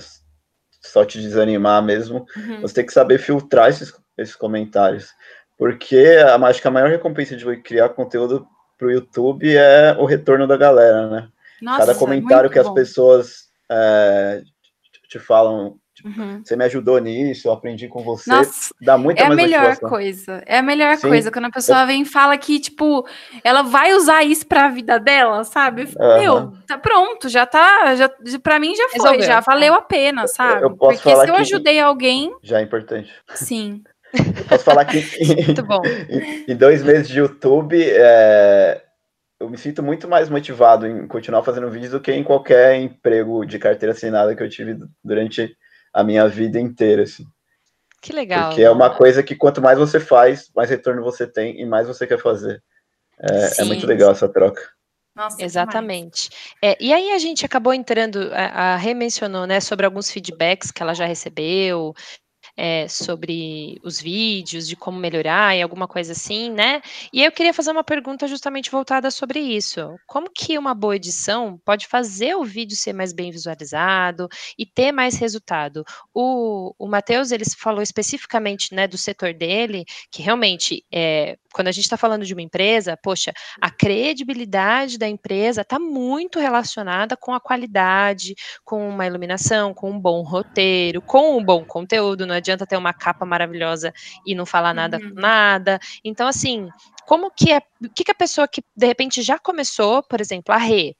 só 0.81 1.04
te 1.04 1.20
desanimar 1.20 1.83
mesmo, 1.83 2.26
uhum. 2.35 2.62
você 2.62 2.74
tem 2.74 2.87
que 2.87 2.92
saber 2.92 3.18
filtrar 3.18 3.68
esses, 3.68 3.92
esses 4.16 4.35
comentários. 4.35 5.11
Porque 5.59 6.16
a, 6.25 6.37
acho 6.37 6.62
que 6.62 6.68
a 6.68 6.71
maior 6.71 6.88
recompensa 6.88 7.37
de 7.37 7.57
criar 7.59 7.88
conteúdo 7.90 8.47
para 8.79 8.87
o 8.87 8.90
YouTube 8.90 9.55
é 9.55 9.97
o 9.99 10.05
retorno 10.05 10.47
da 10.47 10.57
galera, 10.57 11.11
né? 11.11 11.29
Nossa, 11.61 11.81
Cada 11.81 11.94
comentário 11.97 12.49
que 12.49 12.62
bom. 12.62 12.68
as 12.68 12.75
pessoas 12.75 13.49
é, 13.68 14.40
te 15.09 15.18
falam 15.18 15.77
Tipo, 15.99 16.09
uhum. 16.11 16.40
Você 16.44 16.55
me 16.55 16.64
ajudou 16.64 16.97
nisso, 17.01 17.49
eu 17.49 17.53
aprendi 17.53 17.88
com 17.88 18.05
você. 18.05 18.31
Nossa, 18.31 18.73
dá 18.81 18.97
muita 18.97 19.21
é 19.21 19.27
a 19.27 19.31
melhor 19.31 19.62
motivação. 19.62 19.88
coisa. 19.88 20.42
É 20.47 20.59
a 20.59 20.62
melhor 20.62 20.97
Sim. 20.97 21.09
coisa 21.09 21.29
quando 21.29 21.47
a 21.47 21.51
pessoa 21.51 21.85
vem 21.87 22.03
e 22.03 22.05
fala 22.05 22.38
que, 22.38 22.61
tipo, 22.61 23.05
ela 23.42 23.62
vai 23.62 23.92
usar 23.94 24.23
isso 24.23 24.47
para 24.47 24.66
a 24.66 24.68
vida 24.68 25.01
dela, 25.01 25.42
sabe? 25.42 25.88
Uhum. 25.99 26.18
Meu, 26.21 26.53
tá 26.68 26.79
pronto, 26.79 27.29
já 27.29 27.44
tá. 27.44 27.97
Já, 27.97 28.09
pra 28.40 28.61
mim 28.61 28.77
já 28.77 28.88
foi, 28.90 28.99
Resolveu. 29.01 29.23
já 29.23 29.40
valeu 29.40 29.75
a 29.75 29.83
pena, 29.83 30.29
sabe? 30.29 30.62
Eu 30.62 30.77
posso 30.77 31.03
Porque 31.03 31.16
se 31.16 31.29
eu 31.29 31.35
ajudei 31.35 31.81
alguém. 31.81 32.33
Já 32.44 32.61
é 32.61 32.62
importante. 32.62 33.12
Sim. 33.35 33.83
Eu 34.12 34.44
posso 34.49 34.64
falar 34.64 34.85
que 34.85 35.05
muito 35.44 35.62
bom. 35.64 35.83
em, 36.09 36.53
em 36.53 36.57
dois 36.57 36.83
meses 36.83 37.09
de 37.09 37.18
YouTube, 37.18 37.77
é, 37.81 38.83
eu 39.40 39.49
me 39.49 39.57
sinto 39.57 39.83
muito 39.83 40.09
mais 40.09 40.29
motivado 40.29 40.87
em 40.87 41.07
continuar 41.07 41.42
fazendo 41.42 41.71
vídeos 41.71 41.92
do 41.92 42.01
que 42.01 42.12
em 42.12 42.25
qualquer 42.25 42.77
emprego 42.77 43.44
de 43.44 43.59
carteira 43.59 43.92
assinada 43.92 44.35
que 44.35 44.42
eu 44.42 44.49
tive 44.49 44.79
durante 45.03 45.57
a 45.92 46.03
minha 46.03 46.29
vida 46.29 46.59
inteira, 46.59 47.03
assim. 47.03 47.25
Que 48.01 48.12
legal. 48.12 48.49
Porque 48.49 48.62
é 48.62 48.71
uma 48.71 48.94
coisa 48.94 49.23
que 49.23 49.35
quanto 49.35 49.61
mais 49.61 49.79
você 49.79 49.99
faz, 49.99 50.51
mais 50.55 50.71
retorno 50.71 51.03
você 51.03 51.27
tem 51.27 51.61
e 51.61 51.66
mais 51.66 51.87
você 51.87 52.07
quer 52.07 52.18
fazer. 52.18 52.62
É, 53.21 53.62
é 53.62 53.64
muito 53.64 53.87
legal 53.87 54.12
essa 54.12 54.29
troca. 54.29 54.62
Nossa, 55.14 55.42
Exatamente. 55.42 56.31
É, 56.62 56.77
e 56.81 56.92
aí 56.92 57.11
a 57.11 57.18
gente 57.18 57.44
acabou 57.44 57.75
entrando, 57.75 58.31
a, 58.33 58.75
a 58.75 58.77
Rê 58.77 58.94
mencionou, 58.94 59.47
né, 59.47 59.59
sobre 59.59 59.85
alguns 59.85 60.09
feedbacks 60.09 60.71
que 60.71 60.81
ela 60.81 60.94
já 60.94 61.07
recebeu, 61.07 61.92
é, 62.59 62.88
sobre 62.88 63.79
os 63.85 64.01
vídeos, 64.01 64.66
de 64.66 64.75
como 64.75 64.99
melhorar 64.99 65.57
e 65.57 65.62
alguma 65.62 65.87
coisa 65.87 66.11
assim, 66.11 66.51
né? 66.51 66.83
E 67.12 67.23
eu 67.23 67.31
queria 67.31 67.55
fazer 67.55 67.71
uma 67.71 67.85
pergunta 67.85 68.27
justamente 68.27 68.68
voltada 68.68 69.12
sobre 69.12 69.38
isso. 69.38 69.94
Como 70.09 70.29
que 70.29 70.59
uma 70.59 70.75
boa 70.75 70.97
edição 70.97 71.57
pode 71.64 71.87
fazer 71.87 72.35
o 72.35 72.44
vídeo 72.44 72.77
ser 72.77 72.92
mais 72.92 73.12
bem 73.12 73.31
visualizado 73.31 74.29
e 74.59 74.66
ter 74.66 74.90
mais 74.90 75.16
resultado? 75.16 75.85
O, 76.12 76.75
o 76.77 76.88
Matheus, 76.88 77.31
ele 77.31 77.44
falou 77.57 77.81
especificamente, 77.81 78.75
né, 78.75 78.88
do 78.88 78.99
setor 78.99 79.33
dele, 79.33 79.85
que 80.11 80.21
realmente, 80.21 80.85
é, 80.92 81.38
quando 81.52 81.68
a 81.68 81.72
gente 81.72 81.84
está 81.84 81.96
falando 81.96 82.24
de 82.24 82.32
uma 82.32 82.42
empresa, 82.42 82.96
poxa, 82.96 83.32
a 83.61 83.70
credibilidade 83.70 84.98
da 84.98 85.08
empresa 85.08 85.62
está 85.62 85.78
muito 85.78 86.38
relacionada 86.38 87.16
com 87.16 87.32
a 87.32 87.40
qualidade, 87.40 88.34
com 88.64 88.88
uma 88.88 89.06
iluminação, 89.06 89.72
com 89.72 89.90
um 89.90 89.98
bom 89.98 90.22
roteiro, 90.22 91.00
com 91.00 91.38
um 91.38 91.44
bom 91.44 91.64
conteúdo, 91.64 92.26
não 92.26 92.34
adianta 92.34 92.66
ter 92.66 92.76
uma 92.76 92.92
capa 92.92 93.24
maravilhosa 93.24 93.92
e 94.26 94.34
não 94.34 94.44
falar 94.44 94.74
nada 94.74 94.98
uhum. 94.98 95.11
com 95.11 95.20
nada. 95.20 95.78
Então, 96.04 96.26
assim, 96.28 96.68
como 97.06 97.30
que 97.30 97.52
é, 97.52 97.62
o 97.82 97.88
que, 97.88 98.04
que 98.04 98.11
a 98.11 98.14
pessoa 98.14 98.46
que 98.46 98.62
de 98.76 98.87
repente 98.87 99.22
já 99.22 99.38
começou, 99.38 100.02
por 100.02 100.20
exemplo, 100.20 100.54
a 100.54 100.58
Rê, 100.58 100.94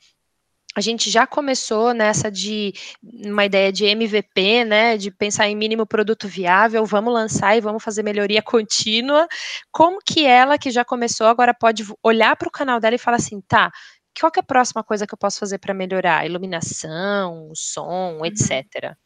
a 0.79 0.81
gente 0.81 1.11
já 1.11 1.27
começou 1.27 1.93
nessa 1.93 2.31
de 2.31 2.73
uma 3.03 3.45
ideia 3.45 3.73
de 3.73 3.85
MVP, 3.85 4.65
né, 4.65 4.97
de 4.97 5.11
pensar 5.11 5.49
em 5.49 5.57
mínimo 5.57 5.85
produto 5.85 6.29
viável, 6.29 6.87
vamos 6.87 7.13
lançar 7.13 7.57
e 7.57 7.61
vamos 7.61 7.83
fazer 7.83 8.05
melhoria 8.05 8.41
contínua. 8.43 9.27
Como 9.73 9.99
que 9.99 10.25
ela 10.25 10.57
que 10.57 10.71
já 10.71 10.85
começou 10.85 11.27
agora 11.27 11.53
pode 11.53 11.85
olhar 12.01 12.37
para 12.37 12.49
o 12.49 12.53
canal 12.53 12.79
dela 12.79 12.95
e 12.95 12.99
falar 12.99 13.17
assim, 13.17 13.41
tá, 13.41 13.73
qual 14.19 14.31
que 14.31 14.39
é 14.39 14.43
a 14.43 14.47
próxima 14.47 14.85
coisa 14.85 15.05
que 15.05 15.13
eu 15.13 15.19
posso 15.19 15.41
fazer 15.41 15.59
para 15.59 15.75
melhorar? 15.75 16.25
Iluminação, 16.25 17.51
som, 17.55 18.19
uhum. 18.19 18.25
etc. 18.25 18.97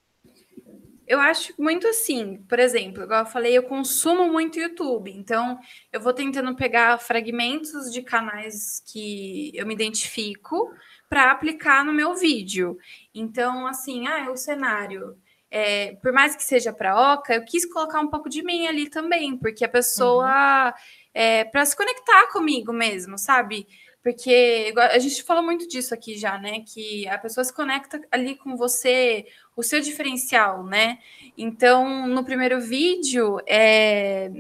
Eu 1.07 1.21
acho 1.21 1.53
muito 1.59 1.87
assim, 1.87 2.37
por 2.49 2.59
exemplo, 2.59 3.03
igual 3.03 3.21
eu 3.21 3.27
falei, 3.27 3.57
eu 3.57 3.65
consumo 3.65 4.31
muito 4.31 4.61
YouTube, 4.61 5.11
então 5.11 5.59
eu 5.93 6.01
vou 6.01 6.13
tentando 6.13 6.55
pegar 6.55 6.99
fragmentos 6.99 7.91
de 7.91 8.03
canais 8.03 8.83
que 8.91 9.53
eu 9.55 9.67
me 9.67 9.75
identifico 9.75 10.71
para 11.13 11.31
aplicar 11.31 11.85
no 11.85 11.93
meu 11.93 12.15
vídeo. 12.15 12.79
Então, 13.15 13.67
assim, 13.67 14.07
ah, 14.07 14.31
o 14.31 14.37
cenário. 14.39 15.15
É, 15.51 15.95
por 15.97 16.11
mais 16.11 16.35
que 16.35 16.43
seja 16.43 16.73
para 16.73 17.13
Oca, 17.13 17.35
eu 17.35 17.45
quis 17.45 17.71
colocar 17.71 18.01
um 18.01 18.09
pouco 18.09 18.31
de 18.31 18.43
mim 18.43 18.67
ali 18.67 18.89
também, 18.89 19.37
porque 19.37 19.63
a 19.63 19.69
pessoa 19.69 20.69
uhum. 20.69 20.73
é, 21.13 21.45
para 21.45 21.67
se 21.67 21.77
conectar 21.77 22.29
comigo 22.33 22.73
mesmo, 22.73 23.19
sabe? 23.19 23.67
Porque 24.03 24.73
a 24.75 24.99
gente 24.99 25.23
falou 25.23 25.43
muito 25.43 25.69
disso 25.69 25.93
aqui 25.93 26.17
já, 26.17 26.39
né? 26.39 26.61
Que 26.61 27.07
a 27.07 27.19
pessoa 27.19 27.45
se 27.45 27.53
conecta 27.53 28.01
ali 28.11 28.35
com 28.35 28.57
você, 28.57 29.27
o 29.55 29.63
seu 29.63 29.83
diferencial, 29.83 30.65
né? 30.65 30.99
Então, 31.37 32.07
no 32.07 32.25
primeiro 32.25 32.59
vídeo, 32.59 33.39
é, 33.47 34.31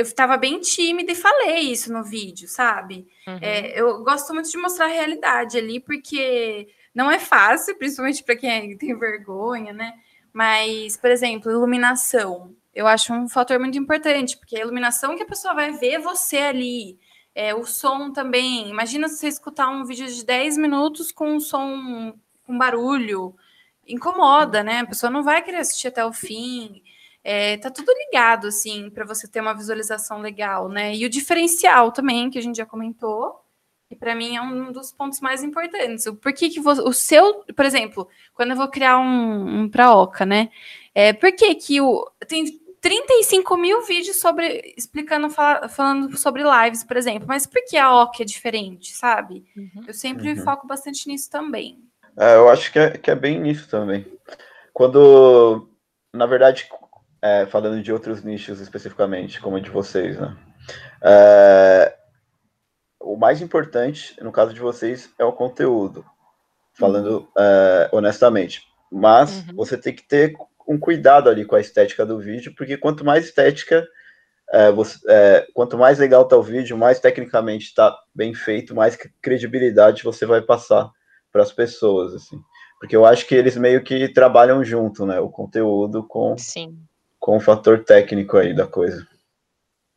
eu 0.00 0.04
estava 0.04 0.36
bem 0.36 0.58
tímida 0.60 1.12
e 1.12 1.14
falei 1.14 1.60
isso 1.60 1.92
no 1.92 2.02
vídeo, 2.02 2.48
sabe? 2.48 3.06
Uhum. 3.26 3.38
É, 3.42 3.78
eu 3.78 4.02
gosto 4.02 4.32
muito 4.32 4.50
de 4.50 4.56
mostrar 4.56 4.86
a 4.86 4.88
realidade 4.88 5.58
ali, 5.58 5.78
porque 5.78 6.68
não 6.94 7.10
é 7.10 7.18
fácil, 7.18 7.76
principalmente 7.76 8.24
para 8.24 8.36
quem 8.36 8.76
tem 8.78 8.98
vergonha, 8.98 9.72
né? 9.74 9.92
Mas, 10.32 10.96
por 10.96 11.10
exemplo, 11.10 11.50
iluminação. 11.50 12.54
Eu 12.74 12.86
acho 12.86 13.12
um 13.12 13.28
fator 13.28 13.58
muito 13.58 13.76
importante, 13.78 14.38
porque 14.38 14.56
a 14.56 14.60
iluminação 14.60 15.16
que 15.16 15.22
a 15.22 15.26
pessoa 15.26 15.52
vai 15.52 15.72
ver 15.72 15.98
você 15.98 16.38
ali 16.38 16.98
é, 17.34 17.54
o 17.54 17.64
som 17.66 18.10
também. 18.10 18.70
Imagina 18.70 19.06
você 19.06 19.28
escutar 19.28 19.68
um 19.68 19.84
vídeo 19.84 20.06
de 20.06 20.24
10 20.24 20.56
minutos 20.56 21.12
com 21.12 21.34
um 21.34 21.40
som 21.40 22.14
com 22.46 22.56
barulho. 22.56 23.34
Incomoda, 23.86 24.62
né? 24.62 24.80
A 24.80 24.86
pessoa 24.86 25.10
não 25.10 25.22
vai 25.22 25.42
querer 25.42 25.58
assistir 25.58 25.88
até 25.88 26.04
o 26.04 26.12
fim. 26.12 26.82
É, 27.22 27.56
tá 27.58 27.70
tudo 27.70 27.92
ligado, 27.92 28.46
assim, 28.46 28.88
para 28.90 29.04
você 29.04 29.28
ter 29.28 29.40
uma 29.40 29.54
visualização 29.54 30.20
legal, 30.20 30.68
né? 30.68 30.94
E 30.94 31.04
o 31.04 31.10
diferencial 31.10 31.92
também, 31.92 32.30
que 32.30 32.38
a 32.38 32.42
gente 32.42 32.56
já 32.56 32.66
comentou, 32.66 33.40
e 33.90 33.96
para 33.96 34.14
mim 34.14 34.36
é 34.36 34.40
um 34.40 34.70
dos 34.72 34.92
pontos 34.92 35.20
mais 35.20 35.42
importantes. 35.42 36.06
O 36.06 36.14
porquê 36.14 36.48
que 36.48 36.60
você, 36.60 36.80
o 36.80 36.92
seu, 36.92 37.44
por 37.54 37.64
exemplo, 37.64 38.08
quando 38.32 38.52
eu 38.52 38.56
vou 38.56 38.68
criar 38.68 38.98
um, 38.98 39.62
um 39.62 39.68
para 39.68 39.94
Oca, 39.94 40.24
né? 40.24 40.50
É, 40.94 41.12
por 41.12 41.32
que 41.32 41.54
que 41.56 41.80
o 41.80 42.10
tem 42.26 42.44
35 42.80 43.56
mil 43.56 43.82
vídeos 43.82 44.16
sobre 44.16 44.74
explicando, 44.76 45.28
fala, 45.28 45.68
falando 45.68 46.16
sobre 46.16 46.42
lives, 46.42 46.82
por 46.82 46.96
exemplo. 46.96 47.28
Mas 47.28 47.46
por 47.46 47.62
que 47.64 47.76
a 47.76 48.02
OC 48.02 48.22
é 48.22 48.24
diferente, 48.24 48.94
sabe? 48.94 49.44
Uhum. 49.56 49.84
Eu 49.86 49.94
sempre 49.94 50.30
uhum. 50.30 50.42
foco 50.42 50.66
bastante 50.66 51.06
nisso 51.06 51.30
também. 51.30 51.78
É, 52.16 52.36
eu 52.36 52.48
acho 52.48 52.72
que 52.72 52.78
é, 52.78 52.90
que 52.96 53.10
é 53.10 53.14
bem 53.14 53.38
nisso 53.38 53.68
também. 53.68 54.06
Quando, 54.72 55.68
na 56.12 56.26
verdade, 56.26 56.68
é, 57.22 57.46
falando 57.46 57.82
de 57.82 57.92
outros 57.92 58.22
nichos 58.22 58.60
especificamente, 58.60 59.40
como 59.40 59.56
o 59.56 59.60
de 59.60 59.70
vocês, 59.70 60.18
né? 60.18 60.36
É, 61.02 61.96
o 63.00 63.16
mais 63.16 63.40
importante, 63.40 64.16
no 64.22 64.32
caso 64.32 64.52
de 64.52 64.60
vocês, 64.60 65.10
é 65.18 65.24
o 65.24 65.32
conteúdo. 65.32 66.04
Falando 66.74 67.28
é, 67.36 67.88
honestamente. 67.92 68.62
Mas 68.90 69.46
uhum. 69.48 69.56
você 69.56 69.76
tem 69.76 69.94
que 69.94 70.06
ter 70.06 70.34
um 70.66 70.78
cuidado 70.78 71.28
ali 71.28 71.44
com 71.44 71.56
a 71.56 71.60
estética 71.60 72.06
do 72.06 72.18
vídeo, 72.18 72.54
porque 72.56 72.76
quanto 72.76 73.04
mais 73.04 73.24
estética, 73.24 73.86
é, 74.52 74.70
você, 74.70 74.98
é, 75.08 75.46
quanto 75.54 75.78
mais 75.78 75.98
legal 75.98 76.26
tá 76.26 76.36
o 76.36 76.42
vídeo, 76.42 76.76
mais 76.76 77.00
tecnicamente 77.00 77.66
está 77.66 77.96
bem 78.14 78.34
feito, 78.34 78.74
mais 78.74 78.96
credibilidade 79.20 80.02
você 80.02 80.26
vai 80.26 80.40
passar 80.40 80.90
para 81.32 81.42
as 81.42 81.52
pessoas, 81.52 82.14
assim. 82.14 82.40
Porque 82.78 82.96
eu 82.96 83.04
acho 83.04 83.26
que 83.26 83.34
eles 83.34 83.56
meio 83.56 83.82
que 83.82 84.08
trabalham 84.12 84.64
junto, 84.64 85.04
né? 85.04 85.20
O 85.20 85.28
conteúdo 85.28 86.02
com, 86.06 86.36
Sim. 86.38 86.78
Com 87.30 87.36
o 87.36 87.40
fator 87.40 87.84
técnico 87.84 88.36
aí 88.36 88.52
da 88.52 88.66
coisa. 88.66 89.06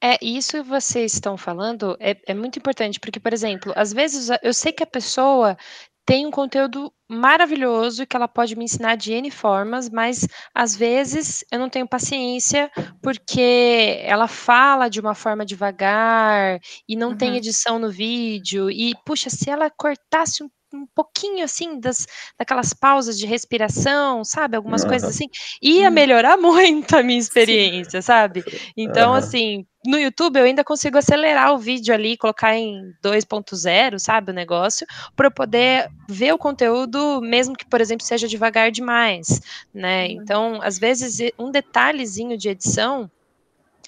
É, 0.03 0.23
isso 0.23 0.51
que 0.51 0.61
vocês 0.61 1.15
estão 1.15 1.35
falando 1.35 1.97
é, 1.99 2.15
é 2.27 2.33
muito 2.35 2.59
importante, 2.59 2.99
porque, 2.99 3.19
por 3.19 3.33
exemplo, 3.33 3.73
às 3.75 3.91
vezes 3.91 4.29
eu 4.43 4.53
sei 4.53 4.71
que 4.71 4.83
a 4.83 4.87
pessoa 4.87 5.57
tem 6.05 6.27
um 6.27 6.31
conteúdo 6.31 6.93
maravilhoso 7.09 8.05
que 8.05 8.15
ela 8.15 8.27
pode 8.27 8.55
me 8.55 8.65
ensinar 8.65 8.97
de 8.97 9.13
N 9.13 9.31
formas, 9.31 9.89
mas 9.89 10.27
às 10.53 10.75
vezes 10.75 11.43
eu 11.51 11.57
não 11.57 11.69
tenho 11.69 11.87
paciência 11.87 12.69
porque 13.01 14.01
ela 14.03 14.27
fala 14.27 14.87
de 14.87 14.99
uma 14.99 15.15
forma 15.15 15.43
devagar 15.43 16.59
e 16.87 16.95
não 16.95 17.09
uhum. 17.09 17.17
tem 17.17 17.35
edição 17.35 17.79
no 17.79 17.89
vídeo. 17.89 18.69
E, 18.69 18.93
puxa, 19.03 19.31
se 19.31 19.49
ela 19.49 19.71
cortasse 19.71 20.43
um 20.43 20.49
um 20.73 20.87
pouquinho 20.95 21.43
assim 21.43 21.79
das 21.79 22.07
daquelas 22.37 22.73
pausas 22.73 23.17
de 23.17 23.25
respiração, 23.25 24.23
sabe? 24.23 24.57
Algumas 24.57 24.81
uhum. 24.83 24.89
coisas 24.89 25.09
assim, 25.09 25.27
ia 25.61 25.87
uhum. 25.87 25.93
melhorar 25.93 26.35
muito 26.37 26.95
a 26.95 27.03
minha 27.03 27.19
experiência, 27.19 28.01
Sim. 28.01 28.05
sabe? 28.05 28.43
Então, 28.75 29.11
uhum. 29.11 29.17
assim, 29.17 29.65
no 29.85 29.99
YouTube 29.99 30.37
eu 30.37 30.45
ainda 30.45 30.63
consigo 30.63 30.97
acelerar 30.97 31.53
o 31.53 31.57
vídeo 31.57 31.93
ali, 31.93 32.17
colocar 32.17 32.55
em 32.55 32.93
2.0, 33.03 33.99
sabe, 33.99 34.31
o 34.31 34.35
negócio, 34.35 34.87
para 35.15 35.27
eu 35.27 35.31
poder 35.31 35.89
ver 36.09 36.33
o 36.33 36.37
conteúdo, 36.37 37.21
mesmo 37.21 37.55
que, 37.55 37.65
por 37.65 37.81
exemplo, 37.81 38.05
seja 38.05 38.27
devagar 38.27 38.71
demais, 38.71 39.41
né? 39.73 40.05
Uhum. 40.05 40.11
Então, 40.11 40.59
às 40.63 40.79
vezes, 40.79 41.31
um 41.37 41.51
detalhezinho 41.51 42.37
de 42.37 42.49
edição 42.49 43.09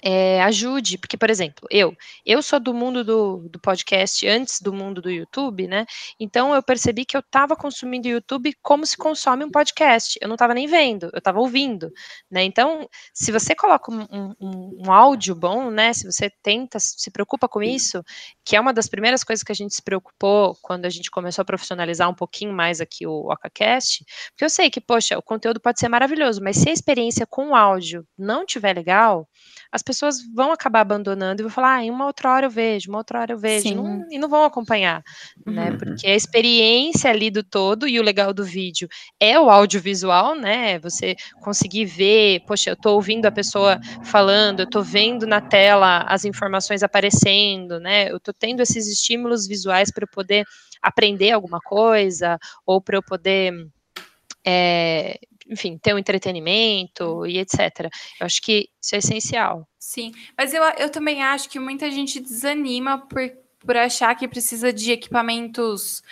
é, 0.02 0.42
ajude, 0.42 0.98
porque, 0.98 1.16
por 1.16 1.30
exemplo, 1.30 1.66
eu, 1.70 1.96
eu 2.24 2.42
sou 2.42 2.60
do 2.60 2.74
mundo 2.74 3.02
do, 3.02 3.48
do 3.48 3.58
podcast 3.58 4.26
antes 4.26 4.60
do 4.60 4.72
mundo 4.72 5.00
do 5.00 5.10
YouTube, 5.10 5.66
né? 5.66 5.86
Então 6.20 6.54
eu 6.54 6.62
percebi 6.62 7.04
que 7.04 7.16
eu 7.16 7.20
estava 7.20 7.56
consumindo 7.56 8.08
YouTube 8.08 8.54
como 8.62 8.84
se 8.86 8.96
consome 8.96 9.44
um 9.44 9.50
podcast. 9.50 10.18
Eu 10.20 10.28
não 10.28 10.34
estava 10.34 10.54
nem 10.54 10.66
vendo, 10.66 11.10
eu 11.12 11.18
estava 11.18 11.40
ouvindo, 11.40 11.90
né? 12.30 12.44
Então, 12.44 12.88
se 13.12 13.32
você 13.32 13.54
coloca 13.54 13.90
um, 13.90 14.06
um, 14.40 14.76
um, 14.86 14.92
áudio 14.92 15.34
bom, 15.34 15.70
né? 15.70 15.92
Se 15.92 16.04
você 16.04 16.30
tenta, 16.42 16.78
se 16.78 17.10
preocupa 17.10 17.48
com 17.48 17.62
isso, 17.62 18.02
que 18.44 18.56
é 18.56 18.60
uma 18.60 18.72
das 18.72 18.88
primeiras 18.88 19.24
coisas 19.24 19.42
que 19.42 19.52
a 19.52 19.54
gente 19.54 19.74
se 19.74 19.82
preocupou 19.82 20.56
quando 20.62 20.84
a 20.84 20.90
gente 20.90 21.10
começou 21.10 21.42
a 21.42 21.44
profissionalizar 21.44 22.08
um 22.08 22.14
pouquinho 22.14 22.52
mais 22.52 22.80
aqui 22.80 23.06
o 23.06 23.30
OcaCast, 23.30 24.04
porque 24.30 24.44
eu 24.44 24.50
sei 24.50 24.70
que, 24.70 24.80
poxa, 24.80 25.18
o 25.18 25.22
conteúdo 25.22 25.60
pode 25.60 25.80
ser 25.80 25.88
maravilhoso, 25.88 26.40
mas 26.42 26.56
se 26.56 26.68
a 26.68 26.72
experiência 26.72 27.26
com 27.26 27.50
o 27.50 27.54
áudio 27.54 28.06
não 28.18 28.44
tiver 28.44 28.74
legal, 28.74 29.28
as 29.72 29.82
pessoas 29.86 30.16
vão 30.34 30.50
acabar 30.50 30.80
abandonando 30.80 31.40
e 31.40 31.44
vão 31.44 31.50
falar, 31.50 31.76
ah, 31.76 31.84
em 31.84 31.90
uma 31.90 32.06
outra 32.06 32.30
hora 32.32 32.46
eu 32.46 32.50
vejo, 32.50 32.90
uma 32.90 32.98
outra 32.98 33.20
hora 33.20 33.32
eu 33.32 33.38
vejo, 33.38 33.72
não, 33.72 34.04
e 34.10 34.18
não 34.18 34.28
vão 34.28 34.44
acompanhar, 34.44 35.00
né? 35.46 35.70
Uhum. 35.70 35.78
Porque 35.78 36.06
a 36.08 36.16
experiência 36.16 37.08
ali 37.08 37.30
do 37.30 37.44
todo 37.44 37.86
e 37.86 38.00
o 38.00 38.02
legal 38.02 38.34
do 38.34 38.44
vídeo 38.44 38.88
é 39.20 39.38
o 39.38 39.48
audiovisual, 39.48 40.34
né? 40.34 40.80
Você 40.80 41.14
conseguir 41.40 41.84
ver, 41.84 42.40
poxa, 42.46 42.70
eu 42.70 42.74
estou 42.74 42.96
ouvindo 42.96 43.26
a 43.26 43.30
pessoa 43.32 43.78
falando, 44.02 44.60
eu 44.60 44.64
estou 44.64 44.82
vendo 44.82 45.24
na 45.24 45.40
tela 45.40 46.00
as 46.08 46.24
informações 46.24 46.82
aparecendo, 46.82 47.78
né? 47.78 48.10
Eu 48.10 48.16
estou 48.16 48.34
tendo 48.36 48.60
esses 48.60 48.88
estímulos 48.88 49.46
visuais 49.46 49.92
para 49.92 50.02
eu 50.02 50.08
poder 50.12 50.44
aprender 50.82 51.30
alguma 51.30 51.60
coisa, 51.60 52.38
ou 52.66 52.82
para 52.82 52.96
eu 52.96 53.02
poder 53.02 53.54
é, 54.44 55.18
enfim, 55.48 55.78
ter 55.78 55.94
um 55.94 55.98
entretenimento 55.98 57.26
e 57.26 57.38
etc. 57.38 57.90
Eu 58.20 58.26
acho 58.26 58.40
que 58.42 58.68
isso 58.80 58.94
é 58.94 58.98
essencial. 58.98 59.66
Sim, 59.78 60.12
mas 60.36 60.52
eu, 60.52 60.62
eu 60.78 60.90
também 60.90 61.22
acho 61.22 61.48
que 61.48 61.58
muita 61.58 61.90
gente 61.90 62.20
desanima 62.20 62.98
por, 63.06 63.20
por 63.60 63.76
achar 63.76 64.14
que 64.14 64.26
precisa 64.26 64.72
de 64.72 64.92
equipamentos 64.92 66.02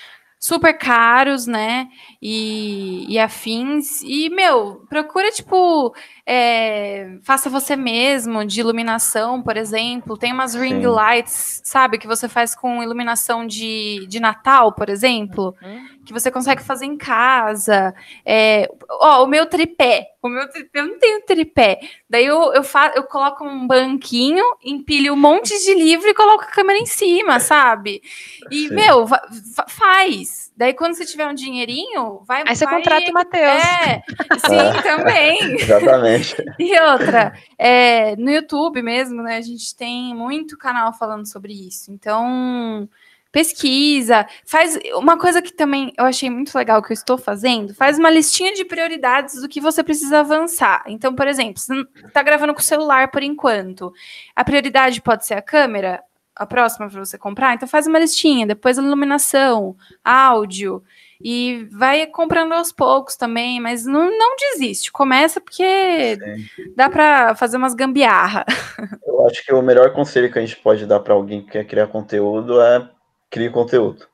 super 0.45 0.77
caros, 0.77 1.47
né? 1.47 1.89
E, 2.21 3.07
e 3.09 3.19
afins. 3.19 4.03
E, 4.03 4.29
meu, 4.29 4.85
procura, 4.91 5.33
tipo, 5.33 5.95
é, 6.27 7.19
faça 7.23 7.51
você 7.51 7.77
mesmo, 7.77 8.47
de 8.47 8.61
iluminação, 8.61 9.43
por 9.43 9.57
exemplo. 9.57 10.17
Tem 10.17 10.33
umas 10.33 10.55
ring 10.55 10.81
Sim. 10.81 10.87
lights, 10.87 11.61
sabe, 11.65 11.99
que 11.99 12.07
você 12.07 12.29
faz 12.29 12.55
com 12.55 12.83
iluminação 12.83 13.47
de, 13.47 14.07
de 14.09 14.19
Natal, 14.19 14.73
por 14.73 14.89
exemplo, 14.89 15.55
uhum. 15.63 15.87
que 16.07 16.13
você 16.13 16.31
consegue 16.31 16.63
fazer 16.63 16.87
em 16.87 16.97
casa. 16.97 17.95
É, 18.25 18.71
ó, 18.89 19.25
o 19.25 19.27
meu 19.27 19.45
tripé. 19.47 20.07
O 20.23 20.29
meu 20.29 20.49
tripé, 20.49 20.81
eu 20.81 20.87
não 20.87 20.99
tenho 20.99 21.21
tripé. 21.27 21.81
Daí 22.09 22.25
eu, 22.25 22.55
eu, 22.55 22.65
fa, 22.65 22.93
eu 22.97 23.03
coloco 23.03 23.45
um 23.45 23.67
banquinho, 23.67 24.45
empilho 24.65 25.13
um 25.13 25.17
monte 25.17 25.63
de 25.63 25.75
livro 25.75 26.09
e 26.09 26.15
coloco 26.15 26.45
a 26.45 26.47
câmera 26.47 26.79
em 26.79 26.87
cima, 26.87 27.39
sabe? 27.39 28.01
E, 28.51 28.69
Sim. 28.69 28.75
meu, 28.75 29.07
faz. 29.69 30.45
Daí, 30.57 30.73
quando 30.73 30.95
você 30.95 31.05
tiver 31.05 31.27
um 31.27 31.35
dinheirinho, 31.35 32.23
vai. 32.25 32.45
Aí 32.47 32.55
você 32.55 32.65
vai, 32.65 32.77
contrata 32.77 33.11
o 33.11 33.13
Matheus. 33.13 33.45
É, 33.45 34.03
sim, 34.39 34.83
também. 34.83 35.57
Exatamente. 35.57 36.14
E 36.59 36.81
outra, 36.81 37.35
é, 37.59 38.17
no 38.17 38.31
YouTube 38.31 38.83
mesmo, 38.83 39.23
né? 39.23 39.37
A 39.37 39.41
gente 39.41 39.75
tem 39.77 40.15
muito 40.15 40.57
canal 40.57 40.93
falando 40.93 41.27
sobre 41.27 41.53
isso. 41.53 41.91
Então, 41.91 42.89
pesquisa, 43.35 44.27
faz 44.47 44.79
uma 44.95 45.19
coisa 45.19 45.43
que 45.43 45.53
também 45.53 45.93
eu 45.99 46.05
achei 46.05 46.31
muito 46.31 46.57
legal 46.57 46.81
que 46.81 46.93
eu 46.93 46.95
estou 46.95 47.19
fazendo, 47.19 47.75
faz 47.75 47.99
uma 47.99 48.09
listinha 48.09 48.55
de 48.55 48.65
prioridades 48.65 49.41
do 49.41 49.49
que 49.49 49.61
você 49.61 49.83
precisa 49.83 50.21
avançar. 50.21 50.85
Então, 50.87 51.13
por 51.15 51.27
exemplo, 51.27 51.61
você 51.61 51.85
está 52.07 52.23
gravando 52.23 52.55
com 52.55 52.61
o 52.61 52.63
celular 52.63 53.11
por 53.11 53.25
enquanto. 53.25 53.93
A 54.37 54.45
prioridade 54.45 55.03
pode 55.03 55.27
ser 55.27 55.35
a 55.35 55.43
câmera, 55.43 56.01
a 56.37 56.47
próxima 56.47 56.89
para 56.89 57.05
você 57.05 57.19
comprar, 57.19 57.55
então 57.55 57.67
faz 57.67 57.89
uma 57.89 57.99
listinha, 57.99 58.47
depois 58.47 58.79
iluminação, 58.79 59.77
áudio, 60.05 60.83
e 61.23 61.67
vai 61.71 62.07
comprando 62.07 62.53
aos 62.53 62.73
poucos 62.73 63.17
também, 63.17 63.61
mas 63.61 63.85
não, 63.85 64.11
não 64.17 64.37
desiste. 64.37 64.93
Começa 64.93 65.41
porque 65.41 66.17
Sim. 66.17 66.75
dá 66.77 66.89
para 66.89 67.35
fazer 67.35 67.57
umas 67.57 67.75
gambiarra. 67.75 68.45
Eu 69.07 69.27
acho 69.27 69.45
que 69.45 69.53
o 69.53 69.63
melhor 69.63 69.93
conselho 69.93 70.31
que 70.31 70.39
a 70.39 70.43
gente 70.45 70.57
pode 70.57 70.87
dar 70.87 71.01
para 71.01 71.15
alguém 71.15 71.43
que 71.43 71.53
quer 71.53 71.65
criar 71.65 71.87
conteúdo 71.87 72.61
é 72.61 72.89
criar 73.31 73.51
conteúdo. 73.51 74.07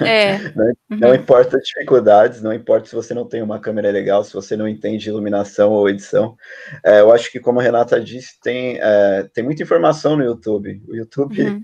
É. 0.00 0.38
não, 0.56 0.72
não 0.88 1.08
uhum. 1.10 1.14
importa 1.14 1.58
dificuldades, 1.58 2.42
não 2.42 2.52
importa 2.52 2.88
se 2.88 2.94
você 2.94 3.12
não 3.12 3.26
tem 3.26 3.42
uma 3.42 3.60
câmera 3.60 3.90
legal, 3.90 4.24
se 4.24 4.32
você 4.32 4.56
não 4.56 4.68
entende 4.68 5.08
iluminação 5.08 5.72
ou 5.72 5.88
edição. 5.88 6.36
É, 6.84 7.00
eu 7.00 7.12
acho 7.12 7.30
que, 7.30 7.40
como 7.40 7.60
a 7.60 7.62
Renata 7.62 8.00
disse, 8.00 8.40
tem, 8.40 8.78
é, 8.80 9.28
tem 9.34 9.44
muita 9.44 9.62
informação 9.62 10.16
no 10.16 10.24
YouTube. 10.24 10.82
O 10.88 10.94
YouTube 10.94 11.42
uhum. 11.42 11.62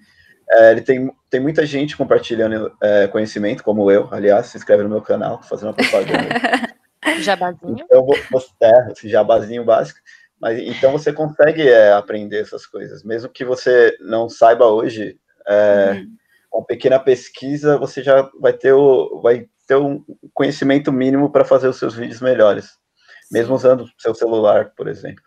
É, 0.51 0.73
ele 0.73 0.83
tem, 0.83 1.11
tem 1.31 1.41
muita 1.41 1.65
gente 1.65 1.97
compartilhando 1.97 2.73
é, 2.83 3.09
conhecimento, 3.09 3.63
como 3.63 3.91
eu, 3.91 4.09
aliás, 4.11 4.47
se 4.47 4.57
inscreve 4.57 4.83
no 4.83 4.89
meu 4.89 5.03
canal, 5.03 5.43
fazendo 5.43 5.69
uma 5.69 5.75
propaganda. 5.75 6.29
jabazinho. 7.21 7.77
Então, 7.79 8.07
você, 8.31 8.49
é, 8.63 8.93
esse 8.93 9.09
jabazinho 9.09 9.65
básico. 9.65 9.99
Mas, 10.41 10.59
então 10.59 10.93
você 10.93 11.13
consegue 11.13 11.69
é, 11.69 11.93
aprender 11.93 12.41
essas 12.41 12.67
coisas. 12.67 13.05
Mesmo 13.05 13.31
que 13.31 13.45
você 13.45 13.97
não 14.01 14.29
saiba 14.29 14.67
hoje, 14.67 15.17
é, 15.47 15.93
uhum. 15.93 16.17
com 16.51 16.65
pequena 16.65 16.99
pesquisa, 16.99 17.79
você 17.79 18.03
já 18.03 18.29
vai 18.41 18.53
ter, 18.53 18.73
o, 18.73 19.21
vai 19.23 19.47
ter 19.67 19.77
um 19.77 20.05
conhecimento 20.35 20.93
mínimo 20.93 21.31
para 21.31 21.45
fazer 21.45 21.69
os 21.69 21.77
seus 21.77 21.95
vídeos 21.95 22.21
melhores. 22.21 22.65
Sim. 22.65 23.39
Mesmo 23.39 23.55
usando 23.55 23.85
o 23.85 23.91
seu 23.99 24.15
celular, 24.15 24.73
por 24.77 24.89
exemplo. 24.89 25.23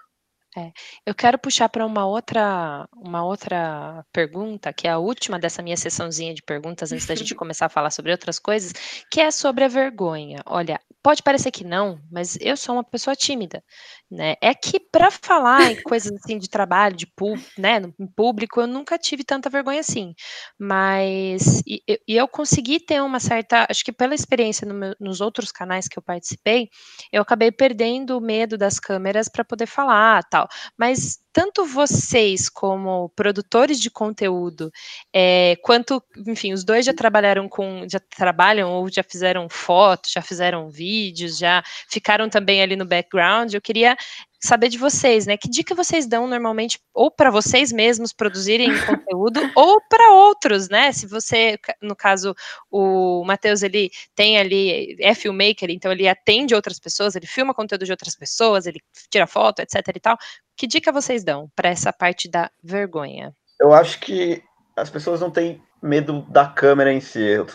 É, 0.58 0.72
eu 1.06 1.14
quero 1.14 1.38
puxar 1.38 1.68
para 1.68 1.86
uma 1.86 2.06
outra, 2.06 2.88
uma 2.96 3.26
outra 3.26 4.06
pergunta, 4.14 4.72
que 4.72 4.88
é 4.88 4.92
a 4.92 4.98
última 4.98 5.38
dessa 5.38 5.62
minha 5.62 5.76
sessãozinha 5.76 6.34
de 6.34 6.42
perguntas, 6.42 6.94
antes 6.94 7.06
da 7.06 7.14
gente 7.16 7.36
começar 7.36 7.66
a 7.66 7.70
falar 7.70 7.92
sobre 7.92 8.12
outras 8.12 8.40
coisas, 8.40 8.72
que 9.12 9.20
é 9.20 9.32
sobre 9.32 9.66
a 9.66 9.68
vergonha. 9.68 10.42
Olha, 10.46 10.80
pode 11.06 11.22
parecer 11.22 11.52
que 11.52 11.64
não, 11.64 12.02
mas 12.12 12.36
eu 12.42 12.58
sou 12.58 12.74
uma 12.74 12.84
pessoa 12.84 13.16
tímida, 13.16 13.64
né? 14.10 14.34
É 14.42 14.56
que 14.56 14.80
para 14.80 15.12
falar 15.12 15.72
em 15.72 15.76
coisas 15.84 16.12
assim 16.14 16.40
de 16.40 16.50
trabalho, 16.50 16.96
de 16.96 17.08
né, 17.60 17.80
em 18.00 18.08
público, 18.08 18.60
eu 18.60 18.66
nunca 18.66 18.98
tive 18.98 19.24
tanta 19.24 19.48
vergonha 19.48 19.82
assim. 19.82 20.16
Mas 20.60 21.62
e, 21.68 21.84
e 22.08 22.18
eu 22.18 22.28
consegui 22.28 22.80
ter 22.80 23.04
uma 23.04 23.20
certa, 23.20 23.68
acho 23.70 23.86
que 23.86 23.92
pela 23.92 24.16
experiência 24.16 24.66
no 24.68 24.74
meu, 24.74 24.96
nos 25.00 25.22
outros 25.22 25.52
canais 25.52 25.88
que 25.88 26.00
eu 26.00 26.02
participei, 26.02 26.70
eu 27.12 27.22
acabei 27.22 27.52
perdendo 27.52 28.18
o 28.18 28.22
medo 28.22 28.58
das 28.58 28.80
câmeras 28.80 29.30
para 29.30 29.46
poder 29.46 29.68
falar, 29.68 30.24
tal. 30.24 30.48
Mas 30.76 31.20
tanto 31.36 31.66
vocês 31.66 32.48
como 32.48 33.10
produtores 33.10 33.78
de 33.78 33.92
conteúdo, 33.92 34.72
é, 35.14 35.58
quanto, 35.62 36.02
enfim, 36.26 36.54
os 36.54 36.64
dois 36.64 36.86
já 36.86 36.94
trabalharam 36.94 37.50
com, 37.50 37.86
já 37.92 38.00
trabalham 38.00 38.72
ou 38.72 38.90
já 38.90 39.04
fizeram 39.04 39.50
fotos, 39.50 40.12
já 40.14 40.22
fizeram 40.22 40.70
vídeos, 40.96 41.38
já 41.38 41.64
ficaram 41.90 42.30
também 42.30 42.62
ali 42.62 42.76
no 42.76 42.86
background. 42.86 43.54
Eu 43.54 43.62
queria 43.62 43.98
saber 44.40 44.70
de 44.70 44.78
vocês, 44.78 45.26
né? 45.26 45.36
Que 45.38 45.50
dica 45.50 45.76
vocês 45.76 46.06
dão 46.08 46.28
normalmente, 46.28 46.80
ou 46.94 47.10
para 47.12 47.30
vocês 47.32 47.72
mesmos 47.72 48.14
produzirem 48.14 48.70
conteúdo, 48.86 49.40
ou 49.56 49.82
para 49.90 50.14
outros, 50.14 50.70
né? 50.70 50.92
Se 50.92 51.08
você, 51.08 51.58
no 51.82 51.96
caso, 51.96 52.34
o 52.72 53.24
Matheus, 53.26 53.64
ele 53.64 53.90
tem 54.16 54.38
ali, 54.38 54.96
é 55.00 55.14
filmmaker, 55.14 55.70
então 55.70 55.92
ele 55.92 56.08
atende 56.08 56.56
outras 56.56 56.80
pessoas, 56.80 57.16
ele 57.16 57.28
filma 57.28 57.54
conteúdo 57.54 57.86
de 57.86 57.92
outras 57.92 58.16
pessoas, 58.16 58.66
ele 58.66 58.80
tira 59.10 59.28
foto, 59.28 59.62
etc 59.62 59.76
e 59.96 60.00
tal. 60.00 60.18
Que 60.56 60.68
dica 60.68 60.92
vocês 60.92 61.24
dão 61.24 61.50
para 61.56 61.70
essa 61.70 61.92
parte 61.92 62.30
da 62.30 62.50
vergonha? 62.64 63.34
Eu 63.60 63.74
acho 63.74 64.00
que 64.00 64.42
as 64.78 64.90
pessoas 64.90 65.22
não 65.22 65.32
têm 65.32 65.62
medo 65.82 66.22
da 66.30 66.48
câmera 66.48 66.92
em 66.92 67.00
si. 67.00 67.20
Eu 67.20 67.46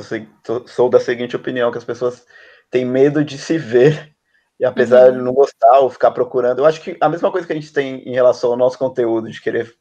sou 0.66 0.88
da 0.90 1.00
seguinte 1.00 1.36
opinião, 1.36 1.70
que 1.70 1.78
as 1.78 1.84
pessoas 1.84 2.24
têm 2.70 2.84
medo 2.84 3.24
de 3.24 3.36
se 3.36 3.58
ver 3.58 4.14
e 4.60 4.64
apesar 4.64 5.08
uhum. 5.08 5.16
de 5.16 5.22
não 5.24 5.32
gostar 5.32 5.78
ou 5.80 5.88
ficar 5.88 6.10
procurando, 6.10 6.58
eu 6.58 6.66
acho 6.66 6.82
que 6.82 6.94
a 7.00 7.08
mesma 7.08 7.32
coisa 7.32 7.46
que 7.46 7.52
a 7.52 7.56
gente 7.56 7.72
tem 7.72 8.06
em 8.06 8.12
relação 8.12 8.50
ao 8.50 8.58
nosso 8.58 8.78
conteúdo, 8.78 9.30
de 9.30 9.40
querer 9.40 9.74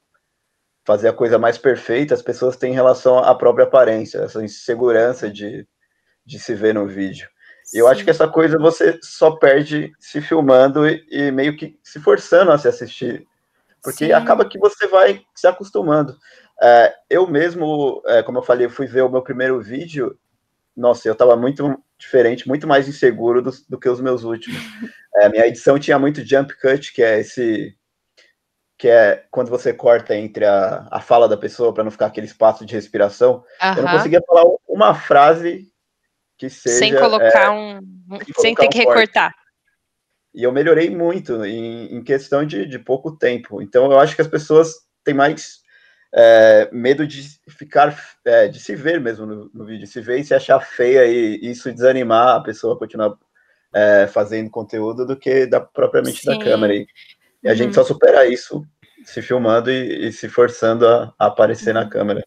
fazer 0.86 1.10
a 1.10 1.14
coisa 1.14 1.38
mais 1.38 1.58
perfeita, 1.58 2.14
as 2.14 2.22
pessoas 2.22 2.56
têm 2.56 2.72
em 2.72 2.76
relação 2.76 3.20
à 3.20 3.36
própria 3.36 3.66
aparência, 3.66 4.20
essa 4.20 4.42
insegurança 4.44 5.30
de, 5.30 5.68
de 6.26 6.40
se 6.40 6.56
ver 6.56 6.74
no 6.74 6.88
vídeo. 6.88 7.30
E 7.74 7.78
eu 7.78 7.88
acho 7.88 8.04
que 8.04 8.10
essa 8.10 8.28
coisa 8.28 8.58
você 8.58 8.98
só 9.04 9.32
perde 9.32 9.92
se 10.00 10.22
filmando 10.22 10.88
e, 10.88 11.06
e 11.12 11.32
meio 11.32 11.58
que 11.58 11.78
se 11.84 12.00
forçando 12.00 12.52
a 12.52 12.58
se 12.58 12.68
assistir. 12.68 13.28
Porque 13.84 14.08
Sim. 14.08 14.12
acaba 14.14 14.46
que 14.46 14.58
você 14.58 14.88
vai 14.88 15.22
se 15.36 15.46
acostumando. 15.46 16.18
É, 16.62 16.94
eu 17.10 17.28
mesmo, 17.28 18.02
é, 18.06 18.24
como 18.24 18.40
eu 18.40 18.44
falei, 18.44 18.66
eu 18.66 18.72
fui 18.72 18.88
ver 18.88 19.02
o 19.02 19.10
meu 19.10 19.22
primeiro 19.22 19.62
vídeo. 19.62 20.18
Nossa, 20.76 21.08
eu 21.08 21.14
estava 21.14 21.36
muito 21.36 21.78
diferente, 22.00 22.48
muito 22.48 22.66
mais 22.66 22.88
inseguro 22.88 23.42
do, 23.42 23.52
do 23.68 23.78
que 23.78 23.90
os 23.90 24.00
meus 24.00 24.24
últimos. 24.24 24.60
É, 25.18 25.28
minha 25.28 25.46
edição 25.46 25.78
tinha 25.78 26.00
muito 26.00 26.26
jump 26.26 26.56
cut, 26.60 26.94
que 26.94 27.04
é 27.04 27.20
esse 27.20 27.76
que 28.78 28.88
é 28.88 29.26
quando 29.30 29.50
você 29.50 29.74
corta 29.74 30.16
entre 30.16 30.46
a, 30.46 30.88
a 30.90 31.02
fala 31.02 31.28
da 31.28 31.36
pessoa 31.36 31.74
para 31.74 31.84
não 31.84 31.92
ficar 31.92 32.06
aquele 32.06 32.26
espaço 32.26 32.66
de 32.66 32.74
respiração. 32.74 33.44
Eu 33.76 33.84
não 33.84 33.92
conseguia 33.92 34.22
falar 34.26 34.46
uma 34.66 34.96
frase 34.96 35.68
que 36.38 36.50
seja 36.50 36.78
sem 36.78 36.96
colocar 36.96 37.48
é, 37.48 37.50
um 37.50 37.82
sem, 38.38 38.56
sem 38.56 38.56
ter 38.56 38.68
um 38.68 38.70
que 38.70 38.78
recortar. 38.78 39.36
E 40.34 40.44
eu 40.44 40.54
melhorei 40.54 40.90
muito 40.90 41.44
em, 41.44 41.94
em 41.94 42.02
questão 42.02 42.46
de, 42.46 42.66
de 42.66 42.80
pouco 42.80 43.18
tempo. 43.18 43.62
Então 43.62 43.92
eu 43.92 44.00
acho 44.00 44.16
que 44.16 44.22
as 44.22 44.28
pessoas 44.28 44.74
têm 45.04 45.14
mais 45.14 45.59
é, 46.14 46.70
medo 46.72 47.06
de 47.06 47.22
ficar, 47.50 47.96
é, 48.26 48.48
de 48.48 48.60
se 48.60 48.76
ver 48.76 49.00
mesmo 49.00 49.26
no, 49.26 49.52
no, 49.54 49.66
vídeo, 49.66 49.88
se 49.88 50.02
ver 50.02 50.20
e 50.20 50.24
se 50.24 50.34
achar 50.34 50.60
feia 50.60 51.06
e 51.06 51.40
isso 51.50 51.72
desanimar 51.72 52.36
a 52.36 52.42
pessoa 52.42 52.76
a 52.76 52.80
continuar 52.80 53.16
é, 53.74 54.08
fazendo 54.08 54.50
conteúdo 54.50 55.06
do 55.06 55.16
que 55.16 55.46
da, 55.46 55.60
propriamente 55.60 56.22
Sim. 56.22 56.38
da 56.38 56.44
câmera. 56.44 56.74
E, 56.74 56.88
e 57.44 57.48
a 57.48 57.52
uhum. 57.52 57.58
gente 57.58 57.76
só 57.76 57.84
supera 57.84 58.26
isso 58.26 58.66
se 59.06 59.22
filmando 59.22 59.72
e, 59.72 60.08
e 60.08 60.12
se 60.12 60.28
forçando 60.28 60.88
a, 60.88 61.14
a 61.18 61.28
aparecer 61.28 61.76
uhum. 61.76 61.82
na 61.82 61.90
câmera. 61.90 62.24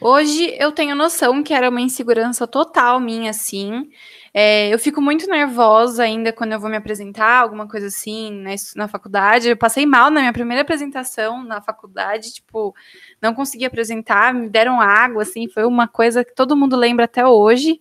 Hoje 0.00 0.56
eu 0.58 0.72
tenho 0.72 0.94
noção 0.94 1.42
que 1.42 1.52
era 1.52 1.68
uma 1.68 1.80
insegurança 1.80 2.46
total 2.46 2.98
minha, 2.98 3.30
assim. 3.30 3.90
É, 4.32 4.72
eu 4.72 4.78
fico 4.78 5.00
muito 5.00 5.26
nervosa 5.26 6.04
ainda 6.04 6.32
quando 6.32 6.52
eu 6.52 6.60
vou 6.60 6.70
me 6.70 6.76
apresentar, 6.76 7.40
alguma 7.40 7.68
coisa 7.68 7.88
assim, 7.88 8.30
na, 8.30 8.50
na 8.76 8.88
faculdade. 8.88 9.48
Eu 9.48 9.56
passei 9.56 9.84
mal 9.84 10.10
na 10.10 10.20
minha 10.20 10.32
primeira 10.32 10.62
apresentação 10.62 11.44
na 11.44 11.60
faculdade, 11.60 12.32
tipo, 12.32 12.74
não 13.20 13.34
consegui 13.34 13.64
apresentar, 13.64 14.32
me 14.32 14.48
deram 14.48 14.80
água, 14.80 15.22
assim, 15.22 15.48
foi 15.48 15.64
uma 15.64 15.86
coisa 15.86 16.24
que 16.24 16.34
todo 16.34 16.56
mundo 16.56 16.76
lembra 16.76 17.04
até 17.04 17.26
hoje. 17.26 17.80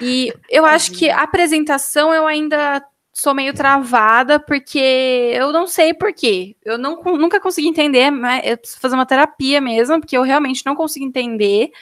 E 0.00 0.32
eu 0.48 0.64
acho 0.64 0.92
que 0.92 1.10
a 1.10 1.22
apresentação 1.22 2.14
eu 2.14 2.26
ainda 2.26 2.84
sou 3.18 3.34
meio 3.34 3.52
travada, 3.52 4.38
porque 4.38 4.78
eu 4.78 5.50
não 5.52 5.66
sei 5.66 5.92
porquê. 5.92 6.54
Eu 6.64 6.78
não, 6.78 7.02
nunca 7.02 7.40
consegui 7.40 7.66
entender, 7.66 8.12
mas 8.12 8.46
eu 8.46 8.56
preciso 8.56 8.80
fazer 8.80 8.94
uma 8.94 9.04
terapia 9.04 9.60
mesmo, 9.60 9.98
porque 9.98 10.16
eu 10.16 10.22
realmente 10.22 10.64
não 10.64 10.76
consigo 10.76 11.04
entender. 11.04 11.72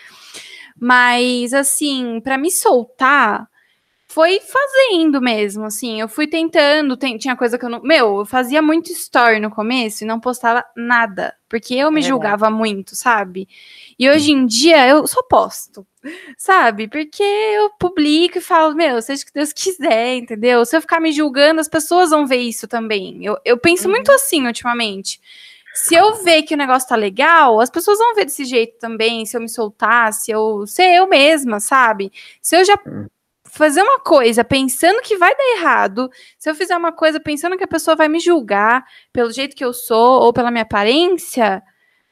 Mas, 0.81 1.53
assim, 1.53 2.21
para 2.23 2.39
me 2.39 2.51
soltar, 2.51 3.47
foi 4.17 4.41
fazendo 4.41 5.21
mesmo, 5.21 5.67
assim. 5.67 6.01
Eu 6.01 6.09
fui 6.09 6.27
tentando, 6.27 6.97
tem, 6.97 7.19
tinha 7.19 7.37
coisa 7.37 7.59
que 7.59 7.67
eu 7.67 7.69
não. 7.69 7.83
Meu, 7.83 8.21
eu 8.21 8.25
fazia 8.25 8.63
muito 8.63 8.91
story 8.91 9.39
no 9.39 9.51
começo 9.51 10.05
e 10.05 10.07
não 10.07 10.19
postava 10.19 10.65
nada, 10.75 11.37
porque 11.47 11.75
eu 11.75 11.93
me 11.93 12.01
é 12.01 12.03
julgava 12.03 12.49
muito, 12.49 12.97
sabe? 12.97 13.47
E 13.99 14.09
hoje 14.09 14.33
em 14.33 14.47
dia 14.47 14.89
eu 14.89 15.07
só 15.07 15.23
posto, 15.25 15.87
sabe? 16.39 16.89
Porque 16.89 17.23
eu 17.23 17.69
publico 17.79 18.39
e 18.39 18.41
falo, 18.41 18.75
meu, 18.75 19.03
seja 19.03 19.23
o 19.23 19.27
que 19.27 19.35
Deus 19.35 19.53
quiser, 19.53 20.17
entendeu? 20.17 20.65
Se 20.65 20.75
eu 20.75 20.81
ficar 20.81 20.99
me 20.99 21.13
julgando, 21.13 21.61
as 21.61 21.69
pessoas 21.69 22.09
vão 22.09 22.27
ver 22.27 22.39
isso 22.39 22.67
também. 22.67 23.23
Eu, 23.23 23.37
eu 23.45 23.59
penso 23.59 23.85
uhum. 23.85 23.91
muito 23.91 24.11
assim 24.11 24.47
ultimamente. 24.47 25.21
Se 25.75 25.95
eu 25.95 26.15
ver 26.25 26.43
que 26.45 26.55
o 26.55 26.57
negócio 26.57 26.89
tá 26.89 26.97
legal, 26.97 27.61
as 27.61 27.69
pessoas 27.69 27.99
vão 27.99 28.15
ver 28.15 28.25
desse 28.25 28.47
jeito 28.47 28.79
também. 28.79 29.27
Se 29.27 29.37
eu 29.37 29.43
me 29.43 29.49
soltar, 29.51 30.11
se 30.15 30.31
eu 30.31 30.67
ser 30.67 30.97
eu 30.97 31.07
mesma, 31.07 31.61
sabe? 31.61 32.11
Se 32.41 32.57
eu 32.57 32.65
já 32.65 32.79
hum 32.87 33.07
fazer 33.57 33.83
uma 33.83 33.99
coisa 34.01 34.45
pensando 34.45 35.01
que 35.01 35.17
vai 35.17 35.35
dar 35.35 35.57
errado, 35.57 36.11
se 36.39 36.49
eu 36.49 36.55
fizer 36.55 36.77
uma 36.77 36.93
coisa 36.93 37.19
pensando 37.19 37.57
que 37.57 37.65
a 37.65 37.69
pessoa 37.69 37.97
vai 37.97 38.09
me 38.09 38.21
julgar 38.21 38.85
pelo 39.13 39.33
jeito 39.33 39.57
que 39.57 39.65
eu 39.65 39.73
sou 39.73 40.23
ou 40.23 40.33
pela 40.33 40.51
minha 40.51 40.63
aparência, 40.63 41.63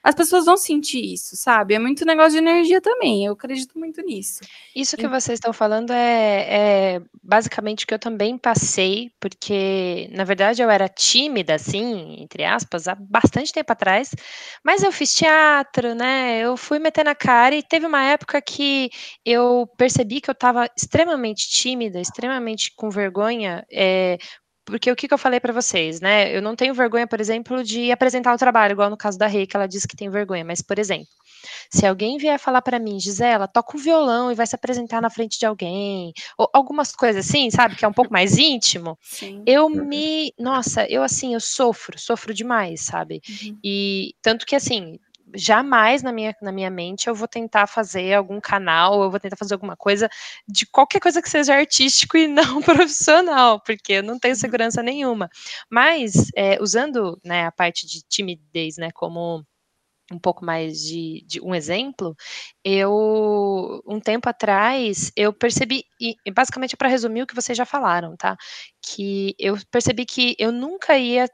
as 0.05 0.15
pessoas 0.15 0.45
vão 0.45 0.57
sentir 0.59 1.15
isso, 1.15 1.35
sabe? 1.35 1.73
É 1.75 1.79
muito 1.79 2.05
negócio 2.05 2.33
de 2.33 2.39
energia 2.39 2.79
também. 2.79 3.25
Eu 3.25 3.33
acredito 3.33 3.79
muito 3.79 4.03
nisso. 4.03 4.41
Isso 4.77 4.99
que 4.99 5.09
vocês 5.09 5.39
estão 5.39 5.53
falando 5.53 5.93
é, 5.93 6.97
é, 6.97 7.01
basicamente 7.23 7.85
o 7.85 7.87
que 7.87 7.95
eu 7.95 7.99
também 7.99 8.37
passei, 8.37 9.11
porque 9.19 10.11
na 10.13 10.25
verdade 10.25 10.61
eu 10.61 10.69
era 10.69 10.89
tímida, 10.89 11.55
assim, 11.55 12.17
entre 12.21 12.45
aspas, 12.45 12.87
há 12.87 12.95
bastante 12.95 13.51
tempo 13.51 13.73
atrás, 13.73 14.11
mas 14.63 14.83
eu 14.83 14.93
fiz 14.93 15.15
teatro, 15.15 15.95
né? 15.95 16.41
Eu 16.41 16.55
fui 16.57 16.79
meter 16.79 17.05
na 17.05 17.15
cara 17.15 17.55
e 17.55 17.63
teve 17.63 17.87
uma 17.87 18.03
época 18.03 18.43
que 18.43 18.91
eu 19.25 19.67
percebi 19.79 20.21
que 20.21 20.29
eu 20.29 20.33
estava 20.35 20.69
extremamente 20.77 21.49
tímida, 21.49 21.99
extremamente 21.99 22.73
com 22.77 22.91
vergonha, 22.91 23.65
é, 23.73 24.19
porque 24.65 24.91
o 24.91 24.97
que, 24.97 25.07
que 25.07 25.15
eu 25.15 25.19
falei 25.19 25.39
para 25.39 25.53
vocês, 25.53 26.01
né? 26.01 26.35
Eu 26.35 26.41
não 26.41 26.57
tenho 26.57 26.73
vergonha, 26.73 27.07
por 27.07 27.21
exemplo, 27.21 27.63
de 27.63 27.93
apresentar 27.93 28.35
o 28.35 28.39
trabalho, 28.39 28.73
igual 28.73 28.89
no 28.89 28.97
caso 28.97 29.19
da 29.19 29.27
Rei, 29.27 29.47
que 29.47 29.57
ela 29.57 29.67
disse 29.67 29.87
que 29.87 29.97
tem 29.97 30.09
vergonha. 30.09 30.45
Mas, 30.45 30.63
por 30.63 30.79
exemplo, 30.79 31.07
se 31.71 31.87
alguém 31.87 32.17
vier 32.17 32.39
falar 32.39 32.63
para 32.63 32.79
mim, 32.79 32.99
Gisela, 32.99 33.47
toca 33.47 33.77
o 33.77 33.81
violão 33.81 34.33
e 34.33 34.35
vai 34.35 34.47
se 34.47 34.55
apresentar 34.55 35.03
na 35.03 35.11
frente 35.11 35.39
de 35.39 35.45
alguém, 35.45 36.13
ou 36.39 36.49
algumas 36.53 36.93
coisas 36.93 37.29
assim, 37.29 37.51
sabe, 37.51 37.77
que 37.77 37.85
é 37.85 37.89
um 37.89 37.93
pouco 37.93 38.13
mais 38.13 38.39
íntimo, 38.39 38.99
Sim. 39.03 39.43
eu 39.47 39.67
uhum. 39.67 39.85
me, 39.85 40.33
nossa, 40.39 40.87
eu 40.87 41.03
assim, 41.03 41.35
eu 41.35 41.41
sofro, 41.41 41.99
sofro 41.99 42.33
demais, 42.33 42.83
sabe? 42.83 43.21
Uhum. 43.29 43.59
E 43.63 44.15
tanto 44.23 44.47
que 44.47 44.57
assim, 44.57 44.99
jamais 45.35 46.03
na 46.03 46.13
minha, 46.13 46.35
na 46.43 46.53
minha 46.53 46.71
mente 46.71 47.09
eu 47.09 47.15
vou 47.15 47.29
tentar 47.29 47.67
fazer 47.67 48.15
algum 48.15 48.41
canal, 48.41 49.03
eu 49.03 49.11
vou 49.11 49.21
tentar 49.21 49.37
fazer 49.37 49.55
alguma 49.55 49.77
coisa 49.77 50.09
de 50.47 50.67
qualquer 50.67 51.01
coisa 51.01 51.23
que 51.23 51.31
seja 51.31 51.55
artístico 51.55 52.17
e 52.19 52.27
não 52.27 52.61
profissional, 52.63 53.61
porque 53.61 53.95
eu 53.95 54.03
não 54.03 54.19
tenho 54.19 54.35
uhum. 54.35 54.41
segurança 54.41 54.83
nenhuma. 54.83 55.31
Mas, 55.71 56.31
é, 56.37 56.61
usando 56.63 57.19
né, 57.25 57.47
a 57.47 57.53
parte 57.53 57.87
de 57.87 58.03
timidez 58.09 58.77
né, 58.77 58.91
como 58.93 59.45
um 60.13 60.19
pouco 60.19 60.45
mais 60.45 60.81
de, 60.81 61.25
de, 61.27 61.41
um 61.41 61.55
exemplo, 61.55 62.15
eu 62.65 63.83
um 63.87 64.01
tempo 64.01 64.29
atrás 64.29 65.13
eu 65.17 65.33
percebi 65.33 65.85
e 66.01 66.31
basicamente 66.31 66.77
para 66.77 66.89
resumir 66.89 67.23
o 67.23 67.27
que 67.27 67.35
vocês 67.35 67.57
já 67.57 67.65
falaram, 67.65 68.17
tá? 68.17 68.37
Que 68.83 69.35
eu 69.39 69.57
percebi 69.71 70.05
que 70.05 70.35
eu 70.39 70.51
nunca 70.53 70.97
ia 70.99 71.29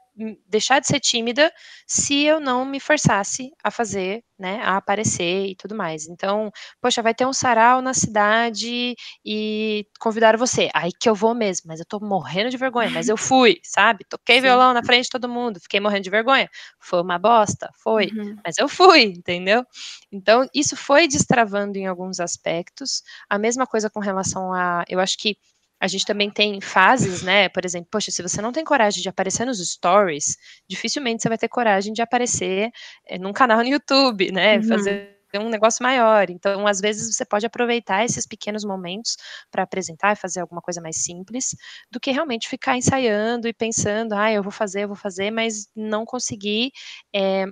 deixar 0.47 0.79
de 0.79 0.87
ser 0.87 0.99
tímida 0.99 1.51
se 1.87 2.23
eu 2.23 2.39
não 2.39 2.65
me 2.65 2.79
forçasse 2.79 3.51
a 3.63 3.71
fazer, 3.71 4.23
né, 4.37 4.61
a 4.63 4.77
aparecer 4.77 5.47
e 5.47 5.55
tudo 5.55 5.75
mais. 5.75 6.07
Então, 6.07 6.51
poxa, 6.81 7.01
vai 7.01 7.13
ter 7.13 7.25
um 7.25 7.33
sarau 7.33 7.81
na 7.81 7.93
cidade 7.93 8.95
e 9.25 9.85
convidaram 9.99 10.37
você. 10.37 10.69
Aí 10.73 10.91
que 10.99 11.09
eu 11.09 11.15
vou 11.15 11.33
mesmo, 11.33 11.63
mas 11.67 11.79
eu 11.79 11.85
tô 11.85 11.99
morrendo 11.99 12.49
de 12.49 12.57
vergonha, 12.57 12.89
mas 12.89 13.07
eu 13.09 13.17
fui, 13.17 13.59
sabe? 13.63 14.03
Toquei 14.07 14.37
Sim. 14.37 14.43
violão 14.43 14.73
na 14.73 14.83
frente 14.83 15.05
de 15.05 15.09
todo 15.11 15.29
mundo, 15.29 15.59
fiquei 15.59 15.79
morrendo 15.79 16.03
de 16.03 16.09
vergonha. 16.09 16.49
Foi 16.79 17.01
uma 17.01 17.17
bosta, 17.17 17.69
foi, 17.83 18.07
uhum. 18.07 18.35
mas 18.45 18.57
eu 18.57 18.67
fui, 18.67 19.03
entendeu? 19.03 19.65
Então, 20.11 20.47
isso 20.53 20.75
foi 20.75 21.07
destravando 21.21 21.77
em 21.77 21.85
alguns 21.85 22.19
aspectos. 22.19 23.03
A 23.29 23.37
mesma 23.37 23.65
coisa 23.65 23.89
com 23.89 23.99
relação 23.99 24.53
a, 24.53 24.83
eu 24.89 24.99
acho 24.99 25.17
que 25.17 25.37
a 25.79 25.87
gente 25.87 26.05
também 26.05 26.29
tem 26.29 26.61
fases, 26.61 27.23
né? 27.23 27.49
Por 27.49 27.65
exemplo, 27.65 27.87
poxa, 27.91 28.11
se 28.11 28.21
você 28.21 28.39
não 28.39 28.51
tem 28.51 28.63
coragem 28.63 29.01
de 29.01 29.09
aparecer 29.09 29.45
nos 29.45 29.57
stories, 29.67 30.37
dificilmente 30.67 31.23
você 31.23 31.29
vai 31.29 31.37
ter 31.39 31.47
coragem 31.47 31.91
de 31.91 32.03
aparecer 32.03 32.69
é, 33.07 33.17
num 33.17 33.33
canal 33.33 33.57
no 33.59 33.67
YouTube, 33.67 34.31
né? 34.31 34.57
Uhum. 34.57 34.63
Fazer 34.67 35.17
um 35.33 35.49
negócio 35.49 35.81
maior. 35.81 36.29
Então, 36.29 36.67
às 36.67 36.79
vezes, 36.79 37.15
você 37.15 37.25
pode 37.25 37.45
aproveitar 37.45 38.05
esses 38.05 38.27
pequenos 38.27 38.63
momentos 38.63 39.15
para 39.49 39.63
apresentar 39.63 40.13
e 40.13 40.15
fazer 40.15 40.41
alguma 40.41 40.61
coisa 40.61 40.81
mais 40.81 40.97
simples, 40.97 41.55
do 41.89 41.99
que 41.99 42.11
realmente 42.11 42.49
ficar 42.49 42.77
ensaiando 42.77 43.47
e 43.47 43.53
pensando, 43.53 44.13
ah, 44.13 44.31
eu 44.31 44.43
vou 44.43 44.51
fazer, 44.51 44.83
eu 44.83 44.87
vou 44.89 44.97
fazer, 44.97 45.31
mas 45.31 45.67
não 45.75 46.05
conseguir. 46.05 46.71
É, 47.15 47.45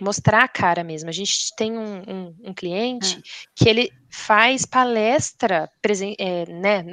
mostrar 0.00 0.44
a 0.44 0.48
cara 0.48 0.82
mesmo. 0.82 1.08
A 1.08 1.12
gente 1.12 1.54
tem 1.56 1.76
um, 1.76 2.02
um, 2.08 2.36
um 2.44 2.54
cliente 2.54 3.18
é. 3.18 3.22
que 3.54 3.68
ele 3.68 3.90
faz 4.10 4.64
palestra 4.64 5.70
presen 5.80 6.14
é, 6.18 6.46
né, 6.50 6.84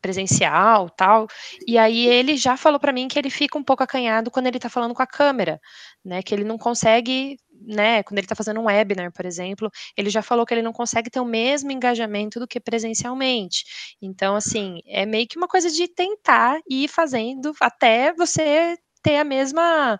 presencial 0.00 0.88
tal, 0.90 1.26
e 1.66 1.78
aí 1.78 2.06
ele 2.06 2.36
já 2.36 2.56
falou 2.56 2.78
para 2.78 2.92
mim 2.92 3.08
que 3.08 3.18
ele 3.18 3.30
fica 3.30 3.58
um 3.58 3.62
pouco 3.62 3.82
acanhado 3.82 4.30
quando 4.30 4.46
ele 4.46 4.58
está 4.58 4.68
falando 4.68 4.94
com 4.94 5.02
a 5.02 5.06
câmera, 5.06 5.60
né, 6.04 6.22
que 6.22 6.34
ele 6.34 6.44
não 6.44 6.58
consegue, 6.58 7.38
né, 7.66 8.02
quando 8.02 8.18
ele 8.18 8.24
está 8.24 8.34
fazendo 8.34 8.60
um 8.60 8.66
webinar, 8.66 9.12
por 9.12 9.24
exemplo, 9.24 9.70
ele 9.96 10.10
já 10.10 10.22
falou 10.22 10.44
que 10.44 10.54
ele 10.54 10.62
não 10.62 10.72
consegue 10.72 11.10
ter 11.10 11.20
o 11.20 11.24
mesmo 11.24 11.72
engajamento 11.72 12.38
do 12.38 12.46
que 12.46 12.60
presencialmente. 12.60 13.64
Então, 14.00 14.36
assim, 14.36 14.80
é 14.86 15.06
meio 15.06 15.26
que 15.26 15.36
uma 15.36 15.48
coisa 15.48 15.70
de 15.70 15.88
tentar 15.88 16.60
ir 16.68 16.88
fazendo 16.88 17.52
até 17.60 18.12
você 18.12 18.76
ter 19.02 19.18
a 19.18 19.24
mesma 19.24 19.98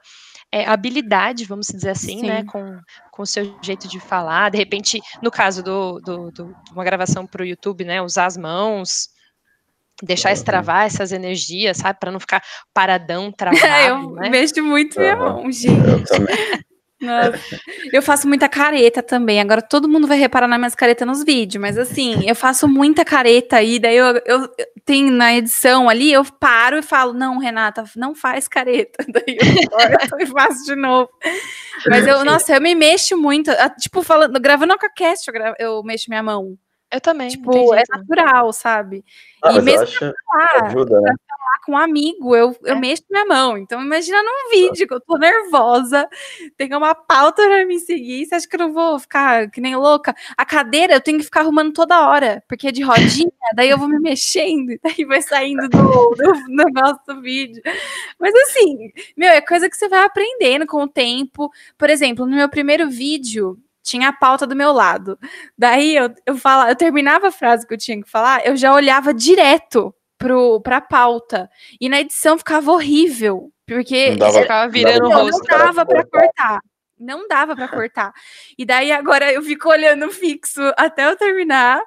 é, 0.52 0.64
habilidade, 0.66 1.44
vamos 1.44 1.68
dizer 1.68 1.90
assim, 1.90 2.22
né, 2.22 2.22
Sim. 2.22 2.26
né, 2.26 2.44
com, 2.44 2.80
com 3.10 3.22
o 3.22 3.26
seu 3.26 3.56
jeito 3.62 3.88
de 3.88 4.00
falar. 4.00 4.50
De 4.50 4.58
repente, 4.58 5.00
no 5.22 5.30
caso 5.30 5.62
do, 5.62 6.00
do, 6.00 6.30
do 6.30 6.56
uma 6.72 6.84
gravação 6.84 7.26
para 7.26 7.42
o 7.42 7.46
YouTube, 7.46 7.84
né, 7.84 8.02
usar 8.02 8.26
as 8.26 8.36
mãos, 8.36 9.08
deixar 10.02 10.32
extravar 10.32 10.86
essas 10.86 11.12
energias, 11.12 11.78
sabe, 11.78 11.98
para 11.98 12.10
não 12.10 12.20
ficar 12.20 12.42
paradão, 12.74 13.30
travado. 13.32 13.66
É, 13.66 13.90
eu 13.90 14.10
né? 14.12 14.28
mexo 14.28 14.62
muito 14.62 14.98
minha 14.98 15.16
mão, 15.16 15.50
gente. 15.50 15.88
Eu 15.88 16.04
também. 16.04 16.36
Eu 17.92 18.02
faço 18.02 18.28
muita 18.28 18.48
careta 18.48 19.02
também. 19.02 19.40
Agora 19.40 19.62
todo 19.62 19.88
mundo 19.88 20.06
vai 20.06 20.18
reparar 20.18 20.46
nas 20.46 20.58
minhas 20.58 20.74
caretas 20.74 21.06
nos 21.06 21.24
vídeos, 21.24 21.60
mas 21.60 21.78
assim, 21.78 22.28
eu 22.28 22.34
faço 22.34 22.68
muita 22.68 23.04
careta 23.04 23.56
aí, 23.56 23.78
daí 23.78 23.96
eu, 23.96 24.06
eu, 24.26 24.40
eu 24.58 24.66
tenho 24.84 25.10
na 25.10 25.34
edição 25.34 25.88
ali, 25.88 26.12
eu 26.12 26.24
paro 26.24 26.78
e 26.78 26.82
falo: 26.82 27.12
Não, 27.12 27.38
Renata, 27.38 27.84
não 27.96 28.14
faz 28.14 28.48
careta. 28.48 29.04
Daí 29.08 29.36
eu 29.36 29.70
corto 29.70 30.20
e 30.20 30.26
faço 30.26 30.64
de 30.64 30.76
novo. 30.76 31.08
Mas 31.88 32.06
eu, 32.06 32.24
nossa, 32.24 32.54
eu 32.54 32.60
me 32.60 32.74
mexo 32.74 33.16
muito. 33.16 33.50
Ah, 33.50 33.70
tipo, 33.70 34.02
falando, 34.02 34.38
gravando 34.40 34.76
com 34.78 34.86
a 34.86 34.90
cast, 34.90 35.26
eu, 35.28 35.34
gravo, 35.34 35.56
eu 35.58 35.82
mexo 35.82 36.06
minha 36.08 36.22
mão. 36.22 36.56
Eu 36.92 37.00
também. 37.00 37.28
Tipo, 37.28 37.72
é 37.74 37.82
natural, 37.88 38.52
sabe? 38.52 39.04
Ah, 39.42 39.52
e 39.52 39.62
mesmo 39.62 39.84
acho 39.84 39.98
falar, 39.98 40.66
ajuda, 40.66 41.00
né? 41.00 41.14
falar 41.28 41.64
com 41.64 41.72
um 41.72 41.76
amigo, 41.78 42.34
eu, 42.34 42.54
eu 42.64 42.74
é. 42.74 42.78
mexo 42.78 43.04
minha 43.08 43.24
mão. 43.24 43.56
Então, 43.56 43.80
imagina 43.80 44.20
num 44.22 44.50
vídeo 44.50 44.88
que 44.88 44.92
eu 44.92 45.00
tô 45.00 45.16
nervosa, 45.16 46.08
tenho 46.56 46.76
uma 46.76 46.94
pauta 46.94 47.42
pra 47.42 47.64
me 47.64 47.78
seguir. 47.78 48.26
Você 48.26 48.34
acha 48.34 48.48
que 48.48 48.56
eu 48.56 48.60
não 48.60 48.72
vou 48.72 48.98
ficar 48.98 49.48
que 49.50 49.60
nem 49.60 49.76
louca? 49.76 50.14
A 50.36 50.44
cadeira 50.44 50.94
eu 50.94 51.00
tenho 51.00 51.18
que 51.18 51.24
ficar 51.24 51.40
arrumando 51.40 51.72
toda 51.72 52.08
hora, 52.08 52.42
porque 52.48 52.68
é 52.68 52.72
de 52.72 52.82
rodinha, 52.82 53.30
daí 53.54 53.70
eu 53.70 53.78
vou 53.78 53.88
me 53.88 54.00
mexendo, 54.00 54.72
e 54.72 54.80
daí 54.82 55.04
vai 55.04 55.22
saindo 55.22 55.68
do, 55.68 56.14
do 56.16 56.32
negócio 56.48 57.00
do 57.06 57.20
vídeo. 57.22 57.62
Mas 58.18 58.34
assim, 58.34 58.92
meu, 59.16 59.30
é 59.30 59.40
coisa 59.40 59.70
que 59.70 59.76
você 59.76 59.88
vai 59.88 60.04
aprendendo 60.04 60.66
com 60.66 60.82
o 60.82 60.88
tempo. 60.88 61.50
Por 61.78 61.88
exemplo, 61.88 62.26
no 62.26 62.36
meu 62.36 62.48
primeiro 62.48 62.90
vídeo, 62.90 63.56
tinha 63.90 64.08
a 64.08 64.12
pauta 64.12 64.46
do 64.46 64.56
meu 64.56 64.72
lado. 64.72 65.18
Daí 65.58 65.96
eu, 65.96 66.12
eu, 66.24 66.36
falava, 66.36 66.70
eu 66.70 66.76
terminava 66.76 67.28
a 67.28 67.32
frase 67.32 67.66
que 67.66 67.74
eu 67.74 67.78
tinha 67.78 68.00
que 68.00 68.08
falar, 68.08 68.46
eu 68.46 68.56
já 68.56 68.72
olhava 68.72 69.12
direto 69.12 69.94
pro, 70.16 70.60
pra 70.60 70.80
pauta. 70.80 71.50
E 71.80 71.88
na 71.88 72.00
edição 72.00 72.38
ficava 72.38 72.70
horrível. 72.70 73.50
Porque 73.66 74.16
dava, 74.16 74.40
ficava 74.40 74.70
virando 74.70 75.06
o 75.06 75.12
rosto. 75.12 75.46
Não 75.48 75.58
dava 75.58 75.86
para 75.86 76.04
cortar. 76.04 76.60
Não 77.00 77.26
dava 77.26 77.56
para 77.56 77.66
cortar. 77.66 78.12
E 78.58 78.64
daí 78.66 78.92
agora 78.92 79.32
eu 79.32 79.42
fico 79.42 79.70
olhando 79.70 80.10
fixo 80.12 80.60
até 80.76 81.10
eu 81.10 81.16
terminar. 81.16 81.82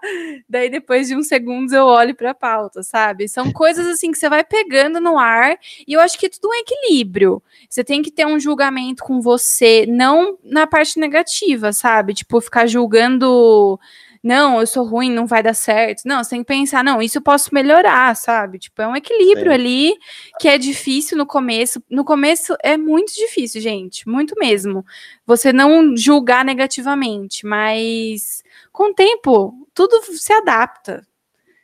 Daí 0.50 0.70
depois 0.70 1.08
de 1.08 1.16
uns 1.16 1.28
segundos 1.28 1.72
eu 1.72 1.86
olho 1.86 2.16
para 2.16 2.32
a 2.32 2.36
pauta, 2.36 2.82
sabe? 2.82 3.28
São 3.28 3.52
coisas 3.52 3.86
assim 3.86 4.12
que 4.12 4.18
você 4.18 4.28
vai 4.28 4.44
pegando 4.44 5.00
no 5.00 5.20
ar 5.20 5.56
e 5.88 5.94
eu 5.94 6.02
acho 6.02 6.18
que 6.18 6.26
é 6.26 6.30
tudo 6.30 6.50
um 6.50 6.56
equilíbrio. 6.56 7.42
Você 7.70 7.84
tem 7.84 8.02
que 8.02 8.10
ter 8.10 8.26
um 8.26 8.40
julgamento 8.40 9.04
com 9.04 9.22
você, 9.22 9.86
não 9.88 10.38
na 10.44 10.66
parte 10.66 11.00
negativa, 11.00 11.72
sabe? 11.72 12.16
Tipo 12.16 12.42
ficar 12.42 12.66
julgando 12.66 13.80
não, 14.24 14.62
eu 14.62 14.66
sou 14.66 14.86
ruim, 14.86 15.12
não 15.12 15.28
vai 15.28 15.44
dar 15.44 15.54
certo. 15.54 16.04
Não, 16.06 16.24
você 16.24 16.30
tem 16.30 16.40
que 16.40 16.48
pensar, 16.48 16.82
não, 16.82 17.02
isso 17.02 17.18
eu 17.18 17.22
posso 17.22 17.54
melhorar, 17.54 18.16
sabe? 18.16 18.58
Tipo, 18.58 18.82
é 18.82 18.88
um 18.88 18.96
equilíbrio 18.96 19.48
Sim. 19.48 19.54
ali 19.54 19.94
que 20.40 20.48
é 20.48 20.58
difícil 20.58 21.18
no 21.18 21.26
começo. 21.26 21.84
No 21.90 22.06
começo 22.06 22.56
é 22.64 22.78
muito 22.78 23.14
difícil, 23.14 23.60
gente, 23.60 24.08
muito 24.08 24.34
mesmo. 24.40 24.86
Você 25.26 25.52
não 25.52 25.98
julgar 25.98 26.46
negativamente, 26.46 27.46
mas 27.46 28.42
com 28.72 28.92
o 28.92 28.94
tempo 28.94 29.68
tudo 29.74 30.02
se 30.04 30.32
adapta. 30.32 31.06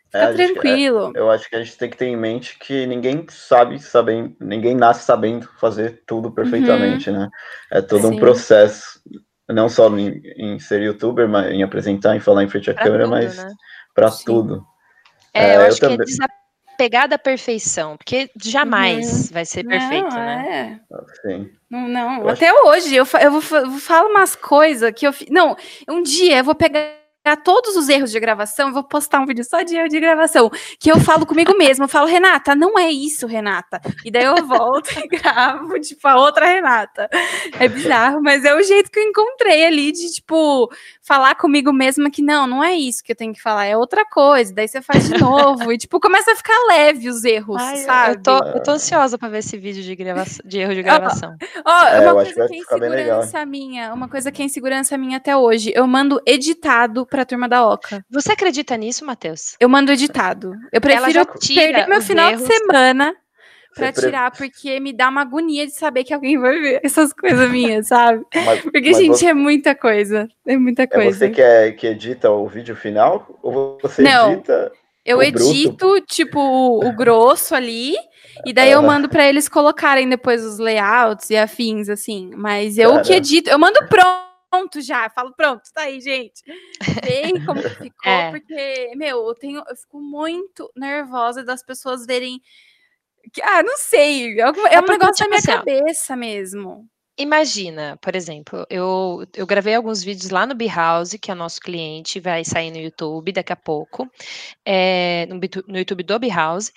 Fica 0.08 0.18
é, 0.18 0.34
tranquilo. 0.34 1.06
Gente, 1.06 1.18
é, 1.18 1.20
eu 1.22 1.30
acho 1.30 1.50
que 1.50 1.56
a 1.56 1.64
gente 1.64 1.78
tem 1.78 1.90
que 1.90 1.96
ter 1.96 2.08
em 2.08 2.18
mente 2.18 2.58
que 2.60 2.86
ninguém 2.88 3.26
sabe 3.30 3.80
sabendo, 3.80 4.36
ninguém 4.40 4.76
nasce 4.76 5.06
sabendo 5.06 5.48
fazer 5.60 6.02
tudo 6.06 6.32
perfeitamente, 6.32 7.10
uhum. 7.10 7.20
né? 7.20 7.30
É 7.72 7.82
todo 7.82 8.08
Sim. 8.08 8.16
um 8.16 8.20
processo, 8.20 9.00
não 9.50 9.68
só 9.68 9.90
em, 9.98 10.22
em, 10.38 10.60
ser 10.60 10.82
youtuber, 10.82 11.28
mas 11.28 11.52
em 11.52 11.64
apresentar, 11.64 12.16
em 12.16 12.20
falar 12.20 12.44
em 12.44 12.50
frente 12.50 12.70
à 12.70 12.74
pra 12.74 12.84
câmera, 12.84 13.04
tudo, 13.04 13.12
mas 13.12 13.38
né? 13.38 13.54
para 13.94 14.12
tudo. 14.12 14.66
É, 15.34 15.56
eu, 15.56 15.62
é, 15.62 15.68
acho 15.68 15.78
eu 15.78 15.80
que 15.80 15.86
é 15.86 15.90
também... 15.90 16.04
é 16.04 16.06
desapegar 16.06 17.10
da 17.10 17.18
perfeição, 17.18 17.98
porque 17.98 18.30
jamais 18.42 19.28
uhum. 19.28 19.34
vai 19.34 19.46
ser 19.46 19.66
perfeito, 19.66 20.10
não, 20.10 20.18
né? 20.18 20.80
É. 20.92 21.28
Sim. 21.28 21.50
Não, 21.70 21.88
não. 21.88 22.30
até 22.30 22.50
acho... 22.50 22.68
hoje 22.68 22.96
eu, 22.96 23.06
eu, 23.22 23.32
vou, 23.42 23.60
eu 23.60 23.72
falo 23.80 24.10
umas 24.10 24.36
coisas 24.36 24.92
que 24.94 25.06
eu. 25.06 25.14
Não, 25.30 25.58
um 25.90 26.02
dia 26.02 26.38
eu 26.38 26.44
vou 26.44 26.56
pegar 26.56 27.00
todos 27.36 27.76
os 27.76 27.90
erros 27.90 28.12
de 28.12 28.20
gravação, 28.20 28.74
vou 28.74 28.84
postar 28.84 29.20
um 29.20 29.26
vídeo 29.26 29.44
só 29.44 29.62
de 29.62 29.76
erro 29.76 29.90
de 29.90 30.00
gravação, 30.00 30.50
que 30.80 30.92
eu 30.92 31.00
falo 31.00 31.26
comigo 31.26 31.56
mesma, 31.58 31.86
eu 31.86 31.90
falo, 31.90 32.08
Renata, 32.08 32.56
não 32.56 32.78
é 32.78 32.90
isso, 32.90 33.28
Renata. 33.28 33.82
E 34.04 34.12
daí 34.12 34.26
eu 34.26 34.46
volto 34.46 34.90
e 34.98 35.08
gravo, 35.18 35.80
tipo, 35.80 36.08
a 36.08 36.16
outra 36.16 36.46
Renata. 36.46 37.10
É 37.60 37.68
bizarro, 37.68 38.22
mas 38.22 38.46
é 38.46 38.54
o 38.54 38.64
jeito 38.64 38.92
que 38.92 39.00
eu 39.00 39.04
encontrei 39.04 39.66
ali 39.66 39.92
de, 39.92 40.12
tipo, 40.12 40.70
falar 41.10 41.34
comigo 41.34 41.74
mesma 41.74 42.12
que 42.12 42.22
não, 42.22 42.46
não 42.46 42.64
é 42.64 42.76
isso 42.76 43.04
que 43.04 43.12
eu 43.12 43.16
tenho 43.16 43.34
que 43.34 43.42
falar, 43.42 43.66
é 43.66 43.76
outra 43.76 44.06
coisa. 44.06 44.54
Daí 44.54 44.68
você 44.68 44.80
faz 44.80 45.10
de 45.10 45.18
novo 45.18 45.74
e, 45.74 45.78
tipo, 45.80 46.00
começa 46.00 46.34
a 46.34 46.36
ficar 46.36 46.54
leve 46.68 47.10
os 47.10 47.24
erros, 47.24 47.60
Ai, 47.60 47.78
sabe? 47.78 48.18
Eu 48.18 48.22
tô, 48.22 48.38
eu 48.46 48.62
tô 48.62 48.72
ansiosa 48.72 49.18
pra 49.18 49.28
ver 49.28 49.40
esse 49.40 49.58
vídeo 49.58 49.82
de, 49.82 49.96
gravação, 49.96 50.46
de 50.46 50.60
erro 50.60 50.76
de 50.76 50.84
gravação. 50.86 51.36
Ó, 51.66 51.84
oh, 51.84 51.88
é, 51.88 52.12
uma 52.12 52.14
coisa 52.14 52.48
que 52.48 52.54
é 52.54 52.58
insegurança 52.60 53.46
minha, 53.48 53.92
uma 53.92 54.08
coisa 54.08 54.32
que 54.32 54.42
é 54.44 54.46
insegurança 54.46 54.98
minha 55.00 55.18
até 55.18 55.36
hoje, 55.36 55.74
eu 55.76 55.88
mando 55.88 56.22
editado 56.28 57.08
pra 57.08 57.26
turma 57.26 57.50
da 57.50 57.66
Oca. 57.66 58.06
Você 58.12 58.34
acredita 58.34 58.78
nisso, 58.78 59.04
Matheus? 59.04 59.56
Eu 59.60 59.68
mando 59.68 59.92
editado. 59.92 60.54
Eu 60.72 60.80
prefiro 60.80 61.26
perder 61.26 61.88
meu 61.88 62.04
final 62.04 62.34
erros. 62.34 62.44
de 62.44 62.54
semana 62.54 63.16
pra 63.80 63.92
tirar, 63.92 64.32
porque 64.32 64.80
me 64.80 64.94
dá 64.94 65.10
uma 65.10 65.22
agonia 65.22 65.66
de 65.66 65.74
saber 65.74 66.04
que 66.04 66.14
alguém 66.14 66.38
vai 66.38 66.60
ver 66.60 66.82
essas 66.86 67.12
coisas 67.14 67.50
minhas, 67.50 67.88
sabe? 67.88 68.24
Mas, 68.34 68.62
porque, 68.62 68.92
mas 68.92 68.98
gente, 68.98 69.18
você... 69.18 69.28
é 69.28 69.34
muita 69.34 69.74
coisa. 69.74 70.28
É 70.46 70.58
muita 70.58 70.88
coisa. 70.88 71.26
É 71.26 71.30
você 71.30 71.30
que, 71.30 71.42
é, 71.42 71.72
que 71.72 71.88
edita 71.88 72.30
o 72.30 72.48
vídeo 72.48 72.76
final? 72.76 73.40
Ou 73.42 73.78
você 73.82 74.02
Não, 74.02 74.34
edita. 74.34 74.72
Eu 75.06 75.24
edito, 75.24 75.88
bruto? 75.88 76.06
tipo, 76.06 76.40
o 76.40 76.96
grosso 76.96 77.56
ali, 77.56 77.96
e 78.46 78.54
daí 78.54 78.70
eu 78.70 78.82
mando 78.84 79.10
para 79.10 79.28
eles 79.28 79.50
colocarem 79.50 80.08
depois 80.08 80.46
os 80.46 80.60
layouts 80.60 81.30
e 81.32 81.38
afins, 81.38 81.90
assim. 81.90 82.32
Mas 82.36 82.78
eu 82.78 82.92
Cara. 82.92 83.04
que 83.04 83.14
edito, 83.14 83.50
eu 83.50 83.58
mando 83.58 83.80
pronto 83.88 84.30
pronto 84.50 84.82
já. 84.82 85.10
Falo, 85.10 85.34
pronto, 85.34 85.62
tá 85.74 85.82
aí, 85.82 86.02
gente. 86.02 86.44
Vem 87.04 87.34
como 87.46 87.62
ficou, 87.62 88.12
é. 88.12 88.32
porque, 88.32 88.92
meu, 88.96 89.28
eu 89.28 89.36
tenho, 89.36 89.64
eu 89.68 89.76
fico 89.76 90.00
muito 90.00 90.72
nervosa 90.76 91.44
das 91.44 91.64
pessoas 91.64 92.06
verem. 92.06 92.42
Ah, 93.42 93.64
não 93.64 93.78
sei. 93.78 94.40
É, 94.40 94.44
é 94.44 94.80
um 94.80 94.86
negócio 94.86 95.16
tipo, 95.16 95.24
da 95.24 95.28
minha 95.28 95.38
assim, 95.38 95.52
cabeça 95.52 96.16
mesmo. 96.16 96.88
Imagina, 97.22 97.98
por 98.02 98.16
exemplo, 98.16 98.66
eu, 98.70 99.26
eu 99.36 99.46
gravei 99.46 99.76
alguns 99.76 100.02
vídeos 100.02 100.30
lá 100.30 100.46
no 100.46 100.56
Behouse, 100.56 101.20
que 101.20 101.30
é 101.30 101.34
o 101.34 101.38
nosso 101.38 101.60
cliente, 101.60 102.18
vai 102.18 102.46
sair 102.46 102.72
no 102.72 102.78
YouTube 102.78 103.34
daqui 103.34 103.52
a 103.52 103.58
pouco, 103.58 104.10
é, 104.66 105.26
no, 105.26 105.38
no 105.68 105.78
YouTube 105.78 106.04
do 106.04 106.18
Behouse. 106.18 106.72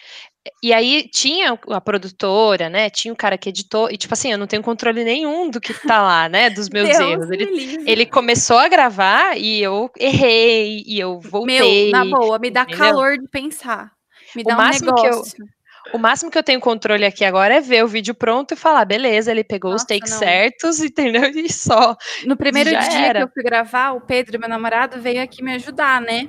E 0.60 0.72
aí 0.72 1.08
tinha 1.08 1.56
a 1.68 1.80
produtora, 1.80 2.68
né? 2.68 2.90
Tinha 2.90 3.14
o 3.14 3.16
cara 3.16 3.38
que 3.38 3.50
editou, 3.50 3.88
e 3.88 3.96
tipo 3.96 4.14
assim, 4.14 4.32
eu 4.32 4.38
não 4.38 4.48
tenho 4.48 4.64
controle 4.64 5.04
nenhum 5.04 5.48
do 5.48 5.60
que 5.60 5.72
tá 5.72 6.02
lá, 6.02 6.28
né? 6.28 6.50
Dos 6.50 6.68
meus 6.74 6.88
Deus 6.88 7.00
erros. 7.00 7.30
Ele, 7.30 7.88
ele, 7.88 8.06
começou 8.06 8.58
a 8.58 8.66
gravar 8.66 9.38
e 9.38 9.62
eu 9.62 9.88
errei, 9.96 10.82
e 10.84 10.98
eu 10.98 11.20
voltei. 11.20 11.92
Meu, 11.92 11.92
na 11.92 12.04
boa, 12.04 12.40
me 12.40 12.50
dá 12.50 12.62
entendeu? 12.62 12.78
calor 12.80 13.16
de 13.16 13.28
pensar. 13.28 13.92
Me 14.34 14.42
dá 14.42 14.54
o 14.54 14.56
um 14.56 14.58
máximo 14.58 14.92
negócio. 14.92 15.36
que 15.36 15.42
eu 15.42 15.46
o 15.92 15.98
máximo 15.98 16.30
que 16.30 16.38
eu 16.38 16.42
tenho 16.42 16.60
controle 16.60 17.04
aqui 17.04 17.24
agora 17.24 17.54
é 17.54 17.60
ver 17.60 17.84
o 17.84 17.88
vídeo 17.88 18.14
pronto 18.14 18.54
e 18.54 18.56
falar, 18.56 18.84
beleza, 18.84 19.30
ele 19.30 19.44
pegou 19.44 19.70
Nossa, 19.70 19.84
os 19.84 19.88
takes 19.88 20.10
não. 20.12 20.18
certos, 20.18 20.80
entendeu? 20.82 21.30
E 21.30 21.52
só. 21.52 21.96
No 22.24 22.36
primeiro 22.36 22.70
dia 22.70 23.06
era. 23.06 23.20
que 23.20 23.24
eu 23.24 23.32
fui 23.32 23.42
gravar, 23.42 23.92
o 23.92 24.00
Pedro, 24.00 24.38
meu 24.38 24.48
namorado, 24.48 25.00
veio 25.00 25.22
aqui 25.22 25.42
me 25.42 25.54
ajudar, 25.54 26.00
né? 26.00 26.28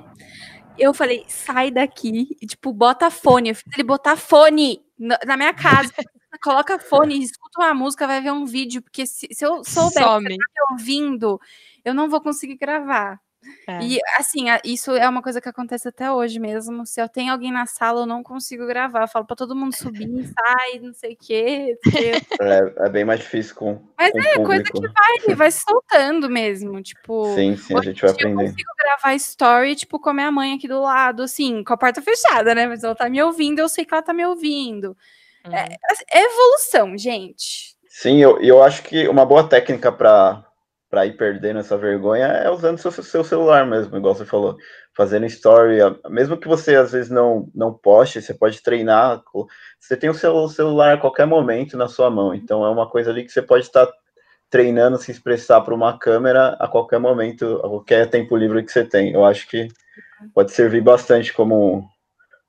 Eu 0.77 0.93
falei, 0.93 1.23
sai 1.27 1.69
daqui 1.69 2.35
e, 2.41 2.47
tipo, 2.47 2.73
bota 2.73 3.09
fone. 3.11 3.49
Eu 3.49 3.55
fiz 3.55 3.65
ele 3.73 3.83
botar 3.83 4.15
fone 4.15 4.81
na 4.97 5.37
minha 5.37 5.53
casa. 5.53 5.93
Coloca 6.41 6.79
fone, 6.79 7.21
escuta 7.21 7.61
uma 7.61 7.73
música, 7.75 8.07
vai 8.07 8.19
ver 8.19 8.31
um 8.31 8.45
vídeo, 8.45 8.81
porque 8.81 9.05
se, 9.05 9.27
se 9.31 9.45
eu 9.45 9.63
souber 9.63 10.03
Some. 10.03 10.27
que 10.27 10.33
você 10.33 10.39
tá 10.39 10.45
me 10.53 10.73
ouvindo, 10.73 11.39
eu 11.85 11.93
não 11.93 12.09
vou 12.09 12.19
conseguir 12.19 12.55
gravar. 12.55 13.19
É. 13.67 13.83
E 13.83 13.99
assim, 14.17 14.45
isso 14.63 14.91
é 14.91 15.07
uma 15.07 15.21
coisa 15.21 15.39
que 15.39 15.49
acontece 15.49 15.87
até 15.87 16.11
hoje 16.11 16.39
mesmo. 16.39 16.85
Se 16.85 17.01
eu 17.01 17.09
tenho 17.09 17.31
alguém 17.31 17.51
na 17.51 17.65
sala, 17.65 18.01
eu 18.01 18.05
não 18.05 18.23
consigo 18.23 18.65
gravar. 18.65 19.03
Eu 19.03 19.07
falo 19.07 19.25
para 19.25 19.35
todo 19.35 19.55
mundo 19.55 19.75
subir, 19.75 20.07
sai, 20.37 20.79
não 20.79 20.93
sei 20.93 21.13
o 21.13 21.17
quê. 21.17 21.77
É, 22.41 22.85
é, 22.85 22.89
bem 22.89 23.05
mais 23.05 23.19
difícil 23.19 23.55
com. 23.55 23.81
Mas 23.97 24.11
com 24.11 24.19
é 24.19 24.45
coisa 24.45 24.63
que 24.63 24.81
vai, 24.81 25.35
vai 25.35 25.51
se 25.51 25.61
soltando 25.61 26.29
mesmo. 26.29 26.81
Tipo, 26.81 27.33
sim, 27.35 27.55
sim, 27.55 27.77
a 27.77 27.81
gente 27.81 28.01
vai 28.01 28.11
aprender. 28.11 28.43
Eu 28.43 28.47
consigo 28.49 28.69
gravar 28.81 29.15
story, 29.15 29.75
tipo, 29.75 29.99
com 29.99 30.09
a 30.09 30.13
minha 30.13 30.31
mãe 30.31 30.53
aqui 30.53 30.67
do 30.67 30.81
lado, 30.81 31.23
assim, 31.23 31.63
com 31.63 31.73
a 31.73 31.77
porta 31.77 32.01
fechada, 32.01 32.53
né? 32.53 32.67
Mas 32.67 32.83
ela 32.83 32.95
tá 32.95 33.09
me 33.09 33.21
ouvindo, 33.21 33.59
eu 33.59 33.69
sei 33.69 33.85
que 33.85 33.93
ela 33.93 34.03
tá 34.03 34.13
me 34.13 34.25
ouvindo. 34.25 34.97
É, 35.45 35.49
uhum. 35.49 35.55
É, 35.55 35.77
é 36.19 36.25
evolução, 36.25 36.97
gente. 36.97 37.73
Sim, 37.87 38.17
eu, 38.17 38.39
eu 38.41 38.63
acho 38.63 38.81
que 38.83 39.07
uma 39.07 39.25
boa 39.25 39.47
técnica 39.47 39.91
para 39.91 40.43
para 40.93 41.07
ir 41.07 41.17
perdendo 41.17 41.57
essa 41.57 41.75
vergonha 41.75 42.27
é 42.27 42.51
usando 42.51 42.77
seu, 42.77 42.91
seu 42.91 43.23
celular 43.23 43.65
mesmo, 43.65 43.97
igual 43.97 44.13
você 44.13 44.25
falou, 44.25 44.55
fazendo 44.95 45.25
story, 45.25 45.79
mesmo 46.07 46.37
que 46.37 46.47
você 46.47 46.75
às 46.75 46.91
vezes 46.91 47.09
não 47.09 47.49
não 47.55 47.73
poste, 47.73 48.21
você 48.21 48.31
pode 48.31 48.61
treinar, 48.61 49.23
você 49.79 49.97
tem 49.97 50.11
o 50.11 50.13
seu 50.13 50.47
celular 50.49 50.93
a 50.93 50.97
qualquer 50.99 51.25
momento 51.25 51.75
na 51.75 51.87
sua 51.87 52.11
mão, 52.11 52.31
então 52.35 52.63
é 52.63 52.69
uma 52.69 52.87
coisa 52.87 53.09
ali 53.09 53.23
que 53.23 53.31
você 53.31 53.41
pode 53.41 53.65
estar 53.65 53.91
treinando 54.51 54.99
se 54.99 55.09
expressar 55.09 55.61
para 55.61 55.73
uma 55.73 55.97
câmera 55.97 56.49
a 56.59 56.67
qualquer 56.67 56.99
momento, 56.99 57.55
a 57.63 57.69
qualquer 57.69 58.07
tempo 58.07 58.37
livre 58.37 58.61
que 58.61 58.71
você 58.71 58.85
tem. 58.85 59.13
Eu 59.13 59.25
acho 59.25 59.47
que 59.47 59.69
pode 60.31 60.51
servir 60.51 60.81
bastante 60.81 61.33
como 61.33 61.89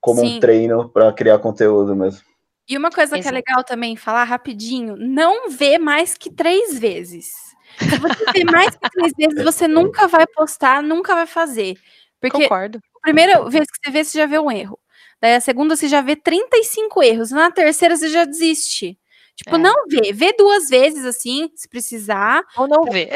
como 0.03 0.21
Sim. 0.21 0.37
um 0.37 0.41
treino 0.41 0.91
para 0.91 1.11
criar 1.15 1.39
conteúdo 1.39 1.97
mesmo. 1.97 2.21
E 2.69 2.77
uma 2.77 2.91
coisa 2.91 3.17
Exato. 3.17 3.23
que 3.23 3.29
é 3.29 3.33
legal 3.33 3.65
também 3.65 3.97
falar 3.97 4.25
rapidinho, 4.25 4.97
não 4.99 5.49
vê 5.49 5.79
mais 5.79 6.15
que 6.15 6.31
três 6.31 6.79
vezes. 6.79 7.54
Se 7.79 7.99
você 7.99 8.33
vê 8.33 8.45
mais 8.45 8.71
que 8.71 8.91
três 8.91 9.13
vezes, 9.17 9.45
você 9.45 9.69
nunca 9.69 10.07
vai 10.07 10.27
postar, 10.27 10.83
nunca 10.83 11.15
vai 11.15 11.27
fazer. 11.27 11.77
Porque 12.21 12.43
Concordo. 12.43 12.79
a 12.97 13.01
primeira 13.01 13.49
vez 13.49 13.67
que 13.67 13.79
você 13.85 13.91
vê, 13.91 14.05
você 14.05 14.19
já 14.19 14.27
vê 14.27 14.39
um 14.39 14.51
erro. 14.51 14.79
Daí 15.21 15.35
a 15.35 15.41
segunda, 15.41 15.77
você 15.77 15.89
já 15.89 16.01
vê 16.01 16.17
35 16.17 17.03
erros. 17.03 17.31
Na 17.31 17.51
terceira, 17.51 17.97
você 17.97 18.09
já 18.09 18.25
desiste. 18.25 18.99
Tipo, 19.37 19.57
é. 19.57 19.59
não 19.59 19.75
vê. 19.89 20.13
Vê 20.13 20.33
duas 20.33 20.69
vezes, 20.69 21.05
assim, 21.05 21.51
se 21.55 21.69
precisar. 21.69 22.43
Ou 22.57 22.69
não 22.69 22.85
vê. 22.85 23.11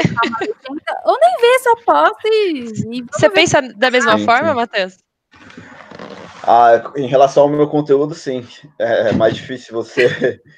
Ou 1.04 1.18
nem 1.20 1.36
vê, 1.40 1.58
só 1.60 1.76
posta 1.76 2.28
e. 2.28 2.72
e 2.92 3.02
você 3.12 3.28
ver. 3.28 3.34
pensa 3.34 3.62
da 3.62 3.90
mesma 3.90 4.18
sim, 4.18 4.24
forma, 4.24 4.54
Matheus? 4.54 4.96
Ah, 6.42 6.92
em 6.96 7.06
relação 7.06 7.44
ao 7.44 7.48
meu 7.48 7.68
conteúdo, 7.68 8.14
sim. 8.14 8.46
É 8.78 9.12
mais 9.12 9.34
difícil 9.34 9.74
você. 9.74 10.40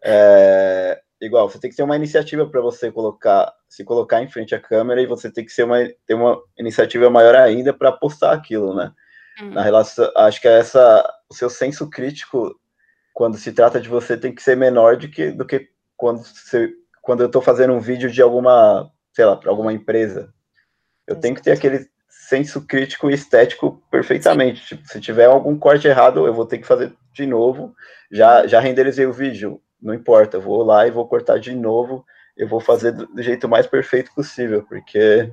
É, 0.00 1.02
igual, 1.20 1.48
você 1.48 1.58
tem 1.58 1.70
que 1.70 1.76
ter 1.76 1.82
uma 1.82 1.96
iniciativa 1.96 2.46
para 2.46 2.60
você 2.60 2.92
colocar, 2.92 3.52
se 3.68 3.84
colocar 3.84 4.22
em 4.22 4.28
frente 4.28 4.54
à 4.54 4.60
câmera 4.60 5.00
e 5.00 5.06
você 5.06 5.30
tem 5.30 5.44
que 5.44 5.52
ser 5.52 5.64
uma, 5.64 5.78
ter 6.06 6.14
uma 6.14 6.40
iniciativa 6.58 7.10
maior 7.10 7.34
ainda 7.34 7.72
para 7.72 7.92
postar 7.92 8.32
aquilo, 8.32 8.74
né? 8.74 8.92
Hum. 9.42 9.50
Na 9.50 9.62
relação, 9.62 10.10
acho 10.16 10.40
que 10.40 10.48
é 10.48 10.58
essa, 10.58 11.08
o 11.28 11.34
seu 11.34 11.50
senso 11.50 11.88
crítico 11.88 12.54
quando 13.12 13.36
se 13.36 13.52
trata 13.52 13.80
de 13.80 13.88
você 13.88 14.16
tem 14.16 14.32
que 14.32 14.42
ser 14.42 14.56
menor 14.56 14.96
do 14.96 15.08
que, 15.08 15.32
do 15.32 15.44
que 15.44 15.68
quando, 15.96 16.22
você, 16.22 16.72
quando 17.02 17.20
eu 17.20 17.26
estou 17.26 17.42
fazendo 17.42 17.72
um 17.72 17.80
vídeo 17.80 18.10
de 18.10 18.22
alguma, 18.22 18.90
sei 19.12 19.24
lá, 19.24 19.36
para 19.36 19.50
alguma 19.50 19.72
empresa. 19.72 20.32
Eu 21.06 21.16
tenho 21.16 21.34
que 21.34 21.42
ter 21.42 21.50
aquele 21.50 21.88
senso 22.08 22.64
crítico 22.66 23.10
e 23.10 23.14
estético 23.14 23.82
perfeitamente. 23.90 24.64
Tipo, 24.64 24.86
se 24.86 25.00
tiver 25.00 25.24
algum 25.24 25.58
corte 25.58 25.88
errado, 25.88 26.26
eu 26.26 26.32
vou 26.32 26.46
ter 26.46 26.58
que 26.58 26.66
fazer 26.66 26.92
de 27.12 27.26
novo. 27.26 27.74
Já, 28.10 28.46
já 28.46 28.60
renderizei 28.60 29.06
o 29.06 29.12
vídeo 29.12 29.60
não 29.80 29.94
importa, 29.94 30.36
eu 30.36 30.40
vou 30.40 30.62
lá 30.62 30.86
e 30.86 30.90
vou 30.90 31.06
cortar 31.06 31.38
de 31.38 31.54
novo, 31.54 32.04
eu 32.36 32.48
vou 32.48 32.60
fazer 32.60 32.92
do, 32.92 33.06
do 33.06 33.22
jeito 33.22 33.48
mais 33.48 33.66
perfeito 33.66 34.12
possível, 34.14 34.64
porque 34.68 35.32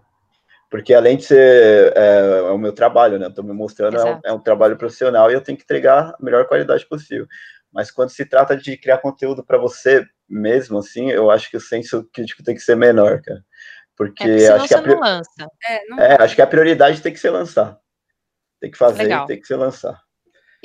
porque 0.69 0.93
além 0.93 1.17
de 1.17 1.23
ser 1.23 1.93
é, 1.95 2.39
é 2.39 2.51
o 2.51 2.57
meu 2.57 2.73
trabalho, 2.73 3.19
né? 3.19 3.27
Estou 3.27 3.43
me 3.43 3.53
mostrando, 3.53 3.97
é 3.97 4.03
um, 4.03 4.19
é 4.25 4.33
um, 4.33 4.39
trabalho 4.39 4.77
profissional 4.77 5.29
e 5.29 5.33
eu 5.33 5.41
tenho 5.41 5.57
que 5.57 5.63
entregar 5.63 6.09
a 6.09 6.17
melhor 6.19 6.47
qualidade 6.47 6.85
possível. 6.87 7.27
Mas 7.71 7.91
quando 7.91 8.09
se 8.09 8.25
trata 8.25 8.57
de 8.57 8.77
criar 8.77 8.97
conteúdo 8.97 9.43
para 9.43 9.57
você 9.57 10.05
mesmo, 10.27 10.79
assim, 10.79 11.11
eu 11.11 11.29
acho 11.29 11.49
que 11.49 11.57
o 11.57 11.61
senso 11.61 12.07
crítico 12.11 12.43
tem 12.43 12.55
que 12.55 12.61
ser 12.61 12.75
menor, 12.75 13.21
cara. 13.21 13.43
Porque 13.95 14.23
é, 14.23 14.47
acho 14.49 14.67
que 14.67 14.73
a 14.73 14.81
priori... 14.81 15.01
é, 15.63 15.81
não... 15.87 15.99
é, 15.99 16.17
acho 16.21 16.35
que 16.35 16.41
a 16.41 16.47
prioridade 16.47 17.01
tem 17.01 17.13
que 17.13 17.19
ser 17.19 17.29
lançar. 17.29 17.77
Tem 18.59 18.71
que 18.71 18.77
fazer, 18.77 19.03
Legal. 19.03 19.25
tem 19.27 19.39
que 19.39 19.47
ser 19.47 19.55
lançar. 19.55 20.01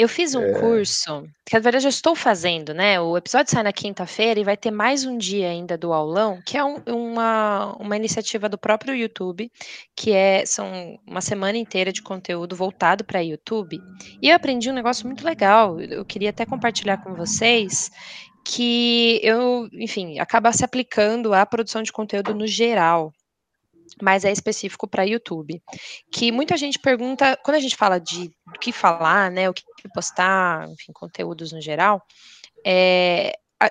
Eu 0.01 0.09
fiz 0.09 0.35
um 0.35 0.43
é... 0.43 0.59
curso, 0.59 1.29
que 1.45 1.53
na 1.53 1.61
verdade 1.61 1.85
eu 1.85 1.91
estou 1.91 2.17
fazendo, 2.17 2.73
né? 2.73 2.99
O 2.99 3.19
episódio 3.19 3.53
sai 3.53 3.63
na 3.63 3.71
quinta-feira 3.71 4.41
e 4.41 4.45
vai 4.45 4.57
ter 4.57 4.71
mais 4.71 5.05
um 5.05 5.19
dia 5.19 5.51
ainda 5.51 5.77
do 5.77 5.93
aulão, 5.93 6.41
que 6.47 6.57
é 6.57 6.65
um, 6.65 6.79
uma, 6.87 7.77
uma 7.79 7.99
iniciativa 7.99 8.49
do 8.49 8.57
próprio 8.57 8.95
YouTube, 8.95 9.53
que 9.95 10.13
é 10.13 10.47
são 10.47 10.99
uma 11.07 11.21
semana 11.21 11.59
inteira 11.59 11.93
de 11.93 12.01
conteúdo 12.01 12.57
voltado 12.57 13.05
para 13.05 13.21
YouTube. 13.21 13.79
E 14.23 14.31
eu 14.31 14.37
aprendi 14.37 14.71
um 14.71 14.73
negócio 14.73 15.07
muito 15.07 15.23
legal. 15.23 15.79
Eu 15.79 16.03
queria 16.03 16.31
até 16.31 16.47
compartilhar 16.47 16.97
com 17.05 17.15
vocês 17.15 17.91
que 18.43 19.21
eu, 19.23 19.69
enfim, 19.75 20.19
acaba 20.19 20.51
se 20.51 20.65
aplicando 20.65 21.35
à 21.35 21.45
produção 21.45 21.83
de 21.83 21.93
conteúdo 21.93 22.35
no 22.35 22.47
geral 22.47 23.13
mas 24.03 24.25
é 24.25 24.33
específico 24.33 24.89
para 24.89 25.05
YouTube. 25.05 25.63
Que 26.13 26.33
muita 26.33 26.57
gente 26.57 26.79
pergunta, 26.79 27.37
quando 27.45 27.57
a 27.57 27.61
gente 27.61 27.77
fala 27.77 27.99
de 27.99 28.31
o 28.49 28.59
que 28.59 28.73
falar, 28.73 29.31
né, 29.31 29.49
o 29.49 29.55
que 29.55 29.63
postar, 29.95 30.69
enfim, 30.69 30.93
conteúdos 30.93 31.53
no 31.53 31.61
geral, 31.61 32.03
é, 32.65 33.33
a, 33.61 33.71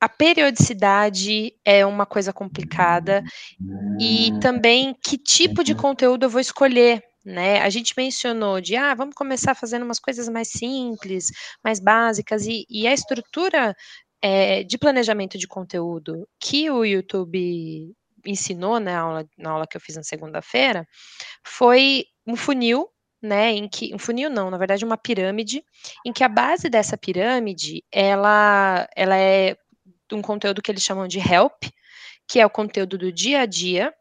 a 0.00 0.08
periodicidade 0.08 1.54
é 1.64 1.84
uma 1.86 2.06
coisa 2.06 2.32
complicada 2.32 3.22
e 4.00 4.32
também 4.40 4.94
que 5.02 5.16
tipo 5.16 5.62
de 5.62 5.74
conteúdo 5.74 6.24
eu 6.24 6.30
vou 6.30 6.40
escolher, 6.40 7.02
né? 7.24 7.60
A 7.60 7.70
gente 7.70 7.94
mencionou 7.96 8.60
de 8.60 8.76
ah, 8.76 8.94
vamos 8.94 9.14
começar 9.14 9.54
fazendo 9.54 9.84
umas 9.84 9.98
coisas 9.98 10.28
mais 10.28 10.48
simples, 10.48 11.26
mais 11.64 11.80
básicas, 11.80 12.46
e, 12.46 12.66
e 12.68 12.86
a 12.86 12.92
estrutura 12.92 13.74
é, 14.22 14.62
de 14.64 14.78
planejamento 14.78 15.36
de 15.38 15.46
conteúdo 15.46 16.26
que 16.40 16.70
o 16.70 16.84
YouTube 16.84 17.94
ensinou 18.26 18.80
na 18.80 18.98
aula, 18.98 19.28
na 19.38 19.50
aula 19.50 19.66
que 19.66 19.76
eu 19.76 19.80
fiz 19.80 19.96
na 19.96 20.02
segunda-feira 20.02 20.86
foi 21.44 22.06
um 22.26 22.36
funil, 22.36 22.88
né, 23.22 23.52
em 23.52 23.68
que 23.68 23.94
um 23.94 23.98
funil 23.98 24.30
não, 24.30 24.50
na 24.50 24.58
verdade 24.58 24.84
uma 24.84 24.96
pirâmide, 24.98 25.64
em 26.04 26.12
que 26.12 26.24
a 26.24 26.28
base 26.28 26.68
dessa 26.68 26.96
pirâmide 26.96 27.84
ela 27.92 28.86
ela 28.96 29.16
é 29.16 29.56
um 30.12 30.22
conteúdo 30.22 30.62
que 30.62 30.70
eles 30.70 30.82
chamam 30.82 31.08
de 31.08 31.18
help, 31.18 31.64
que 32.28 32.40
é 32.40 32.46
o 32.46 32.50
conteúdo 32.50 32.98
do 32.98 33.12
dia 33.12 33.40
a 33.40 33.46
dia, 33.46 33.92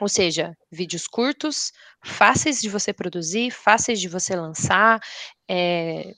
ou 0.00 0.08
seja, 0.08 0.56
vídeos 0.70 1.06
curtos, 1.06 1.72
fáceis 2.04 2.60
de 2.60 2.68
você 2.68 2.92
produzir, 2.92 3.50
fáceis 3.50 4.00
de 4.00 4.08
você 4.08 4.34
lançar, 4.36 5.00
é, 5.48 6.12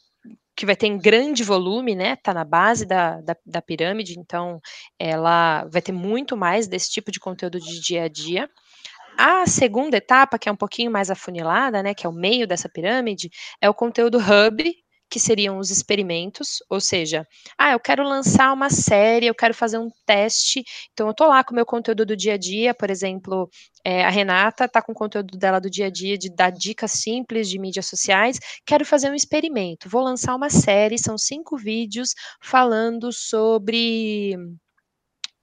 que 0.56 0.64
vai 0.64 0.74
ter 0.74 0.86
em 0.86 0.98
grande 0.98 1.44
volume, 1.44 1.94
né? 1.94 2.16
Tá 2.16 2.32
na 2.32 2.44
base 2.44 2.86
da, 2.86 3.20
da, 3.20 3.36
da, 3.44 3.60
pirâmide, 3.60 4.18
então 4.18 4.58
ela 4.98 5.66
vai 5.66 5.82
ter 5.82 5.92
muito 5.92 6.36
mais 6.36 6.66
desse 6.66 6.90
tipo 6.90 7.12
de 7.12 7.20
conteúdo 7.20 7.60
de 7.60 7.80
dia 7.80 8.04
a 8.04 8.08
dia. 8.08 8.48
A 9.18 9.46
segunda 9.46 9.98
etapa, 9.98 10.38
que 10.38 10.48
é 10.48 10.52
um 10.52 10.56
pouquinho 10.56 10.90
mais 10.90 11.10
afunilada, 11.10 11.82
né? 11.82 11.94
Que 11.94 12.06
é 12.06 12.08
o 12.08 12.12
meio 12.12 12.46
dessa 12.46 12.68
pirâmide, 12.68 13.30
é 13.60 13.68
o 13.68 13.74
conteúdo 13.74 14.18
hub, 14.18 14.74
que 15.08 15.20
seriam 15.20 15.58
os 15.58 15.70
experimentos, 15.70 16.62
ou 16.68 16.80
seja, 16.80 17.26
ah, 17.56 17.72
eu 17.72 17.80
quero 17.80 18.02
lançar 18.02 18.52
uma 18.52 18.68
série, 18.70 19.26
eu 19.26 19.34
quero 19.34 19.54
fazer 19.54 19.78
um 19.78 19.88
teste, 20.04 20.64
então 20.92 21.06
eu 21.08 21.14
tô 21.14 21.26
lá 21.26 21.44
com 21.44 21.52
o 21.52 21.54
meu 21.54 21.66
conteúdo 21.66 22.04
do 22.04 22.16
dia 22.16 22.34
a 22.34 22.36
dia, 22.36 22.74
por 22.74 22.90
exemplo, 22.90 23.48
é, 23.84 24.04
a 24.04 24.10
Renata 24.10 24.68
tá 24.68 24.82
com 24.82 24.92
o 24.92 24.94
conteúdo 24.94 25.38
dela 25.38 25.60
do 25.60 25.70
dia 25.70 25.86
a 25.86 25.90
dia 25.90 26.18
de 26.18 26.28
dar 26.34 26.50
dicas 26.50 26.92
simples 26.92 27.48
de 27.48 27.58
mídias 27.58 27.86
sociais, 27.86 28.38
quero 28.66 28.84
fazer 28.84 29.10
um 29.10 29.14
experimento, 29.14 29.88
vou 29.88 30.02
lançar 30.02 30.34
uma 30.34 30.50
série, 30.50 30.98
são 30.98 31.16
cinco 31.16 31.56
vídeos 31.56 32.14
falando 32.40 33.12
sobre 33.12 34.36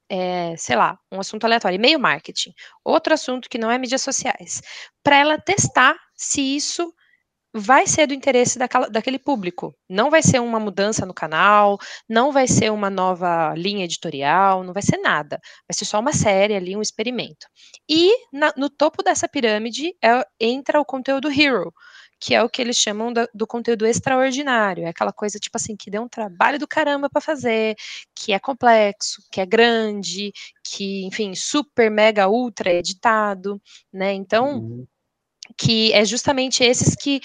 é, 0.09 0.55
sei 0.57 0.75
lá, 0.75 0.97
um 1.11 1.19
assunto 1.19 1.45
aleatório, 1.45 1.75
e-mail 1.75 1.99
marketing, 1.99 2.53
outro 2.83 3.13
assunto 3.13 3.49
que 3.49 3.57
não 3.57 3.71
é 3.71 3.77
mídias 3.77 4.01
sociais, 4.01 4.61
para 5.01 5.17
ela 5.17 5.39
testar 5.39 5.95
se 6.15 6.41
isso 6.41 6.93
vai 7.53 7.85
ser 7.85 8.07
do 8.07 8.13
interesse 8.13 8.57
daquela, 8.57 8.89
daquele 8.89 9.19
público. 9.19 9.75
Não 9.87 10.09
vai 10.09 10.23
ser 10.23 10.39
uma 10.39 10.59
mudança 10.59 11.05
no 11.05 11.13
canal, 11.13 11.77
não 12.09 12.31
vai 12.31 12.47
ser 12.47 12.71
uma 12.71 12.89
nova 12.89 13.53
linha 13.55 13.85
editorial, 13.85 14.63
não 14.63 14.73
vai 14.73 14.81
ser 14.81 14.97
nada. 14.97 15.39
Vai 15.67 15.75
ser 15.75 15.85
só 15.85 15.99
uma 15.99 16.13
série 16.13 16.55
ali, 16.55 16.75
um 16.75 16.81
experimento. 16.81 17.45
E 17.87 18.11
na, 18.31 18.51
no 18.57 18.69
topo 18.69 19.03
dessa 19.03 19.27
pirâmide 19.27 19.95
é, 20.03 20.25
entra 20.39 20.81
o 20.81 20.85
conteúdo 20.85 21.29
hero, 21.29 21.71
que 22.19 22.33
é 22.33 22.41
o 22.41 22.49
que 22.49 22.61
eles 22.61 22.77
chamam 22.77 23.13
do, 23.13 23.27
do, 23.33 23.45
conteúdo 23.45 23.85
extraordinário. 23.85 24.85
É 24.85 24.89
aquela 24.89 25.13
coisa, 25.13 25.37
tipo 25.37 25.55
assim, 25.57 25.75
que 25.75 25.91
deu 25.91 26.01
um 26.01 26.09
trabalho 26.09 26.57
do 26.57 26.67
caramba 26.67 27.09
para 27.09 27.21
fazer, 27.21 27.75
que 28.15 28.33
é 28.33 28.39
complexo, 28.39 29.21
que 29.31 29.39
é 29.41 29.45
grande, 29.45 30.31
que, 30.63 31.05
enfim, 31.05 31.35
super, 31.35 31.91
mega, 31.91 32.27
ultra 32.27 32.73
editado, 32.73 33.61
né? 33.91 34.13
Então. 34.13 34.57
Uhum 34.57 34.87
que 35.57 35.91
é 35.93 36.03
justamente 36.05 36.63
esses 36.63 36.95
que, 36.95 37.19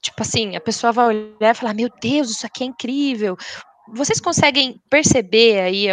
tipo 0.00 0.20
assim, 0.20 0.56
a 0.56 0.60
pessoa 0.60 0.92
vai 0.92 1.06
olhar 1.06 1.50
e 1.52 1.54
falar, 1.54 1.74
meu 1.74 1.88
Deus, 2.00 2.30
isso 2.30 2.46
aqui 2.46 2.64
é 2.64 2.66
incrível. 2.66 3.36
Vocês 3.94 4.20
conseguem 4.20 4.80
perceber 4.90 5.60
aí, 5.60 5.86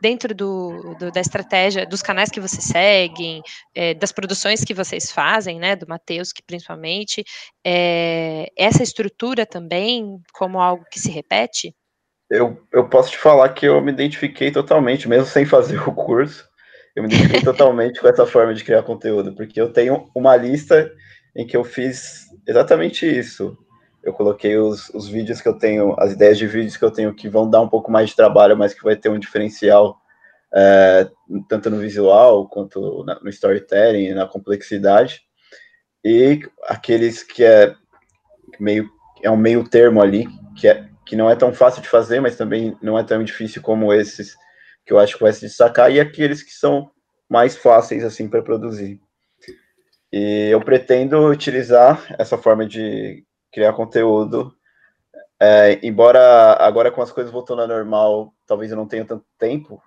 dentro 0.00 0.34
do, 0.34 0.96
do 0.98 1.12
da 1.12 1.20
estratégia, 1.20 1.86
dos 1.86 2.02
canais 2.02 2.28
que 2.28 2.40
vocês 2.40 2.64
seguem, 2.64 3.40
é, 3.72 3.94
das 3.94 4.10
produções 4.10 4.64
que 4.64 4.74
vocês 4.74 5.12
fazem, 5.12 5.60
né, 5.60 5.76
do 5.76 5.86
Matheus, 5.86 6.32
que 6.32 6.42
principalmente, 6.42 7.24
é, 7.64 8.48
essa 8.56 8.82
estrutura 8.82 9.46
também 9.46 10.20
como 10.32 10.60
algo 10.60 10.84
que 10.90 10.98
se 10.98 11.10
repete? 11.10 11.72
Eu, 12.28 12.60
eu 12.72 12.88
posso 12.88 13.12
te 13.12 13.18
falar 13.18 13.48
que 13.50 13.66
eu 13.66 13.80
me 13.80 13.92
identifiquei 13.92 14.50
totalmente, 14.50 15.08
mesmo 15.08 15.26
sem 15.26 15.44
fazer 15.44 15.80
o 15.88 15.94
curso, 15.94 16.49
eu 16.94 17.02
me 17.02 17.08
identifiquei 17.08 17.42
totalmente 17.42 18.00
com 18.00 18.08
essa 18.08 18.26
forma 18.26 18.54
de 18.54 18.64
criar 18.64 18.82
conteúdo, 18.82 19.34
porque 19.34 19.60
eu 19.60 19.72
tenho 19.72 20.10
uma 20.14 20.36
lista 20.36 20.90
em 21.34 21.46
que 21.46 21.56
eu 21.56 21.64
fiz 21.64 22.26
exatamente 22.46 23.06
isso. 23.06 23.56
Eu 24.02 24.12
coloquei 24.12 24.56
os, 24.56 24.88
os 24.90 25.08
vídeos 25.08 25.40
que 25.40 25.48
eu 25.48 25.56
tenho, 25.56 25.94
as 25.98 26.12
ideias 26.12 26.38
de 26.38 26.46
vídeos 26.46 26.76
que 26.76 26.84
eu 26.84 26.90
tenho 26.90 27.14
que 27.14 27.28
vão 27.28 27.48
dar 27.48 27.60
um 27.60 27.68
pouco 27.68 27.90
mais 27.90 28.10
de 28.10 28.16
trabalho, 28.16 28.56
mas 28.56 28.74
que 28.74 28.82
vai 28.82 28.96
ter 28.96 29.08
um 29.08 29.18
diferencial 29.18 30.00
é, 30.52 31.08
tanto 31.48 31.70
no 31.70 31.78
visual 31.78 32.48
quanto 32.48 33.04
na, 33.04 33.20
no 33.20 33.28
storytelling, 33.28 34.14
na 34.14 34.26
complexidade. 34.26 35.22
E 36.04 36.40
aqueles 36.66 37.22
que 37.22 37.44
é 37.44 37.74
meio 38.58 38.88
é 39.22 39.30
um 39.30 39.36
meio 39.36 39.62
termo 39.68 40.00
ali, 40.00 40.26
que, 40.56 40.66
é, 40.66 40.88
que 41.04 41.14
não 41.14 41.28
é 41.28 41.36
tão 41.36 41.52
fácil 41.52 41.82
de 41.82 41.88
fazer, 41.88 42.20
mas 42.20 42.36
também 42.36 42.76
não 42.82 42.98
é 42.98 43.02
tão 43.02 43.22
difícil 43.22 43.60
como 43.60 43.92
esses 43.92 44.34
que 44.90 44.94
eu 44.94 44.98
acho 44.98 45.16
que 45.16 45.22
vai 45.22 45.32
se 45.32 45.42
destacar, 45.42 45.88
e 45.92 46.00
aqueles 46.00 46.42
que 46.42 46.50
são 46.50 46.90
mais 47.28 47.54
fáceis 47.54 48.02
assim 48.02 48.28
para 48.28 48.42
produzir. 48.42 49.00
E 50.12 50.48
eu 50.50 50.60
pretendo 50.60 51.28
utilizar 51.28 52.04
essa 52.18 52.36
forma 52.36 52.66
de 52.66 53.24
criar 53.52 53.72
conteúdo, 53.72 54.52
é, 55.38 55.78
embora 55.86 56.54
agora 56.54 56.90
com 56.90 57.00
as 57.00 57.12
coisas 57.12 57.32
voltando 57.32 57.62
ao 57.62 57.68
normal, 57.68 58.34
talvez 58.44 58.72
eu 58.72 58.76
não 58.76 58.88
tenha 58.88 59.04
tanto 59.04 59.24
tempo, 59.38 59.80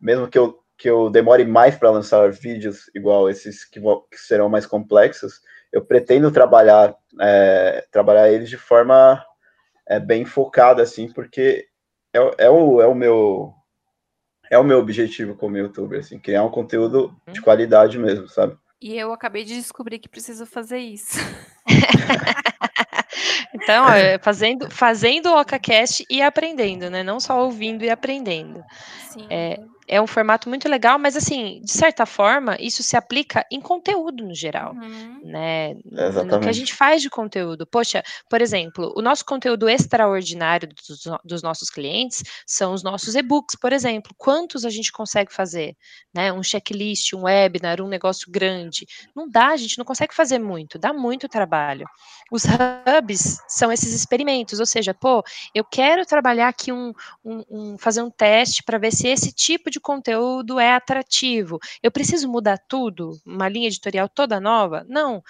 mesmo 0.00 0.26
que 0.26 0.36
eu, 0.36 0.58
que 0.76 0.90
eu 0.90 1.08
demore 1.08 1.44
mais 1.44 1.76
para 1.76 1.90
lançar 1.90 2.32
vídeos 2.32 2.90
igual 2.92 3.30
esses 3.30 3.64
que, 3.64 3.80
que, 3.80 4.18
serão 4.18 4.48
mais 4.48 4.66
complexos, 4.66 5.40
eu 5.70 5.84
pretendo 5.84 6.32
trabalhar, 6.32 6.96
é, 7.20 7.86
trabalhar 7.92 8.32
eles 8.32 8.50
de 8.50 8.56
forma 8.56 9.24
é, 9.86 10.00
bem 10.00 10.24
focada, 10.24 10.82
assim, 10.82 11.08
porque 11.12 11.68
é, 12.12 12.46
é, 12.46 12.50
o, 12.50 12.82
é 12.82 12.86
o 12.88 12.96
meu 12.96 13.54
é 14.50 14.58
o 14.58 14.64
meu 14.64 14.78
objetivo 14.78 15.34
como 15.36 15.56
youtuber, 15.56 16.00
assim, 16.00 16.18
criar 16.18 16.42
um 16.42 16.50
conteúdo 16.50 17.16
de 17.30 17.38
uhum. 17.38 17.44
qualidade 17.44 17.96
mesmo, 17.96 18.28
sabe? 18.28 18.56
E 18.82 18.98
eu 18.98 19.12
acabei 19.12 19.44
de 19.44 19.54
descobrir 19.54 19.98
que 19.98 20.08
preciso 20.08 20.44
fazer 20.44 20.78
isso. 20.78 21.18
então, 23.54 23.84
ó, 23.84 23.90
fazendo, 24.22 24.70
fazendo 24.70 25.26
o 25.26 25.40
OcaCast 25.40 26.04
e 26.10 26.20
aprendendo, 26.20 26.90
né? 26.90 27.02
Não 27.02 27.20
só 27.20 27.44
ouvindo 27.44 27.84
e 27.84 27.90
aprendendo. 27.90 28.64
Sim. 29.10 29.26
É, 29.30 29.60
é 29.90 30.00
um 30.00 30.06
formato 30.06 30.48
muito 30.48 30.68
legal, 30.68 31.00
mas 31.00 31.16
assim, 31.16 31.60
de 31.64 31.72
certa 31.72 32.06
forma, 32.06 32.56
isso 32.60 32.80
se 32.80 32.96
aplica 32.96 33.44
em 33.50 33.60
conteúdo 33.60 34.24
no 34.24 34.32
geral, 34.32 34.72
uhum. 34.72 35.20
né? 35.24 35.74
Exatamente. 35.84 36.32
No 36.32 36.40
que 36.40 36.48
a 36.48 36.52
gente 36.52 36.72
faz 36.72 37.02
de 37.02 37.10
conteúdo. 37.10 37.66
Poxa, 37.66 38.00
por 38.28 38.40
exemplo, 38.40 38.94
o 38.96 39.02
nosso 39.02 39.24
conteúdo 39.24 39.68
extraordinário 39.68 40.68
dos, 40.68 41.02
dos 41.24 41.42
nossos 41.42 41.70
clientes 41.70 42.22
são 42.46 42.72
os 42.72 42.84
nossos 42.84 43.16
e-books, 43.16 43.56
por 43.60 43.72
exemplo. 43.72 44.14
Quantos 44.16 44.64
a 44.64 44.70
gente 44.70 44.92
consegue 44.92 45.34
fazer? 45.34 45.76
Né? 46.14 46.32
Um 46.32 46.42
checklist, 46.42 47.12
um 47.12 47.22
webinar, 47.22 47.80
um 47.80 47.88
negócio 47.88 48.30
grande. 48.30 48.86
Não 49.14 49.28
dá, 49.28 49.48
a 49.48 49.56
gente 49.56 49.76
não 49.76 49.84
consegue 49.84 50.14
fazer 50.14 50.38
muito, 50.38 50.78
dá 50.78 50.92
muito 50.92 51.28
trabalho. 51.28 51.84
Os 52.30 52.44
hubs 52.44 53.38
são 53.48 53.72
esses 53.72 53.92
experimentos, 53.92 54.60
ou 54.60 54.66
seja, 54.66 54.94
pô, 54.94 55.24
eu 55.52 55.64
quero 55.64 56.06
trabalhar 56.06 56.46
aqui 56.46 56.70
um, 56.70 56.92
um, 57.24 57.44
um 57.50 57.78
fazer 57.78 58.02
um 58.02 58.10
teste 58.10 58.62
para 58.62 58.78
ver 58.78 58.92
se 58.92 59.08
esse 59.08 59.32
tipo 59.32 59.68
de 59.68 59.79
conteúdo 59.80 60.58
é 60.58 60.74
atrativo. 60.74 61.58
Eu 61.82 61.90
preciso 61.90 62.28
mudar 62.28 62.58
tudo, 62.68 63.18
uma 63.24 63.48
linha 63.48 63.68
editorial 63.68 64.08
toda 64.08 64.40
nova? 64.40 64.84
Não. 64.88 65.22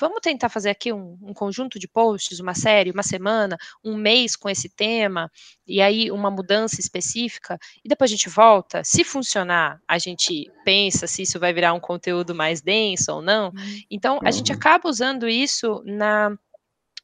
Vamos 0.00 0.20
tentar 0.20 0.48
fazer 0.48 0.70
aqui 0.70 0.92
um, 0.92 1.16
um, 1.22 1.32
conjunto 1.32 1.78
de 1.78 1.88
posts, 1.88 2.40
uma 2.40 2.54
série, 2.54 2.90
uma 2.90 3.02
semana, 3.02 3.56
um 3.82 3.96
mês 3.96 4.36
com 4.36 4.48
esse 4.48 4.68
tema, 4.68 5.30
e 5.66 5.80
aí 5.80 6.10
uma 6.10 6.30
mudança 6.30 6.78
específica, 6.80 7.58
e 7.82 7.88
depois 7.88 8.10
a 8.10 8.14
gente 8.14 8.28
volta. 8.28 8.84
Se 8.84 9.02
funcionar, 9.02 9.80
a 9.88 9.98
gente 9.98 10.50
pensa 10.64 11.06
se 11.06 11.22
isso 11.22 11.40
vai 11.40 11.52
virar 11.54 11.72
um 11.72 11.80
conteúdo 11.80 12.34
mais 12.34 12.60
denso 12.60 13.12
ou 13.12 13.22
não. 13.22 13.46
Uhum. 13.46 13.80
Então, 13.90 14.18
a 14.22 14.30
gente 14.30 14.52
uhum. 14.52 14.58
acaba 14.58 14.88
usando 14.88 15.26
isso 15.26 15.82
na 15.86 16.36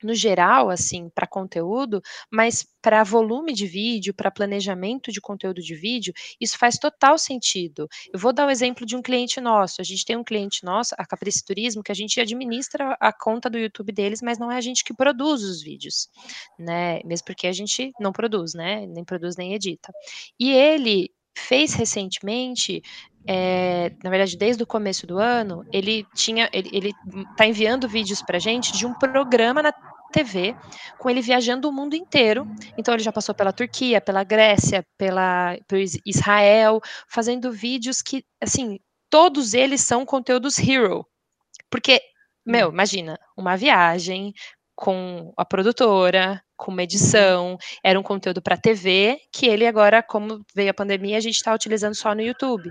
no 0.02 0.14
geral, 0.14 0.70
assim, 0.70 1.08
para 1.08 1.26
conteúdo, 1.26 2.02
mas 2.30 2.66
para 2.82 3.02
volume 3.02 3.52
de 3.52 3.66
vídeo, 3.66 4.12
para 4.12 4.30
planejamento 4.30 5.10
de 5.10 5.20
conteúdo 5.20 5.62
de 5.62 5.74
vídeo, 5.74 6.12
isso 6.40 6.58
faz 6.58 6.78
total 6.78 7.16
sentido. 7.16 7.88
Eu 8.12 8.18
vou 8.18 8.32
dar 8.32 8.44
o 8.44 8.48
um 8.48 8.50
exemplo 8.50 8.84
de 8.84 8.94
um 8.94 9.02
cliente 9.02 9.40
nosso. 9.40 9.80
A 9.80 9.84
gente 9.84 10.04
tem 10.04 10.16
um 10.16 10.24
cliente 10.24 10.64
nosso, 10.64 10.94
a 10.98 11.06
Caprice 11.06 11.44
Turismo, 11.44 11.82
que 11.82 11.92
a 11.92 11.94
gente 11.94 12.20
administra 12.20 12.96
a 13.00 13.12
conta 13.12 13.48
do 13.48 13.58
YouTube 13.58 13.92
deles, 13.92 14.20
mas 14.20 14.38
não 14.38 14.50
é 14.50 14.56
a 14.56 14.60
gente 14.60 14.84
que 14.84 14.92
produz 14.92 15.42
os 15.42 15.62
vídeos, 15.62 16.08
né? 16.58 17.00
Mesmo 17.04 17.24
porque 17.26 17.46
a 17.46 17.52
gente 17.52 17.92
não 17.98 18.12
produz, 18.12 18.54
né? 18.54 18.86
Nem 18.86 19.04
produz 19.04 19.36
nem 19.36 19.54
edita. 19.54 19.92
E 20.38 20.52
ele 20.52 21.10
fez 21.36 21.74
recentemente 21.74 22.82
é, 23.26 23.90
na 24.02 24.10
verdade, 24.10 24.36
desde 24.36 24.62
o 24.62 24.66
começo 24.66 25.06
do 25.06 25.18
ano, 25.18 25.64
ele 25.72 26.06
tinha, 26.14 26.48
ele, 26.52 26.68
ele 26.72 26.92
tá 27.36 27.46
enviando 27.46 27.88
vídeos 27.88 28.20
para 28.20 28.38
gente 28.38 28.72
de 28.72 28.86
um 28.86 28.92
programa 28.92 29.62
na 29.62 29.72
TV, 30.12 30.54
com 30.98 31.10
ele 31.10 31.22
viajando 31.22 31.68
o 31.68 31.72
mundo 31.72 31.96
inteiro. 31.96 32.46
Então 32.76 32.94
ele 32.94 33.02
já 33.02 33.10
passou 33.10 33.34
pela 33.34 33.52
Turquia, 33.52 34.00
pela 34.00 34.22
Grécia, 34.22 34.86
pela 34.98 35.56
Israel, 36.04 36.80
fazendo 37.08 37.50
vídeos 37.50 38.02
que, 38.02 38.24
assim, 38.40 38.78
todos 39.08 39.54
eles 39.54 39.80
são 39.80 40.04
conteúdos 40.04 40.58
hero. 40.58 41.06
Porque, 41.70 42.00
meu, 42.46 42.68
hum. 42.68 42.72
imagina, 42.72 43.18
uma 43.36 43.56
viagem 43.56 44.34
com 44.76 45.32
a 45.36 45.44
produtora, 45.44 46.42
com 46.56 46.70
uma 46.70 46.82
edição, 46.82 47.56
era 47.82 47.98
um 47.98 48.02
conteúdo 48.02 48.40
para 48.42 48.56
TV, 48.56 49.18
que 49.32 49.46
ele 49.46 49.66
agora, 49.66 50.02
como 50.02 50.44
veio 50.54 50.70
a 50.70 50.74
pandemia, 50.74 51.16
a 51.16 51.20
gente 51.20 51.36
está 51.36 51.54
utilizando 51.54 51.94
só 51.94 52.14
no 52.14 52.22
YouTube. 52.22 52.70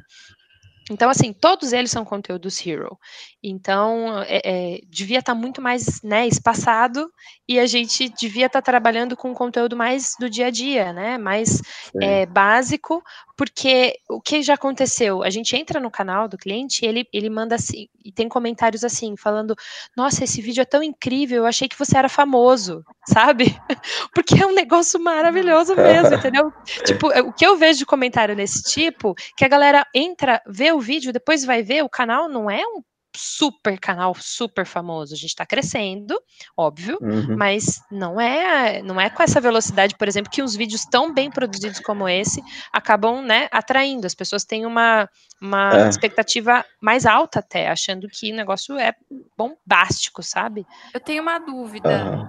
Então, 0.94 1.10
assim, 1.10 1.34
todos 1.34 1.74
eles 1.74 1.92
são 1.92 2.06
conteúdos 2.06 2.66
hero. 2.66 2.98
Então, 3.42 4.22
é, 4.28 4.42
é, 4.46 4.80
devia 4.88 5.20
estar 5.20 5.34
tá 5.34 5.40
muito 5.40 5.62
mais 5.62 6.02
né, 6.04 6.28
espaçado 6.28 7.12
e 7.48 7.60
a 7.60 7.66
gente 7.66 8.10
devia 8.10 8.46
estar 8.46 8.62
tá 8.62 8.72
trabalhando 8.72 9.18
com 9.18 9.34
conteúdo 9.34 9.76
mais 9.76 10.14
do 10.20 10.30
dia 10.30 10.48
a 10.48 10.50
dia, 10.50 10.94
né? 10.94 11.18
Mais 11.18 11.62
é, 12.02 12.26
básico, 12.26 13.04
porque 13.36 13.96
o 14.08 14.22
que 14.22 14.44
já 14.44 14.54
aconteceu? 14.54 15.24
A 15.24 15.30
gente 15.30 15.56
entra 15.56 15.80
no 15.80 15.90
canal 15.90 16.28
do 16.28 16.38
cliente 16.38 16.86
e 16.86 16.88
ele, 16.88 17.08
ele 17.12 17.30
manda 17.30 17.56
assim, 17.56 17.88
e 18.06 18.12
tem 18.12 18.30
comentários 18.30 18.84
assim, 18.84 19.18
falando: 19.18 19.56
Nossa, 19.98 20.24
esse 20.24 20.42
vídeo 20.42 20.62
é 20.62 20.66
tão 20.66 20.84
incrível, 20.84 21.40
eu 21.40 21.46
achei 21.46 21.68
que 21.68 21.78
você 21.78 21.98
era 21.98 22.08
famoso, 22.08 22.86
sabe? 23.08 23.46
Porque 24.14 24.42
é 24.42 24.46
um 24.46 24.54
negócio 24.54 25.00
maravilhoso 25.02 25.76
mesmo, 25.76 26.14
entendeu? 26.16 26.54
tipo, 26.86 27.08
o 27.08 27.34
que 27.34 27.46
eu 27.46 27.58
vejo 27.58 27.80
de 27.80 27.86
comentário 27.86 28.36
nesse 28.36 28.62
tipo, 28.64 29.16
que 29.36 29.44
a 29.44 29.50
galera 29.50 29.86
entra, 29.94 30.42
vê 30.48 30.72
o 30.72 30.80
vídeo, 30.84 31.14
depois 31.14 31.44
vai 31.46 31.64
ver, 31.64 31.84
o 31.84 31.90
canal 31.90 32.30
não 32.30 32.50
é 32.50 32.62
um 32.66 32.84
super 33.16 33.80
canal 33.80 34.14
super 34.16 34.66
famoso. 34.66 35.14
A 35.14 35.18
gente 35.18 35.30
está 35.30 35.46
crescendo, 35.46 36.20
óbvio, 36.58 36.98
uhum. 37.02 37.38
mas 37.38 37.82
não 37.92 38.20
é 38.20 38.82
não 38.82 39.00
é 39.00 39.10
com 39.10 39.22
essa 39.22 39.40
velocidade, 39.40 39.96
por 39.98 40.08
exemplo, 40.08 40.32
que 40.32 40.42
uns 40.42 40.56
vídeos 40.56 40.86
tão 40.86 41.14
bem 41.14 41.30
produzidos 41.30 41.80
como 41.80 42.10
esse 42.10 42.42
acabam, 42.72 43.22
né, 43.22 43.48
atraindo. 43.52 44.08
As 44.08 44.16
pessoas 44.16 44.44
têm 44.44 44.66
uma, 44.66 45.08
uma 45.42 45.86
é. 45.86 45.90
expectativa 45.90 46.66
mais 46.82 47.06
alta 47.06 47.40
até, 47.40 47.70
achando 47.70 48.08
que 48.08 48.32
o 48.32 48.36
negócio 48.36 48.78
é 48.78 48.94
bombástico, 49.38 50.24
sabe? 50.24 50.66
Eu 50.94 51.00
tenho 51.00 51.22
uma 51.22 51.40
dúvida. 51.40 52.06
Uhum. 52.06 52.28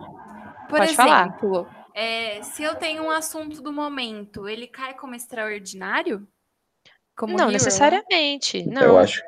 Por 0.69 0.79
Pode 0.79 0.93
exemplo, 0.93 1.69
é, 1.95 2.43
se 2.43 2.63
eu 2.63 2.75
tenho 2.75 3.05
um 3.05 3.11
assunto 3.11 3.63
do 3.63 3.73
momento, 3.73 4.49
ele 4.49 4.67
cai 4.67 4.95
como 4.95 5.15
extraordinário? 5.15 6.27
Como 7.17 7.37
não 7.37 7.45
hero? 7.45 7.53
necessariamente. 7.53 8.65
Não. 8.69 8.83
Eu 8.83 8.99
acho 8.99 9.23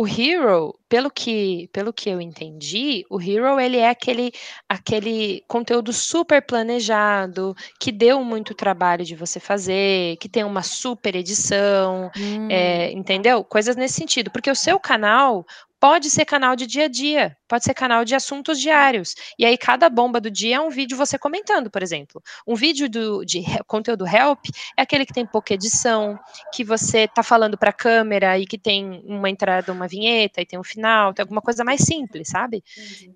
o 0.00 0.06
Hero, 0.06 0.74
pelo 0.88 1.10
que, 1.10 1.68
pelo 1.72 1.92
que 1.92 2.08
eu 2.08 2.20
entendi, 2.20 3.04
o 3.10 3.20
Hero 3.20 3.60
ele 3.60 3.76
é 3.76 3.90
aquele, 3.90 4.32
aquele 4.68 5.44
conteúdo 5.46 5.92
super 5.92 6.40
planejado, 6.40 7.54
que 7.78 7.90
deu 7.92 8.24
muito 8.24 8.54
trabalho 8.54 9.04
de 9.04 9.14
você 9.14 9.38
fazer, 9.40 10.16
que 10.16 10.28
tem 10.28 10.42
uma 10.44 10.62
super 10.62 11.14
edição, 11.16 12.10
hum. 12.16 12.48
é, 12.50 12.90
entendeu? 12.92 13.44
Coisas 13.44 13.76
nesse 13.76 13.94
sentido. 13.94 14.30
Porque 14.30 14.50
o 14.50 14.54
seu 14.54 14.78
canal, 14.78 15.44
Pode 15.80 16.10
ser 16.10 16.26
canal 16.26 16.54
de 16.54 16.66
dia 16.66 16.84
a 16.84 16.88
dia, 16.88 17.34
pode 17.48 17.64
ser 17.64 17.72
canal 17.72 18.04
de 18.04 18.14
assuntos 18.14 18.60
diários. 18.60 19.14
E 19.38 19.46
aí, 19.46 19.56
cada 19.56 19.88
bomba 19.88 20.20
do 20.20 20.30
dia 20.30 20.56
é 20.56 20.60
um 20.60 20.68
vídeo 20.68 20.94
você 20.94 21.18
comentando, 21.18 21.70
por 21.70 21.82
exemplo. 21.82 22.22
Um 22.46 22.54
vídeo 22.54 22.86
do, 22.86 23.24
de 23.24 23.42
conteúdo 23.66 24.06
help 24.06 24.44
é 24.76 24.82
aquele 24.82 25.06
que 25.06 25.14
tem 25.14 25.24
pouca 25.24 25.54
edição, 25.54 26.18
que 26.52 26.62
você 26.62 27.04
está 27.04 27.22
falando 27.22 27.56
para 27.56 27.70
a 27.70 27.72
câmera 27.72 28.38
e 28.38 28.44
que 28.44 28.58
tem 28.58 29.02
uma 29.06 29.30
entrada, 29.30 29.72
uma 29.72 29.88
vinheta 29.88 30.42
e 30.42 30.46
tem 30.46 30.58
um 30.58 30.64
final, 30.64 31.14
tem 31.14 31.22
alguma 31.22 31.40
coisa 31.40 31.64
mais 31.64 31.80
simples, 31.80 32.28
sabe? 32.28 32.62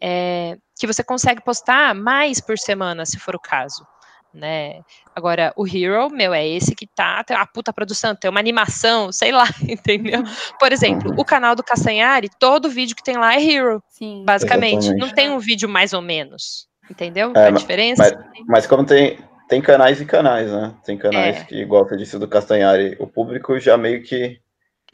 É, 0.01 0.57
que 0.75 0.87
você 0.87 1.05
consegue 1.05 1.45
postar 1.45 1.95
mais 1.95 2.41
por 2.41 2.59
semana, 2.59 3.05
se 3.05 3.19
for 3.19 3.37
o 3.37 3.41
caso 3.41 3.87
né? 4.35 4.81
Agora, 5.15 5.53
o 5.57 5.67
Hero, 5.67 6.11
meu, 6.11 6.35
é 6.35 6.47
esse 6.47 6.75
que 6.75 6.87
tá, 6.87 7.23
tem 7.23 7.37
uma 7.37 7.47
puta 7.47 7.73
produção, 7.73 8.15
tem 8.15 8.31
uma 8.31 8.41
animação, 8.41 9.13
sei 9.13 9.31
lá, 9.31 9.45
entendeu? 9.63 10.21
Uhum. 10.21 10.57
Por 10.59 10.73
exemplo, 10.73 11.15
o 11.17 11.25
canal 11.25 11.55
do 11.55 11.63
Castanhari, 11.63 12.29
todo 12.39 12.69
vídeo 12.69 12.97
que 12.97 13.03
tem 13.03 13.17
lá 13.17 13.35
é 13.35 13.43
Hero, 13.43 13.83
Sim. 13.89 14.25
basicamente. 14.27 14.87
Exatamente. 14.87 15.01
Não 15.01 15.15
tem 15.15 15.31
um 15.31 15.39
vídeo 15.39 15.69
mais 15.69 15.93
ou 15.93 16.03
menos, 16.03 16.67
entendeu? 16.91 17.33
É, 17.35 17.47
a 17.47 17.51
diferença? 17.51 18.03
Mas, 18.03 18.47
mas, 18.47 18.67
como 18.67 18.85
tem, 18.85 19.19
tem 19.49 19.63
canais 19.63 20.01
e 20.01 20.05
canais, 20.05 20.51
né? 20.51 20.75
Tem 20.85 20.99
canais 20.99 21.37
é. 21.37 21.45
que, 21.45 21.61
igual 21.61 21.89
você 21.89 21.97
disse 21.97 22.19
do 22.19 22.29
Castanhari, 22.29 22.97
o 22.99 23.07
público 23.07 23.59
já 23.61 23.77
meio 23.77 24.03
que 24.03 24.41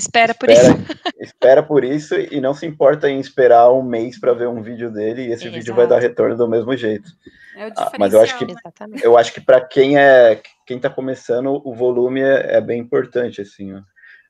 Espera, 0.01 0.33
espera 0.33 0.35
por 0.35 0.51
isso. 0.51 1.13
espera 1.21 1.63
por 1.63 1.85
isso 1.85 2.15
e 2.17 2.41
não 2.41 2.55
se 2.55 2.67
importa 2.67 3.09
em 3.09 3.21
esperar 3.21 3.71
um 3.71 3.83
mês 3.83 4.19
para 4.19 4.33
ver 4.33 4.49
um 4.49 4.63
vídeo 4.63 4.91
dele 4.91 5.23
e 5.23 5.33
esse 5.33 5.45
Exato. 5.45 5.59
vídeo 5.59 5.75
vai 5.75 5.87
dar 5.87 5.99
retorno 5.99 6.37
do 6.37 6.49
mesmo 6.49 6.75
jeito. 6.75 7.11
É 7.57 7.71
ah, 7.77 7.93
mas 7.99 8.15
eu 8.15 8.21
acho 8.21 8.39
que 8.39 8.47
Exatamente. 8.51 9.05
eu 9.05 9.19
acho 9.19 9.33
que 9.35 9.41
para 9.41 9.61
quem 9.61 9.99
é 9.99 10.41
quem 10.67 10.79
está 10.79 10.89
começando 10.89 11.61
o 11.65 11.75
volume 11.75 12.21
é, 12.23 12.57
é, 12.57 12.61
bem 12.61 12.81
importante 12.81 13.43
assim, 13.43 13.75
ó. 13.75 13.81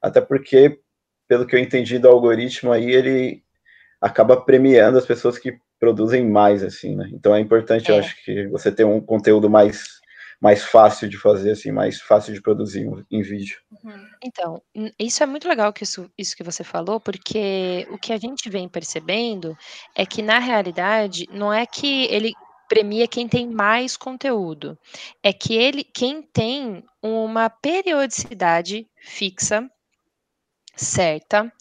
até 0.02 0.20
porque 0.20 0.80
pelo 1.28 1.46
que 1.46 1.54
eu 1.54 1.60
entendi 1.60 1.98
do 1.98 2.08
algoritmo 2.08 2.72
aí 2.72 2.90
ele 2.90 3.42
acaba 4.00 4.40
premiando 4.40 4.98
as 4.98 5.06
pessoas 5.06 5.38
que 5.38 5.58
produzem 5.78 6.28
mais 6.28 6.64
assim, 6.64 6.96
né? 6.96 7.08
Então 7.12 7.34
é 7.34 7.40
importante, 7.40 7.90
é. 7.90 7.94
eu 7.94 8.00
acho 8.00 8.22
que 8.24 8.48
você 8.48 8.72
ter 8.72 8.84
um 8.84 9.00
conteúdo 9.00 9.48
mais 9.48 9.99
mais 10.40 10.64
fácil 10.64 11.08
de 11.08 11.18
fazer, 11.18 11.50
assim, 11.50 11.70
mais 11.70 12.00
fácil 12.00 12.32
de 12.32 12.40
produzir 12.40 12.88
em 13.10 13.22
vídeo. 13.22 13.60
Uhum. 13.84 14.06
Então, 14.24 14.62
isso 14.98 15.22
é 15.22 15.26
muito 15.26 15.46
legal 15.46 15.72
que 15.72 15.84
isso, 15.84 16.10
isso 16.16 16.34
que 16.34 16.42
você 16.42 16.64
falou, 16.64 16.98
porque 16.98 17.86
o 17.90 17.98
que 17.98 18.12
a 18.12 18.16
gente 18.16 18.48
vem 18.48 18.68
percebendo 18.68 19.56
é 19.94 20.06
que, 20.06 20.22
na 20.22 20.38
realidade, 20.38 21.28
não 21.30 21.52
é 21.52 21.66
que 21.66 22.06
ele 22.06 22.32
premia 22.68 23.06
quem 23.06 23.28
tem 23.28 23.48
mais 23.48 23.96
conteúdo, 23.96 24.78
é 25.22 25.32
que 25.32 25.56
ele, 25.56 25.84
quem 25.84 26.22
tem 26.22 26.84
uma 27.02 27.50
periodicidade 27.50 28.88
fixa, 28.96 29.68
certa, 30.76 31.52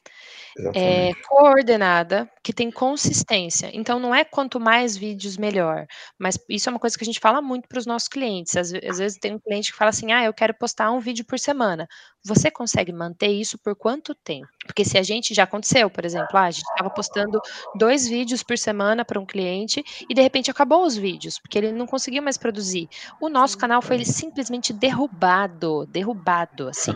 é, 0.74 1.14
coordenada, 1.28 2.30
que 2.44 2.54
tem 2.54 2.72
consistência. 2.72 3.70
Então, 3.74 4.00
não 4.00 4.16
é 4.16 4.24
quanto 4.24 4.60
mais 4.60 4.96
vídeos, 4.96 5.38
melhor. 5.38 5.86
Mas 6.18 6.38
isso 6.50 6.70
é 6.70 6.72
uma 6.72 6.80
coisa 6.80 6.98
que 6.98 7.04
a 7.04 7.06
gente 7.06 7.20
fala 7.20 7.42
muito 7.42 7.68
para 7.68 7.80
os 7.80 7.86
nossos 7.86 8.08
clientes. 8.08 8.56
Às, 8.56 8.74
às, 8.74 8.98
vezes 8.98 9.18
tem 9.20 9.36
um 9.36 9.40
cliente 9.40 9.72
que 9.72 9.78
fala 9.78 9.90
assim: 9.90 10.12
ah, 10.12 10.24
eu 10.24 10.34
quero 10.34 10.54
postar 10.54 10.92
um 10.92 11.00
vídeo 11.00 11.26
por 11.26 11.38
semana. 11.38 11.88
Você 12.24 12.52
consegue 12.52 12.92
manter 12.92 13.28
isso 13.28 13.58
por 13.58 13.76
quanto 13.76 14.14
tempo? 14.14 14.48
Porque 14.66 14.84
se 14.84 14.98
a 14.98 15.04
gente 15.04 15.34
já 15.34 15.44
aconteceu, 15.44 15.90
por 15.90 16.06
exemplo, 16.06 16.38
ah, 16.38 16.46
a 16.46 16.52
gente 16.52 16.68
estava 16.70 16.90
postando 16.90 17.40
dois 17.76 18.08
vídeos 18.08 18.44
por 18.44 18.58
semana 18.58 19.04
para 19.06 19.20
um 19.20 19.26
cliente 19.26 19.84
e 20.10 20.14
de 20.14 20.22
repente 20.22 20.52
acabou 20.52 20.86
os 20.86 20.96
vídeos, 20.96 21.40
porque 21.40 21.58
ele 21.58 21.72
não 21.72 21.88
conseguia 21.88 22.22
mais 22.22 22.38
produzir. 22.38 22.88
O 23.22 23.30
nosso 23.30 23.58
canal 23.58 23.82
foi 23.82 24.04
simplesmente 24.06 24.74
derrubado, 24.74 25.86
derrubado, 25.88 26.70
assim. 26.70 26.92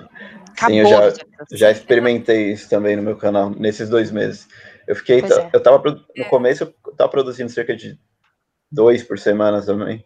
Acabou. 0.52 0.76
Sim, 0.76 0.80
eu 0.80 0.88
já, 0.88 1.14
já 1.52 1.72
experimentei 1.72 2.52
isso 2.52 2.70
também 2.70 2.96
no 2.96 3.02
meu 3.02 3.16
canal, 3.16 3.50
nesses 3.50 3.90
dois 3.90 4.12
meses. 4.12 4.48
Eu 4.88 4.96
fiquei, 4.96 5.20
é. 5.20 5.50
eu 5.54 5.62
tava, 5.62 5.82
no 5.90 6.24
é. 6.24 6.24
começo 6.26 6.64
eu 6.64 6.96
tava 6.96 7.10
produzindo 7.10 7.50
cerca 7.50 7.76
de 7.76 7.98
dois 8.72 9.04
por 9.04 9.20
semana 9.20 9.62
também. 9.64 10.06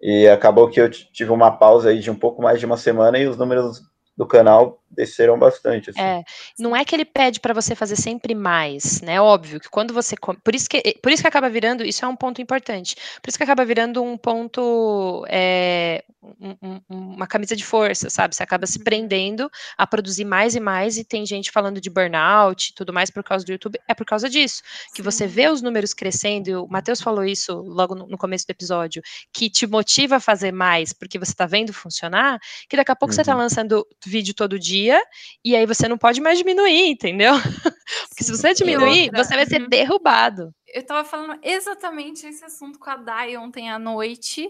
E 0.00 0.28
acabou 0.28 0.68
que 0.68 0.80
eu 0.80 0.90
tive 0.90 1.30
uma 1.30 1.50
pausa 1.50 1.90
aí 1.90 2.00
de 2.00 2.10
um 2.10 2.14
pouco 2.14 2.42
mais 2.42 2.58
de 2.58 2.66
uma 2.66 2.76
semana 2.76 3.18
e 3.18 3.26
os 3.26 3.36
números 3.36 3.80
do 4.16 4.26
canal 4.26 4.81
desceram 4.92 5.38
bastante. 5.38 5.90
Assim. 5.90 6.00
É, 6.00 6.22
não 6.58 6.76
é 6.76 6.84
que 6.84 6.94
ele 6.94 7.04
pede 7.04 7.40
para 7.40 7.54
você 7.54 7.74
fazer 7.74 7.96
sempre 7.96 8.34
mais, 8.34 9.00
né? 9.00 9.20
Óbvio 9.20 9.58
que 9.58 9.68
quando 9.68 9.92
você. 9.94 10.14
Por 10.16 10.54
isso 10.54 10.68
que, 10.68 10.98
por 11.02 11.10
isso 11.10 11.22
que 11.22 11.28
acaba 11.28 11.48
virando. 11.48 11.84
Isso 11.84 12.04
é 12.04 12.08
um 12.08 12.16
ponto 12.16 12.40
importante. 12.40 12.96
Por 13.20 13.28
isso 13.28 13.38
que 13.38 13.44
acaba 13.44 13.64
virando 13.64 14.02
um 14.02 14.16
ponto. 14.16 15.24
É, 15.28 16.04
um, 16.22 16.80
uma 16.88 17.26
camisa 17.26 17.56
de 17.56 17.64
força, 17.64 18.08
sabe? 18.08 18.34
Você 18.34 18.42
acaba 18.42 18.66
se 18.66 18.78
uhum. 18.78 18.84
prendendo 18.84 19.50
a 19.76 19.86
produzir 19.86 20.24
mais 20.24 20.54
e 20.54 20.60
mais, 20.60 20.96
e 20.96 21.04
tem 21.04 21.26
gente 21.26 21.50
falando 21.50 21.80
de 21.80 21.90
burnout 21.90 22.70
e 22.70 22.74
tudo 22.74 22.92
mais 22.92 23.10
por 23.10 23.24
causa 23.24 23.44
do 23.44 23.52
YouTube. 23.52 23.80
É 23.88 23.94
por 23.94 24.06
causa 24.06 24.28
disso. 24.28 24.62
Que 24.94 25.02
você 25.02 25.26
vê 25.26 25.48
os 25.48 25.62
números 25.62 25.92
crescendo, 25.92 26.48
e 26.48 26.54
o 26.54 26.66
Matheus 26.68 27.00
falou 27.00 27.24
isso 27.24 27.54
logo 27.54 27.94
no, 27.94 28.06
no, 28.06 28.18
começo 28.18 28.46
do 28.46 28.50
episódio, 28.50 29.02
que 29.32 29.50
te 29.50 29.66
motiva 29.66 30.16
a 30.16 30.20
fazer 30.20 30.52
mais 30.52 30.92
porque 30.92 31.18
você 31.18 31.32
está 31.32 31.46
vendo 31.46 31.72
funcionar, 31.72 32.38
que 32.68 32.76
daqui 32.76 32.92
a 32.92 32.96
pouco 32.96 33.12
uhum. 33.12 33.16
você 33.16 33.22
está 33.22 33.34
lançando 33.34 33.86
vídeo 34.06 34.34
todo 34.34 34.58
dia 34.58 34.81
dia, 34.82 35.02
e 35.44 35.54
aí 35.54 35.66
você 35.66 35.88
não 35.88 35.96
pode 35.96 36.20
mais 36.20 36.38
diminuir, 36.38 36.90
entendeu? 36.90 37.32
Porque 38.08 38.24
se 38.24 38.30
você 38.30 38.52
diminuir, 38.54 39.06
outra, 39.06 39.24
você 39.24 39.34
vai 39.34 39.46
ser 39.46 39.62
uhum. 39.62 39.68
derrubado. 39.68 40.54
Eu 40.66 40.84
tava 40.84 41.04
falando 41.04 41.38
exatamente 41.42 42.26
esse 42.26 42.44
assunto 42.44 42.78
com 42.78 42.90
a 42.90 42.96
Dai 42.96 43.36
ontem 43.36 43.70
à 43.70 43.78
noite, 43.78 44.48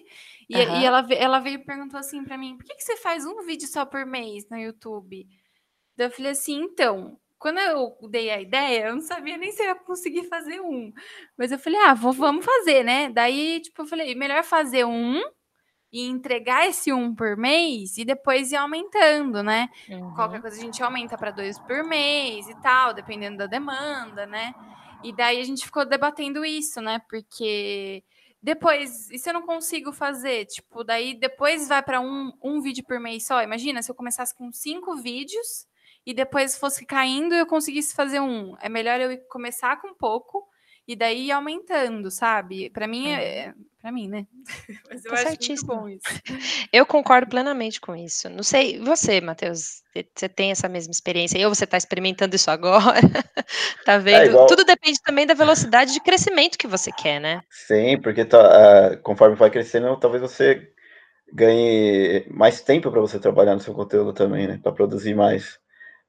e, 0.48 0.56
uhum. 0.56 0.80
e 0.80 0.84
ela, 0.84 1.06
ela 1.10 1.40
veio 1.40 1.56
e 1.56 1.64
perguntou 1.64 1.98
assim 1.98 2.24
para 2.24 2.38
mim: 2.38 2.56
por 2.56 2.64
que, 2.64 2.74
que 2.74 2.84
você 2.84 2.96
faz 2.96 3.24
um 3.26 3.42
vídeo 3.42 3.68
só 3.68 3.84
por 3.84 4.06
mês 4.06 4.48
no 4.50 4.58
YouTube? 4.58 5.26
Daí 5.96 6.06
eu 6.06 6.10
falei 6.10 6.32
assim: 6.32 6.62
então, 6.62 7.18
quando 7.38 7.58
eu 7.58 7.96
dei 8.08 8.30
a 8.30 8.40
ideia, 8.40 8.86
eu 8.86 8.94
não 8.94 9.02
sabia 9.02 9.36
nem 9.36 9.50
se 9.50 9.62
eu 9.62 9.66
ia 9.66 9.74
conseguir 9.74 10.24
fazer 10.28 10.60
um. 10.60 10.92
Mas 11.36 11.50
eu 11.50 11.58
falei, 11.58 11.78
ah, 11.80 11.92
vou, 11.92 12.12
vamos 12.12 12.44
fazer, 12.44 12.84
né? 12.84 13.10
Daí, 13.10 13.60
tipo, 13.60 13.82
eu 13.82 13.86
falei, 13.86 14.14
melhor 14.14 14.44
fazer 14.44 14.84
um 14.84 15.20
e 15.92 16.08
entregar 16.08 16.66
esse 16.66 16.92
um 16.92 17.14
por 17.14 17.36
mês 17.36 17.98
e 17.98 18.04
depois 18.04 18.50
ir 18.50 18.56
aumentando, 18.56 19.42
né? 19.42 19.68
Uhum. 19.90 20.14
Qualquer 20.14 20.40
coisa 20.40 20.56
a 20.56 20.60
gente 20.60 20.82
aumenta 20.82 21.18
para 21.18 21.30
dois 21.30 21.58
por 21.58 21.84
mês 21.84 22.48
e 22.48 22.54
tal, 22.62 22.94
dependendo 22.94 23.36
da 23.36 23.46
demanda, 23.46 24.24
né? 24.24 24.54
E 25.04 25.14
daí 25.14 25.38
a 25.38 25.44
gente 25.44 25.64
ficou 25.64 25.84
debatendo 25.84 26.44
isso, 26.44 26.80
né? 26.80 27.00
Porque 27.10 28.02
depois, 28.42 29.10
e 29.10 29.18
se 29.18 29.28
eu 29.28 29.34
não 29.34 29.42
consigo 29.42 29.92
fazer? 29.92 30.46
Tipo, 30.46 30.82
daí 30.82 31.14
depois 31.14 31.68
vai 31.68 31.82
para 31.82 32.00
um, 32.00 32.32
um 32.42 32.60
vídeo 32.62 32.84
por 32.84 32.98
mês 32.98 33.26
só. 33.26 33.42
Imagina 33.42 33.82
se 33.82 33.90
eu 33.90 33.94
começasse 33.94 34.34
com 34.34 34.50
cinco 34.50 34.96
vídeos 34.96 35.66
e 36.06 36.14
depois 36.14 36.56
fosse 36.56 36.86
caindo 36.86 37.34
e 37.34 37.38
eu 37.38 37.46
conseguisse 37.46 37.94
fazer 37.94 38.20
um. 38.20 38.56
É 38.60 38.68
melhor 38.68 38.98
eu 38.98 39.18
começar 39.28 39.80
com 39.80 39.94
pouco 39.94 40.48
e 40.92 40.96
daí 40.96 41.26
ir 41.26 41.32
aumentando, 41.32 42.10
sabe? 42.10 42.70
Para 42.70 42.86
mim 42.86 43.10
é, 43.10 43.48
uhum. 43.48 43.64
para 43.80 43.92
mim, 43.92 44.08
né? 44.08 44.26
Mas 44.90 45.04
eu 45.04 45.10
tá 45.10 45.16
acho 45.18 45.28
certíssimo. 45.28 45.74
muito 45.74 45.82
bom 45.82 45.88
isso. 45.88 46.22
Eu 46.72 46.86
concordo 46.86 47.28
plenamente 47.28 47.80
com 47.80 47.94
isso. 47.94 48.30
Não 48.30 48.42
sei, 48.42 48.78
você, 48.78 49.20
Matheus, 49.20 49.82
você 50.14 50.28
tem 50.28 50.50
essa 50.50 50.68
mesma 50.68 50.90
experiência? 50.90 51.46
Ou 51.46 51.54
você 51.54 51.64
está 51.64 51.76
experimentando 51.76 52.34
isso 52.34 52.50
agora? 52.50 53.00
tá 53.84 53.94
é 53.94 53.98
vendo? 53.98 54.22
É 54.22 54.26
igual... 54.26 54.46
Tudo 54.46 54.64
depende 54.64 54.98
também 55.02 55.26
da 55.26 55.34
velocidade 55.34 55.92
de 55.92 56.00
crescimento 56.00 56.56
que 56.56 56.66
você 56.66 56.90
quer, 56.92 57.20
né? 57.20 57.42
Sim, 57.50 58.00
porque 58.00 58.24
tá, 58.24 58.38
uh, 58.92 59.02
conforme 59.02 59.36
vai 59.36 59.50
crescendo, 59.50 59.98
talvez 59.98 60.22
você 60.22 60.72
ganhe 61.32 62.26
mais 62.30 62.60
tempo 62.60 62.90
para 62.90 63.00
você 63.00 63.18
trabalhar 63.18 63.54
no 63.54 63.60
seu 63.60 63.74
conteúdo 63.74 64.12
também, 64.12 64.46
né? 64.46 64.60
Para 64.62 64.72
produzir 64.72 65.14
mais. 65.14 65.58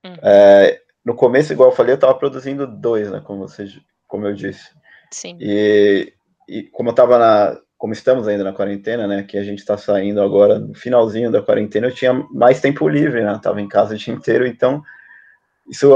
Uhum. 0.03 0.15
É, 0.21 0.81
no 1.03 1.15
começo, 1.15 1.51
igual 1.51 1.69
eu 1.69 1.75
falei, 1.75 1.93
eu 1.93 1.95
estava 1.95 2.15
produzindo 2.15 2.67
dois, 2.67 3.09
né? 3.11 3.21
Como, 3.25 3.47
você, 3.47 3.65
como 4.13 4.27
eu 4.27 4.33
disse. 4.35 4.69
Sim. 5.09 5.35
E, 5.41 6.13
e 6.47 6.61
como 6.65 6.89
eu 6.89 6.91
estava 6.91 7.17
na. 7.17 7.59
Como 7.79 7.93
estamos 7.93 8.27
ainda 8.27 8.43
na 8.43 8.53
quarentena, 8.53 9.07
né? 9.07 9.23
Que 9.23 9.39
a 9.39 9.43
gente 9.43 9.57
está 9.57 9.75
saindo 9.75 10.21
agora 10.21 10.59
no 10.59 10.75
finalzinho 10.75 11.31
da 11.31 11.41
quarentena, 11.41 11.87
eu 11.87 11.95
tinha 11.95 12.13
mais 12.31 12.61
tempo 12.61 12.87
livre, 12.87 13.23
né? 13.23 13.39
Tava 13.41 13.59
em 13.59 13.67
casa 13.67 13.95
o 13.95 13.97
dia 13.97 14.13
inteiro, 14.13 14.45
então 14.45 14.83
isso 15.67 15.89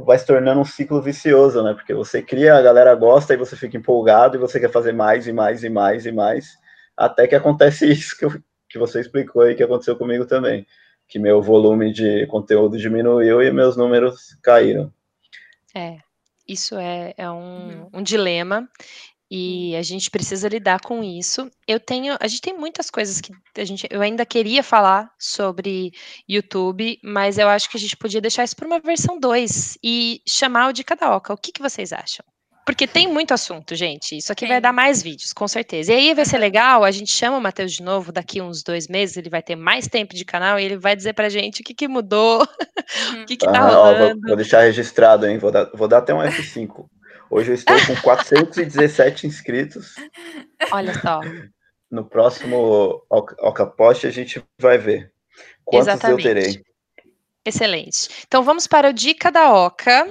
vai 0.00 0.18
se 0.18 0.26
tornando 0.26 0.60
um 0.60 0.64
ciclo 0.66 1.00
vicioso, 1.00 1.62
né? 1.62 1.72
Porque 1.72 1.94
você 1.94 2.20
cria, 2.20 2.56
a 2.56 2.62
galera 2.62 2.94
gosta 2.94 3.32
e 3.32 3.38
você 3.38 3.56
fica 3.56 3.78
empolgado 3.78 4.36
e 4.36 4.38
você 4.38 4.60
quer 4.60 4.70
fazer 4.70 4.92
mais 4.92 5.26
e 5.26 5.32
mais 5.32 5.64
e 5.64 5.70
mais 5.70 6.04
e 6.04 6.12
mais, 6.12 6.58
até 6.94 7.26
que 7.26 7.34
acontece 7.34 7.86
isso 7.90 8.16
que, 8.18 8.26
eu, 8.26 8.32
que 8.68 8.78
você 8.78 9.00
explicou 9.00 9.42
aí 9.42 9.54
que 9.54 9.62
aconteceu 9.62 9.96
comigo 9.96 10.26
também 10.26 10.66
que 11.08 11.18
meu 11.18 11.42
volume 11.42 11.92
de 11.92 12.24
conteúdo 12.28 12.78
diminuiu 12.78 13.42
e 13.42 13.50
meus 13.50 13.76
números 13.76 14.36
caíram. 14.42 14.92
É, 15.74 15.98
isso 16.50 16.76
é, 16.76 17.14
é 17.16 17.30
um, 17.30 17.80
uhum. 17.82 17.90
um 17.94 18.02
dilema 18.02 18.68
e 19.30 19.76
a 19.76 19.82
gente 19.82 20.10
precisa 20.10 20.48
lidar 20.48 20.80
com 20.80 21.04
isso. 21.04 21.48
Eu 21.66 21.78
tenho, 21.78 22.16
a 22.18 22.26
gente 22.26 22.40
tem 22.40 22.58
muitas 22.58 22.90
coisas 22.90 23.20
que 23.20 23.32
a 23.56 23.64
gente, 23.64 23.86
eu 23.88 24.02
ainda 24.02 24.26
queria 24.26 24.62
falar 24.62 25.08
sobre 25.18 25.92
YouTube, 26.28 26.98
mas 27.04 27.38
eu 27.38 27.48
acho 27.48 27.70
que 27.70 27.76
a 27.76 27.80
gente 27.80 27.96
podia 27.96 28.20
deixar 28.20 28.42
isso 28.42 28.56
para 28.56 28.66
uma 28.66 28.80
versão 28.80 29.20
2 29.20 29.78
e 29.84 30.20
chamar 30.28 30.70
o 30.70 30.72
de 30.72 30.82
cada 30.82 31.14
oca. 31.14 31.32
O 31.32 31.36
que, 31.36 31.52
que 31.52 31.62
vocês 31.62 31.92
acham? 31.92 32.24
Porque 32.64 32.86
tem 32.86 33.08
muito 33.08 33.32
assunto, 33.32 33.74
gente. 33.74 34.16
Isso 34.16 34.32
aqui 34.32 34.46
vai 34.46 34.60
dar 34.60 34.72
mais 34.72 35.02
vídeos, 35.02 35.32
com 35.32 35.48
certeza. 35.48 35.92
E 35.92 35.96
aí 35.96 36.14
vai 36.14 36.24
ser 36.24 36.38
legal, 36.38 36.84
a 36.84 36.90
gente 36.90 37.12
chama 37.12 37.38
o 37.38 37.40
Matheus 37.40 37.72
de 37.72 37.82
novo 37.82 38.12
daqui 38.12 38.40
uns 38.40 38.62
dois 38.62 38.86
meses, 38.86 39.16
ele 39.16 39.30
vai 39.30 39.42
ter 39.42 39.56
mais 39.56 39.88
tempo 39.88 40.14
de 40.14 40.24
canal 40.24 40.58
e 40.58 40.64
ele 40.64 40.76
vai 40.76 40.94
dizer 40.94 41.14
pra 41.14 41.28
gente 41.28 41.62
o 41.62 41.64
que, 41.64 41.74
que 41.74 41.88
mudou, 41.88 42.40
uhum. 43.12 43.22
o 43.22 43.26
que, 43.26 43.36
que 43.36 43.46
tá 43.46 43.58
ah, 43.58 43.68
rolando. 43.68 44.04
Ó, 44.04 44.08
vou, 44.08 44.20
vou, 44.28 44.36
deixar 44.36 44.62
registrado, 44.62 45.26
hein? 45.26 45.38
Vou 45.38 45.50
dar, 45.50 45.70
vou 45.74 45.88
dar 45.88 45.98
até 45.98 46.14
um 46.14 46.18
F5. 46.18 46.86
Hoje 47.30 47.50
eu 47.50 47.54
estou 47.54 47.76
com 47.86 47.96
417 48.02 49.26
inscritos. 49.26 49.94
Olha 50.72 50.92
só. 51.00 51.20
No 51.90 52.04
próximo 52.04 53.02
Ocapost 53.08 54.06
a 54.06 54.10
gente 54.10 54.42
vai 54.60 54.78
ver 54.78 55.12
quantos 55.64 55.88
Exatamente. 55.88 56.26
eu 56.26 56.34
terei. 56.34 56.62
Excelente. 57.44 58.08
Então 58.26 58.42
vamos 58.42 58.66
para 58.66 58.90
o 58.90 58.92
Dica 58.92 59.30
da 59.30 59.52
Oca. 59.52 60.06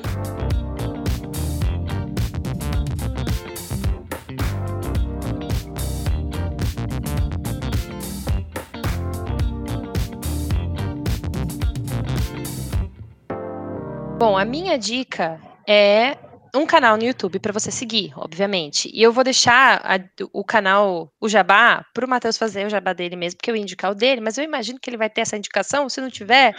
Bom, 14.20 14.38
a 14.38 14.44
minha 14.44 14.78
dica 14.78 15.40
é 15.66 16.18
um 16.54 16.66
canal 16.66 16.98
no 16.98 17.06
YouTube 17.06 17.40
para 17.40 17.54
você 17.54 17.72
seguir, 17.72 18.12
obviamente. 18.18 18.92
E 18.94 19.02
eu 19.02 19.14
vou 19.14 19.24
deixar 19.24 19.82
a, 19.82 19.98
o 20.34 20.44
canal, 20.44 21.10
o 21.22 21.30
Jabá, 21.30 21.86
para 21.94 22.06
o 22.06 22.10
Matheus 22.10 22.38
fazer 22.38 22.68
o 22.68 22.70
Jabá 22.70 22.92
dele 22.92 23.16
mesmo, 23.16 23.38
porque 23.38 23.50
eu 23.50 23.56
ia 23.56 23.62
indicar 23.62 23.90
o 23.90 23.96
dele, 23.96 24.20
mas 24.20 24.38
eu 24.38 24.44
imagino 24.44 24.78
que 24.78 24.90
ele 24.90 24.98
vai 24.98 25.10
ter 25.10 25.22
essa 25.22 25.38
indicação. 25.38 25.88
Se 25.88 26.02
não 26.02 26.10
tiver, 26.10 26.54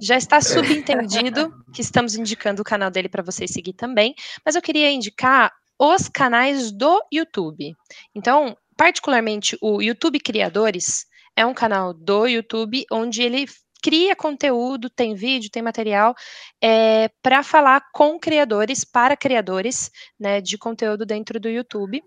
já 0.00 0.16
está 0.16 0.40
subentendido 0.40 1.52
que 1.74 1.82
estamos 1.82 2.14
indicando 2.14 2.62
o 2.62 2.64
canal 2.64 2.90
dele 2.90 3.10
para 3.10 3.22
vocês 3.22 3.50
seguir 3.50 3.74
também. 3.74 4.14
Mas 4.42 4.54
eu 4.54 4.62
queria 4.62 4.90
indicar 4.90 5.52
os 5.78 6.08
canais 6.08 6.72
do 6.72 6.98
YouTube. 7.12 7.76
Então, 8.14 8.56
particularmente 8.74 9.54
o 9.60 9.82
YouTube 9.82 10.18
Criadores 10.18 11.04
é 11.36 11.44
um 11.44 11.52
canal 11.52 11.92
do 11.92 12.26
YouTube 12.26 12.86
onde 12.90 13.22
ele 13.22 13.46
cria 13.82 14.14
conteúdo, 14.14 14.88
tem 14.88 15.14
vídeo, 15.14 15.50
tem 15.50 15.62
material 15.62 16.14
é, 16.60 17.04
eh, 17.04 17.10
para 17.22 17.42
falar 17.42 17.82
com 17.92 18.18
criadores, 18.18 18.84
para 18.84 19.16
criadores 19.16 19.90
né, 20.18 20.40
de 20.40 20.56
conteúdo 20.56 21.04
dentro 21.04 21.40
do 21.40 21.48
YouTube 21.48 22.02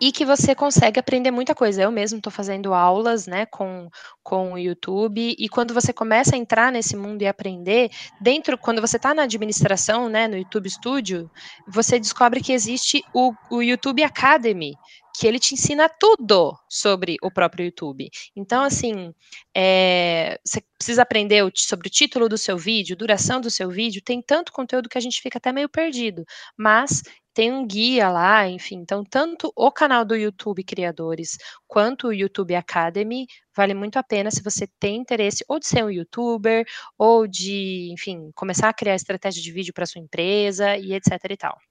e 0.00 0.12
que 0.12 0.24
você 0.24 0.54
consegue 0.54 1.00
aprender 1.00 1.30
muita 1.30 1.54
coisa. 1.54 1.82
Eu 1.82 1.90
mesmo 1.90 2.18
estou 2.18 2.32
fazendo 2.32 2.72
aulas, 2.72 3.26
né, 3.26 3.46
com, 3.46 3.88
com 4.22 4.52
o 4.52 4.58
YouTube, 4.58 5.34
e 5.38 5.48
quando 5.48 5.74
você 5.74 5.92
começa 5.92 6.34
a 6.34 6.38
entrar 6.38 6.70
nesse 6.70 6.96
mundo 6.96 7.22
e 7.22 7.26
aprender, 7.26 7.90
dentro, 8.20 8.56
quando 8.56 8.80
você 8.80 8.96
está 8.96 9.12
na 9.12 9.22
administração, 9.22 10.08
né, 10.08 10.28
no 10.28 10.36
YouTube 10.36 10.70
Studio, 10.70 11.30
você 11.66 11.98
descobre 11.98 12.40
que 12.40 12.52
existe 12.52 13.02
o, 13.12 13.32
o 13.50 13.62
YouTube 13.62 14.02
Academy, 14.02 14.74
que 15.18 15.26
ele 15.26 15.40
te 15.40 15.54
ensina 15.54 15.88
tudo 15.88 16.56
sobre 16.68 17.16
o 17.20 17.30
próprio 17.30 17.64
YouTube. 17.66 18.08
Então, 18.36 18.62
assim, 18.62 19.12
é, 19.54 20.38
você 20.44 20.62
precisa 20.78 21.02
aprender 21.02 21.42
sobre 21.56 21.88
o 21.88 21.90
título 21.90 22.28
do 22.28 22.38
seu 22.38 22.56
vídeo, 22.56 22.96
duração 22.96 23.40
do 23.40 23.50
seu 23.50 23.68
vídeo, 23.68 24.00
tem 24.00 24.22
tanto 24.22 24.52
conteúdo 24.52 24.88
que 24.88 24.96
a 24.96 25.00
gente 25.00 25.20
fica 25.20 25.38
até 25.38 25.52
meio 25.52 25.68
perdido, 25.68 26.24
mas 26.56 27.02
tem 27.34 27.52
um 27.52 27.66
guia 27.66 28.08
lá, 28.10 28.48
enfim. 28.48 28.76
Então, 28.76 29.04
tanto 29.04 29.52
o 29.56 29.72
canal 29.72 30.04
do 30.04 30.14
YouTube 30.14 30.62
Criadores 30.62 31.36
quanto 31.66 32.08
o 32.08 32.12
YouTube 32.12 32.54
Academy 32.54 33.26
vale 33.56 33.74
muito 33.74 33.96
a 33.96 34.04
pena 34.04 34.30
se 34.30 34.42
você 34.42 34.68
tem 34.78 34.96
interesse 34.96 35.44
ou 35.48 35.58
de 35.58 35.66
ser 35.66 35.84
um 35.84 35.90
youtuber 35.90 36.64
ou 36.96 37.26
de, 37.26 37.90
enfim, 37.92 38.30
começar 38.36 38.68
a 38.68 38.74
criar 38.74 38.94
estratégia 38.94 39.42
de 39.42 39.52
vídeo 39.52 39.74
para 39.74 39.86
sua 39.86 40.00
empresa 40.00 40.76
e 40.76 40.92
etc 40.94 41.12
e 41.30 41.36
tal. 41.36 41.67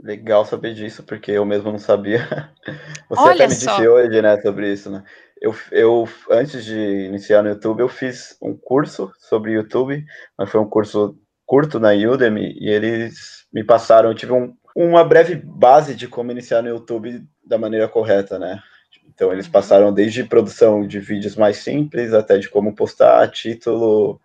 Legal 0.00 0.44
saber 0.44 0.74
disso, 0.74 1.02
porque 1.02 1.32
eu 1.32 1.44
mesmo 1.44 1.72
não 1.72 1.78
sabia. 1.78 2.20
Você 3.08 3.20
Olha 3.20 3.32
até 3.32 3.48
me 3.48 3.54
só. 3.54 3.70
disse 3.72 3.88
hoje, 3.88 4.22
né, 4.22 4.40
sobre 4.40 4.72
isso, 4.72 4.90
né? 4.90 5.02
Eu, 5.40 5.54
eu, 5.70 6.08
antes 6.30 6.64
de 6.64 6.78
iniciar 7.06 7.42
no 7.42 7.50
YouTube, 7.50 7.80
eu 7.80 7.88
fiz 7.88 8.36
um 8.42 8.56
curso 8.56 9.12
sobre 9.18 9.52
YouTube, 9.52 10.04
mas 10.36 10.50
foi 10.50 10.60
um 10.60 10.68
curso 10.68 11.16
curto 11.46 11.80
na 11.80 11.92
Udemy, 11.92 12.56
e 12.60 12.68
eles 12.68 13.46
me 13.52 13.64
passaram, 13.64 14.10
eu 14.10 14.14
tive 14.14 14.32
um, 14.32 14.54
uma 14.76 15.02
breve 15.04 15.34
base 15.34 15.94
de 15.94 16.06
como 16.06 16.30
iniciar 16.30 16.62
no 16.62 16.68
YouTube 16.68 17.24
da 17.44 17.56
maneira 17.56 17.88
correta, 17.88 18.38
né? 18.38 18.60
Então, 19.06 19.32
eles 19.32 19.46
uhum. 19.46 19.52
passaram 19.52 19.92
desde 19.92 20.22
produção 20.22 20.86
de 20.86 21.00
vídeos 21.00 21.34
mais 21.34 21.56
simples, 21.56 22.12
até 22.12 22.38
de 22.38 22.48
como 22.48 22.74
postar 22.74 23.26
título, 23.30 24.20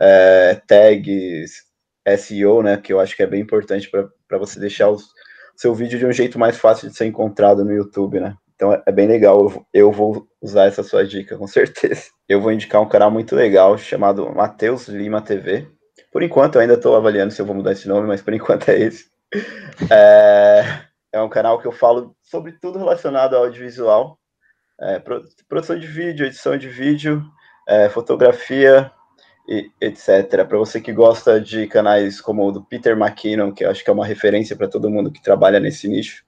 é, 0.00 0.60
tags, 0.66 1.64
SEO, 2.16 2.62
né? 2.62 2.76
Que 2.76 2.92
eu 2.92 3.00
acho 3.00 3.16
que 3.16 3.22
é 3.22 3.26
bem 3.26 3.40
importante 3.40 3.90
para 3.90 4.38
você 4.38 4.58
deixar 4.58 4.90
o 4.90 4.98
seu 5.56 5.74
vídeo 5.74 5.98
de 5.98 6.06
um 6.06 6.12
jeito 6.12 6.38
mais 6.38 6.56
fácil 6.56 6.88
de 6.88 6.96
ser 6.96 7.06
encontrado 7.06 7.64
no 7.64 7.72
YouTube, 7.72 8.20
né? 8.20 8.36
Então 8.54 8.72
é, 8.72 8.82
é 8.86 8.92
bem 8.92 9.08
legal. 9.08 9.40
Eu, 9.40 9.66
eu 9.72 9.92
vou 9.92 10.26
usar 10.40 10.66
essa 10.66 10.82
sua 10.82 11.06
dica, 11.06 11.36
com 11.36 11.46
certeza. 11.48 12.04
Eu 12.28 12.40
vou 12.40 12.52
indicar 12.52 12.80
um 12.80 12.88
canal 12.88 13.10
muito 13.10 13.34
legal 13.34 13.76
chamado 13.76 14.32
Matheus 14.34 14.88
Lima 14.88 15.20
TV. 15.20 15.68
Por 16.10 16.22
enquanto, 16.22 16.56
eu 16.56 16.60
ainda 16.60 16.74
estou 16.74 16.94
avaliando 16.94 17.32
se 17.32 17.40
eu 17.40 17.46
vou 17.46 17.56
mudar 17.56 17.72
esse 17.72 17.88
nome, 17.88 18.06
mas 18.06 18.22
por 18.22 18.34
enquanto 18.34 18.68
é 18.68 18.78
esse. 18.78 19.10
É, 19.90 20.62
é 21.12 21.22
um 21.22 21.28
canal 21.28 21.58
que 21.58 21.66
eu 21.66 21.72
falo 21.72 22.14
sobre 22.22 22.52
tudo 22.52 22.78
relacionado 22.78 23.34
ao 23.34 23.44
audiovisual. 23.44 24.18
É, 24.80 25.00
produção 25.48 25.78
de 25.78 25.86
vídeo, 25.86 26.26
edição 26.26 26.56
de 26.56 26.68
vídeo, 26.68 27.22
é, 27.68 27.88
fotografia, 27.88 28.90
e 29.48 29.70
etc. 29.80 30.46
Para 30.46 30.58
você 30.58 30.80
que 30.80 30.92
gosta 30.92 31.40
de 31.40 31.66
canais 31.66 32.20
como 32.20 32.46
o 32.46 32.52
do 32.52 32.62
Peter 32.62 32.96
McKinnon, 32.96 33.52
que 33.52 33.64
eu 33.64 33.70
acho 33.70 33.82
que 33.82 33.90
é 33.90 33.92
uma 33.92 34.06
referência 34.06 34.56
para 34.56 34.68
todo 34.68 34.90
mundo 34.90 35.10
que 35.10 35.22
trabalha 35.22 35.60
nesse 35.60 35.88
nicho, 35.88 36.24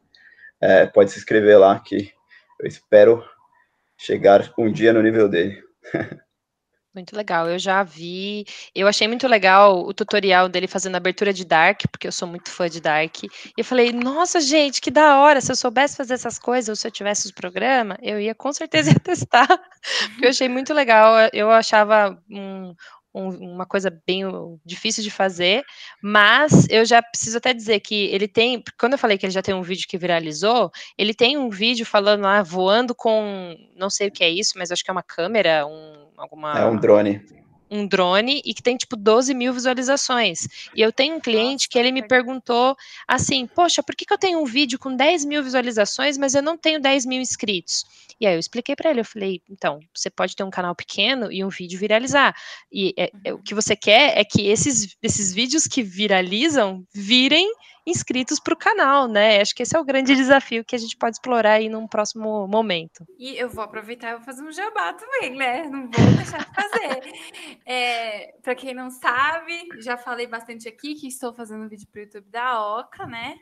é, 0.61 0.87
pode 0.87 1.11
se 1.11 1.19
inscrever 1.19 1.59
lá, 1.59 1.79
que 1.79 2.13
eu 2.61 2.67
espero 2.67 3.23
chegar 3.97 4.53
um 4.59 4.71
dia 4.71 4.93
no 4.93 5.03
nível 5.03 5.29
dele. 5.29 5.63
Muito 6.95 7.17
legal, 7.17 7.51
eu 7.51 7.59
já 7.59 7.83
vi. 7.83 8.45
Eu 8.73 8.87
achei 8.87 9.09
muito 9.09 9.27
legal 9.27 9.85
o 9.85 9.93
tutorial 9.93 10.49
dele 10.49 10.69
fazendo 10.69 10.95
abertura 10.95 11.33
de 11.33 11.45
Dark, 11.45 11.81
porque 11.91 12.07
eu 12.07 12.13
sou 12.13 12.29
muito 12.29 12.49
fã 12.51 12.69
de 12.71 12.81
Dark. 12.81 13.25
E 13.25 13.31
eu 13.59 13.65
falei, 13.65 13.93
nossa, 13.93 14.41
gente, 14.41 14.81
que 14.81 14.93
da 14.93 15.19
hora! 15.19 15.41
Se 15.41 15.51
eu 15.51 15.57
soubesse 15.57 15.97
fazer 15.97 16.15
essas 16.15 16.39
coisas, 16.39 16.69
ou 16.69 16.77
se 16.77 16.87
eu 16.87 16.93
tivesse 16.93 17.27
os 17.27 17.33
programas, 17.33 17.99
eu 18.01 18.21
ia 18.21 18.33
com 18.33 18.53
certeza 18.53 18.95
testar. 19.01 19.49
Porque 19.49 20.25
eu 20.25 20.31
achei 20.31 20.49
muito 20.49 20.73
legal. 20.73 21.15
Eu 21.33 21.51
achava 21.51 22.17
um, 22.31 22.73
um, 23.15 23.29
uma 23.53 23.65
coisa 23.65 23.91
bem 24.07 24.25
difícil 24.65 25.03
de 25.03 25.11
fazer, 25.11 25.63
mas 26.03 26.67
eu 26.69 26.85
já 26.85 27.01
preciso 27.01 27.39
até 27.39 27.55
dizer 27.55 27.81
que 27.81 28.07
ele 28.07 28.27
tem, 28.27 28.63
quando 28.79 28.93
eu 28.93 28.99
falei 28.99 29.17
que 29.17 29.25
ele 29.25 29.33
já 29.33 29.43
tem 29.43 29.55
um 29.55 29.63
vídeo 29.63 29.87
que 29.89 29.97
viralizou, 29.97 30.71
ele 30.99 31.15
tem 31.15 31.39
um 31.39 31.49
vídeo 31.49 31.87
falando 31.87 32.23
lá, 32.23 32.43
voando 32.43 32.95
com, 32.95 33.57
não 33.77 33.89
sei 33.89 34.09
o 34.09 34.13
que 34.13 34.25
é 34.25 34.29
isso, 34.29 34.53
mas 34.57 34.71
acho 34.71 34.83
que 34.83 34.91
é 34.91 34.93
uma 34.93 35.03
câmera, 35.03 35.67
um 35.67 36.05
alguma. 36.17 36.59
É 36.59 36.65
um 36.65 36.77
drone. 36.77 37.23
Um 37.75 37.87
drone 37.87 38.41
e 38.45 38.55
que 38.55 38.63
tem 38.63 38.77
tipo 38.77 38.97
12 38.97 39.35
mil 39.35 39.53
visualizações. 39.53 40.47
E 40.75 40.81
eu 40.81 40.93
tenho 40.93 41.17
um 41.17 41.21
cliente 41.21 41.69
que 41.69 41.79
ele 41.79 41.91
me 41.91 42.07
perguntou 42.07 42.77
assim: 43.09 43.47
Poxa, 43.47 43.83
por 43.83 43.97
que, 43.97 44.05
que 44.05 44.13
eu 44.13 44.19
tenho 44.19 44.41
um 44.41 44.45
vídeo 44.45 44.79
com 44.79 44.95
10 44.95 45.25
mil 45.25 45.43
visualizações, 45.43 46.17
mas 46.17 46.35
eu 46.35 46.43
não 46.43 46.57
tenho 46.57 46.81
10 46.81 47.05
mil 47.07 47.21
inscritos? 47.21 47.85
E 48.21 48.27
aí 48.27 48.35
eu 48.35 48.39
expliquei 48.39 48.77
para 48.77 48.91
ele, 48.91 49.01
eu 49.01 49.05
falei, 49.05 49.43
então, 49.51 49.81
você 49.95 50.09
pode 50.09 50.37
ter 50.37 50.45
um 50.45 50.51
canal 50.51 50.75
pequeno 50.75 51.33
e 51.33 51.45
um 51.45 51.49
vídeo 51.49 51.79
viralizar. 51.79 52.35
E 52.73 52.95
é, 52.97 53.11
é, 53.25 53.35
o 53.35 53.39
que 53.39 53.55
você 53.55 53.75
quer 53.75 54.17
é 54.17 54.25
que 54.25 54.47
esses, 54.49 54.97
esses 55.03 55.33
vídeos 55.33 55.67
que 55.67 55.83
viralizam 55.83 56.85
virem 56.95 57.53
inscritos 57.87 58.41
para 58.41 58.55
o 58.55 58.57
canal, 58.57 59.07
né? 59.07 59.41
Acho 59.41 59.55
que 59.55 59.63
esse 59.63 59.77
é 59.77 59.81
o 59.81 59.85
grande 59.85 60.15
desafio 60.15 60.65
que 60.65 60.75
a 60.75 60.79
gente 60.79 60.97
pode 60.97 61.17
explorar 61.17 61.53
aí 61.53 61.69
num 61.69 61.87
próximo 61.87 62.47
momento. 62.49 63.07
E 63.19 63.37
eu 63.37 63.49
vou 63.49 63.65
aproveitar 63.65 64.11
e 64.11 64.15
vou 64.15 64.25
fazer 64.25 64.43
um 64.43 64.53
jabá 64.53 64.95
também, 64.95 65.37
né? 65.37 65.65
Não 65.65 65.91
vou 65.91 66.17
deixar 66.17 66.39
de 66.39 66.55
fazer. 66.55 67.13
é, 67.67 68.35
para 68.43 68.55
quem 68.55 68.75
não 68.75 68.91
sabe, 68.91 69.69
já 69.79 69.97
falei 69.97 70.27
bastante 70.27 70.69
aqui 70.69 70.95
que 70.95 71.07
estou 71.07 71.33
fazendo 71.35 71.65
um 71.65 71.69
vídeo 71.69 71.87
para 71.91 72.01
o 72.01 72.05
YouTube 72.05 72.31
da 72.31 72.79
Oca, 72.79 73.07
né? 73.07 73.37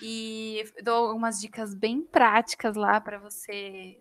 E 0.00 0.64
dou 0.82 1.08
algumas 1.08 1.40
dicas 1.40 1.74
bem 1.74 2.02
práticas 2.02 2.76
lá 2.76 3.00
para 3.00 3.18
você 3.18 3.98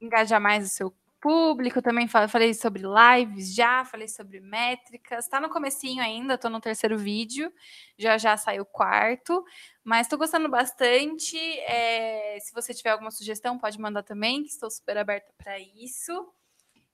engajar 0.00 0.40
mais 0.40 0.66
o 0.66 0.68
seu 0.68 0.94
público, 1.26 1.82
também 1.82 2.06
falei 2.06 2.54
sobre 2.54 2.84
lives 2.84 3.52
já, 3.52 3.84
falei 3.84 4.06
sobre 4.06 4.38
métricas, 4.38 5.24
está 5.24 5.40
no 5.40 5.48
comecinho 5.48 6.00
ainda, 6.00 6.34
estou 6.34 6.48
no 6.48 6.60
terceiro 6.60 6.96
vídeo, 6.96 7.52
já 7.98 8.16
já 8.16 8.36
saiu 8.36 8.62
o 8.62 8.64
quarto, 8.66 9.44
mas 9.82 10.02
estou 10.06 10.20
gostando 10.20 10.48
bastante, 10.48 11.36
é, 11.62 12.38
se 12.40 12.54
você 12.54 12.72
tiver 12.72 12.90
alguma 12.90 13.10
sugestão, 13.10 13.58
pode 13.58 13.76
mandar 13.76 14.04
também, 14.04 14.44
que 14.44 14.50
estou 14.50 14.70
super 14.70 14.96
aberta 14.96 15.32
para 15.36 15.58
isso, 15.58 16.12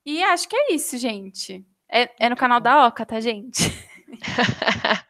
e 0.02 0.22
acho 0.22 0.48
que 0.48 0.56
é 0.56 0.72
isso, 0.72 0.96
gente. 0.96 1.62
É, 1.86 2.08
é 2.18 2.30
no 2.30 2.36
canal 2.36 2.58
da 2.58 2.86
Oca, 2.86 3.04
tá, 3.04 3.20
gente? 3.20 3.64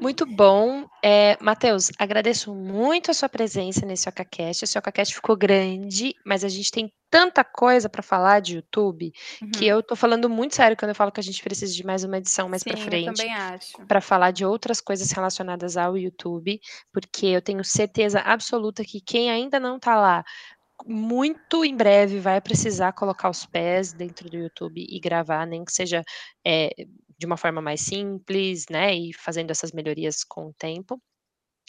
Muito 0.00 0.26
bom. 0.26 0.86
É, 1.02 1.36
Matheus, 1.40 1.90
agradeço 1.98 2.54
muito 2.54 3.10
a 3.10 3.14
sua 3.14 3.28
presença 3.28 3.84
nesse 3.86 4.08
OcaCast. 4.08 4.64
Esse 4.64 4.78
OcaCast 4.78 5.14
ficou 5.14 5.36
grande, 5.36 6.14
mas 6.24 6.44
a 6.44 6.48
gente 6.48 6.70
tem 6.70 6.92
tanta 7.10 7.42
coisa 7.42 7.88
para 7.88 8.02
falar 8.02 8.40
de 8.40 8.56
YouTube 8.56 9.12
uhum. 9.40 9.50
que 9.50 9.66
eu 9.66 9.82
tô 9.82 9.96
falando 9.96 10.28
muito 10.28 10.54
sério 10.54 10.76
quando 10.76 10.90
eu 10.90 10.94
falo 10.94 11.10
que 11.10 11.20
a 11.20 11.22
gente 11.22 11.42
precisa 11.42 11.72
de 11.72 11.84
mais 11.84 12.04
uma 12.04 12.18
edição 12.18 12.48
mais 12.48 12.62
para 12.62 12.76
frente. 12.76 13.22
Para 13.86 14.00
falar 14.00 14.30
de 14.30 14.44
outras 14.44 14.80
coisas 14.80 15.10
relacionadas 15.10 15.76
ao 15.76 15.96
YouTube, 15.96 16.60
porque 16.92 17.26
eu 17.26 17.40
tenho 17.40 17.64
certeza 17.64 18.20
absoluta 18.20 18.84
que 18.84 19.00
quem 19.00 19.30
ainda 19.30 19.58
não 19.58 19.76
está 19.76 19.96
lá 19.96 20.24
muito 20.86 21.64
em 21.64 21.76
breve 21.76 22.20
vai 22.20 22.40
precisar 22.40 22.92
colocar 22.92 23.28
os 23.28 23.44
pés 23.44 23.92
dentro 23.92 24.30
do 24.30 24.36
YouTube 24.36 24.86
e 24.88 25.00
gravar, 25.00 25.46
nem 25.46 25.64
que 25.64 25.72
seja 25.72 26.04
é, 26.46 26.70
de 27.18 27.26
uma 27.26 27.36
forma 27.36 27.60
mais 27.60 27.80
simples, 27.80 28.66
né, 28.70 28.94
e 28.94 29.12
fazendo 29.12 29.50
essas 29.50 29.72
melhorias 29.72 30.24
com 30.24 30.46
o 30.46 30.54
tempo. 30.54 31.00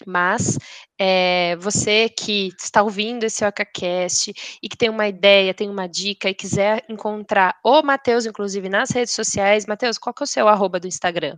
Mas 0.06 0.58
é, 0.97 1.56
você 1.58 2.08
que 2.08 2.54
está 2.58 2.82
ouvindo 2.82 3.26
esse 3.26 3.43
OcaCast 3.45 4.32
e 4.64 4.70
que 4.70 4.78
tem 4.78 4.89
uma 4.89 5.08
ideia, 5.08 5.54
tem 5.54 5.70
uma 5.70 5.88
dica 5.88 6.30
e 6.30 6.34
quiser 6.34 6.86
encontrar 6.88 7.60
o 7.64 7.82
Matheus, 7.82 8.26
inclusive, 8.26 8.70
nas 8.70 8.91
redes 8.91 9.14
sociais, 9.14 9.66
Matheus, 9.66 9.97
qual 9.97 10.14
que 10.14 10.24
é 10.24 10.26
o 10.26 10.28
seu 10.28 10.47
arroba 10.47 10.80
do 10.80 10.88
Instagram? 10.88 11.38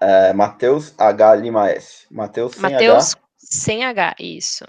É, 0.00 0.32
Matheus 0.32 0.94
H 0.96 1.34
Lima 1.34 1.68
S. 1.68 2.06
Matheus 2.10 2.52
sem 2.54 2.62
Mateus 2.62 3.12
H. 3.12 3.20
sem 3.36 3.84
H, 3.84 4.14
isso. 4.18 4.64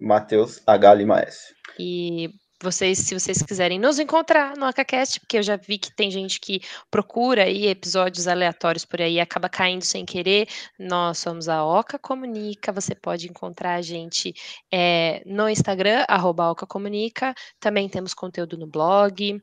Matheus 0.00 0.62
H 0.66 0.94
Lima 0.94 1.20
S. 1.20 1.54
E 1.78 2.30
vocês, 2.62 2.98
se 2.98 3.18
vocês 3.18 3.42
quiserem 3.42 3.78
nos 3.78 3.98
encontrar 3.98 4.56
no 4.56 4.64
AcaCast, 4.64 5.20
porque 5.20 5.38
eu 5.38 5.42
já 5.42 5.56
vi 5.56 5.78
que 5.78 5.94
tem 5.94 6.10
gente 6.10 6.40
que 6.40 6.60
procura 6.90 7.44
aí 7.44 7.66
episódios 7.66 8.26
aleatórios 8.26 8.84
por 8.84 9.00
aí 9.00 9.14
e 9.14 9.20
acaba 9.20 9.48
caindo 9.48 9.84
sem 9.84 10.04
querer. 10.04 10.48
Nós 10.78 11.18
somos 11.18 11.48
a 11.48 11.64
Oca 11.64 11.98
Comunica, 11.98 12.72
você 12.72 12.94
pode 12.94 13.28
encontrar 13.28 13.74
a 13.74 13.82
gente 13.82 14.34
é, 14.72 15.22
no 15.24 15.48
Instagram, 15.48 16.04
arroba 16.08 16.50
Oca 16.50 16.66
Comunica, 16.66 17.34
também 17.60 17.88
temos 17.88 18.12
conteúdo 18.14 18.58
no 18.58 18.66
blog, 18.66 19.40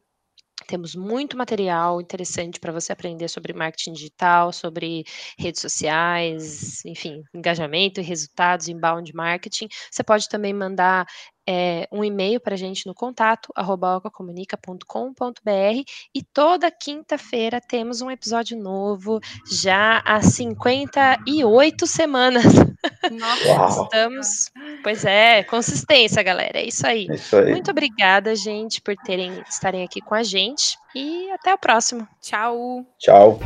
temos 0.68 0.96
muito 0.96 1.38
material 1.38 2.02
interessante 2.02 2.60
para 2.60 2.72
você 2.72 2.92
aprender 2.92 3.28
sobre 3.28 3.54
marketing 3.54 3.94
digital, 3.94 4.52
sobre 4.52 5.04
redes 5.38 5.62
sociais, 5.62 6.84
enfim, 6.86 7.22
engajamento 7.34 8.00
e 8.00 8.04
resultados, 8.04 8.68
inbound 8.68 9.14
marketing. 9.14 9.68
Você 9.92 10.04
pode 10.04 10.28
também 10.28 10.54
mandar 10.54 11.06
é, 11.48 11.88
um 11.92 12.04
e-mail 12.04 12.40
para 12.40 12.56
a 12.56 12.58
gente 12.58 12.88
no 12.88 12.94
contato, 12.94 13.52
ocacomunica.com.br 13.56 15.84
e 16.14 16.24
toda 16.24 16.72
quinta-feira 16.72 17.62
temos 17.62 18.02
um 18.02 18.10
episódio 18.10 18.58
novo, 18.58 19.20
já 19.50 20.02
há 20.06 20.22
58 20.22 21.88
semanas. 21.88 22.44
Nossa, 23.12 23.84
estamos. 23.84 24.52
Pois 24.84 25.06
é, 25.06 25.44
consistência, 25.44 26.24
galera. 26.24 26.60
É 26.60 26.66
isso 26.66 26.86
aí. 26.86 27.08
É 27.10 27.16
isso 27.16 27.36
aí. 27.36 27.52
Muito 27.52 27.72
obrigada, 27.72 28.36
gente, 28.36 28.82
por 28.82 28.96
terem 28.96 29.44
estarem 29.48 29.84
aqui 29.84 30.02
com 30.02 30.16
a 30.16 30.24
gente. 30.24 30.78
E 30.96 31.30
até 31.32 31.54
o 31.54 31.58
próximo. 31.58 32.08
Tchau. 32.22 32.86
Tchau. 32.98 33.40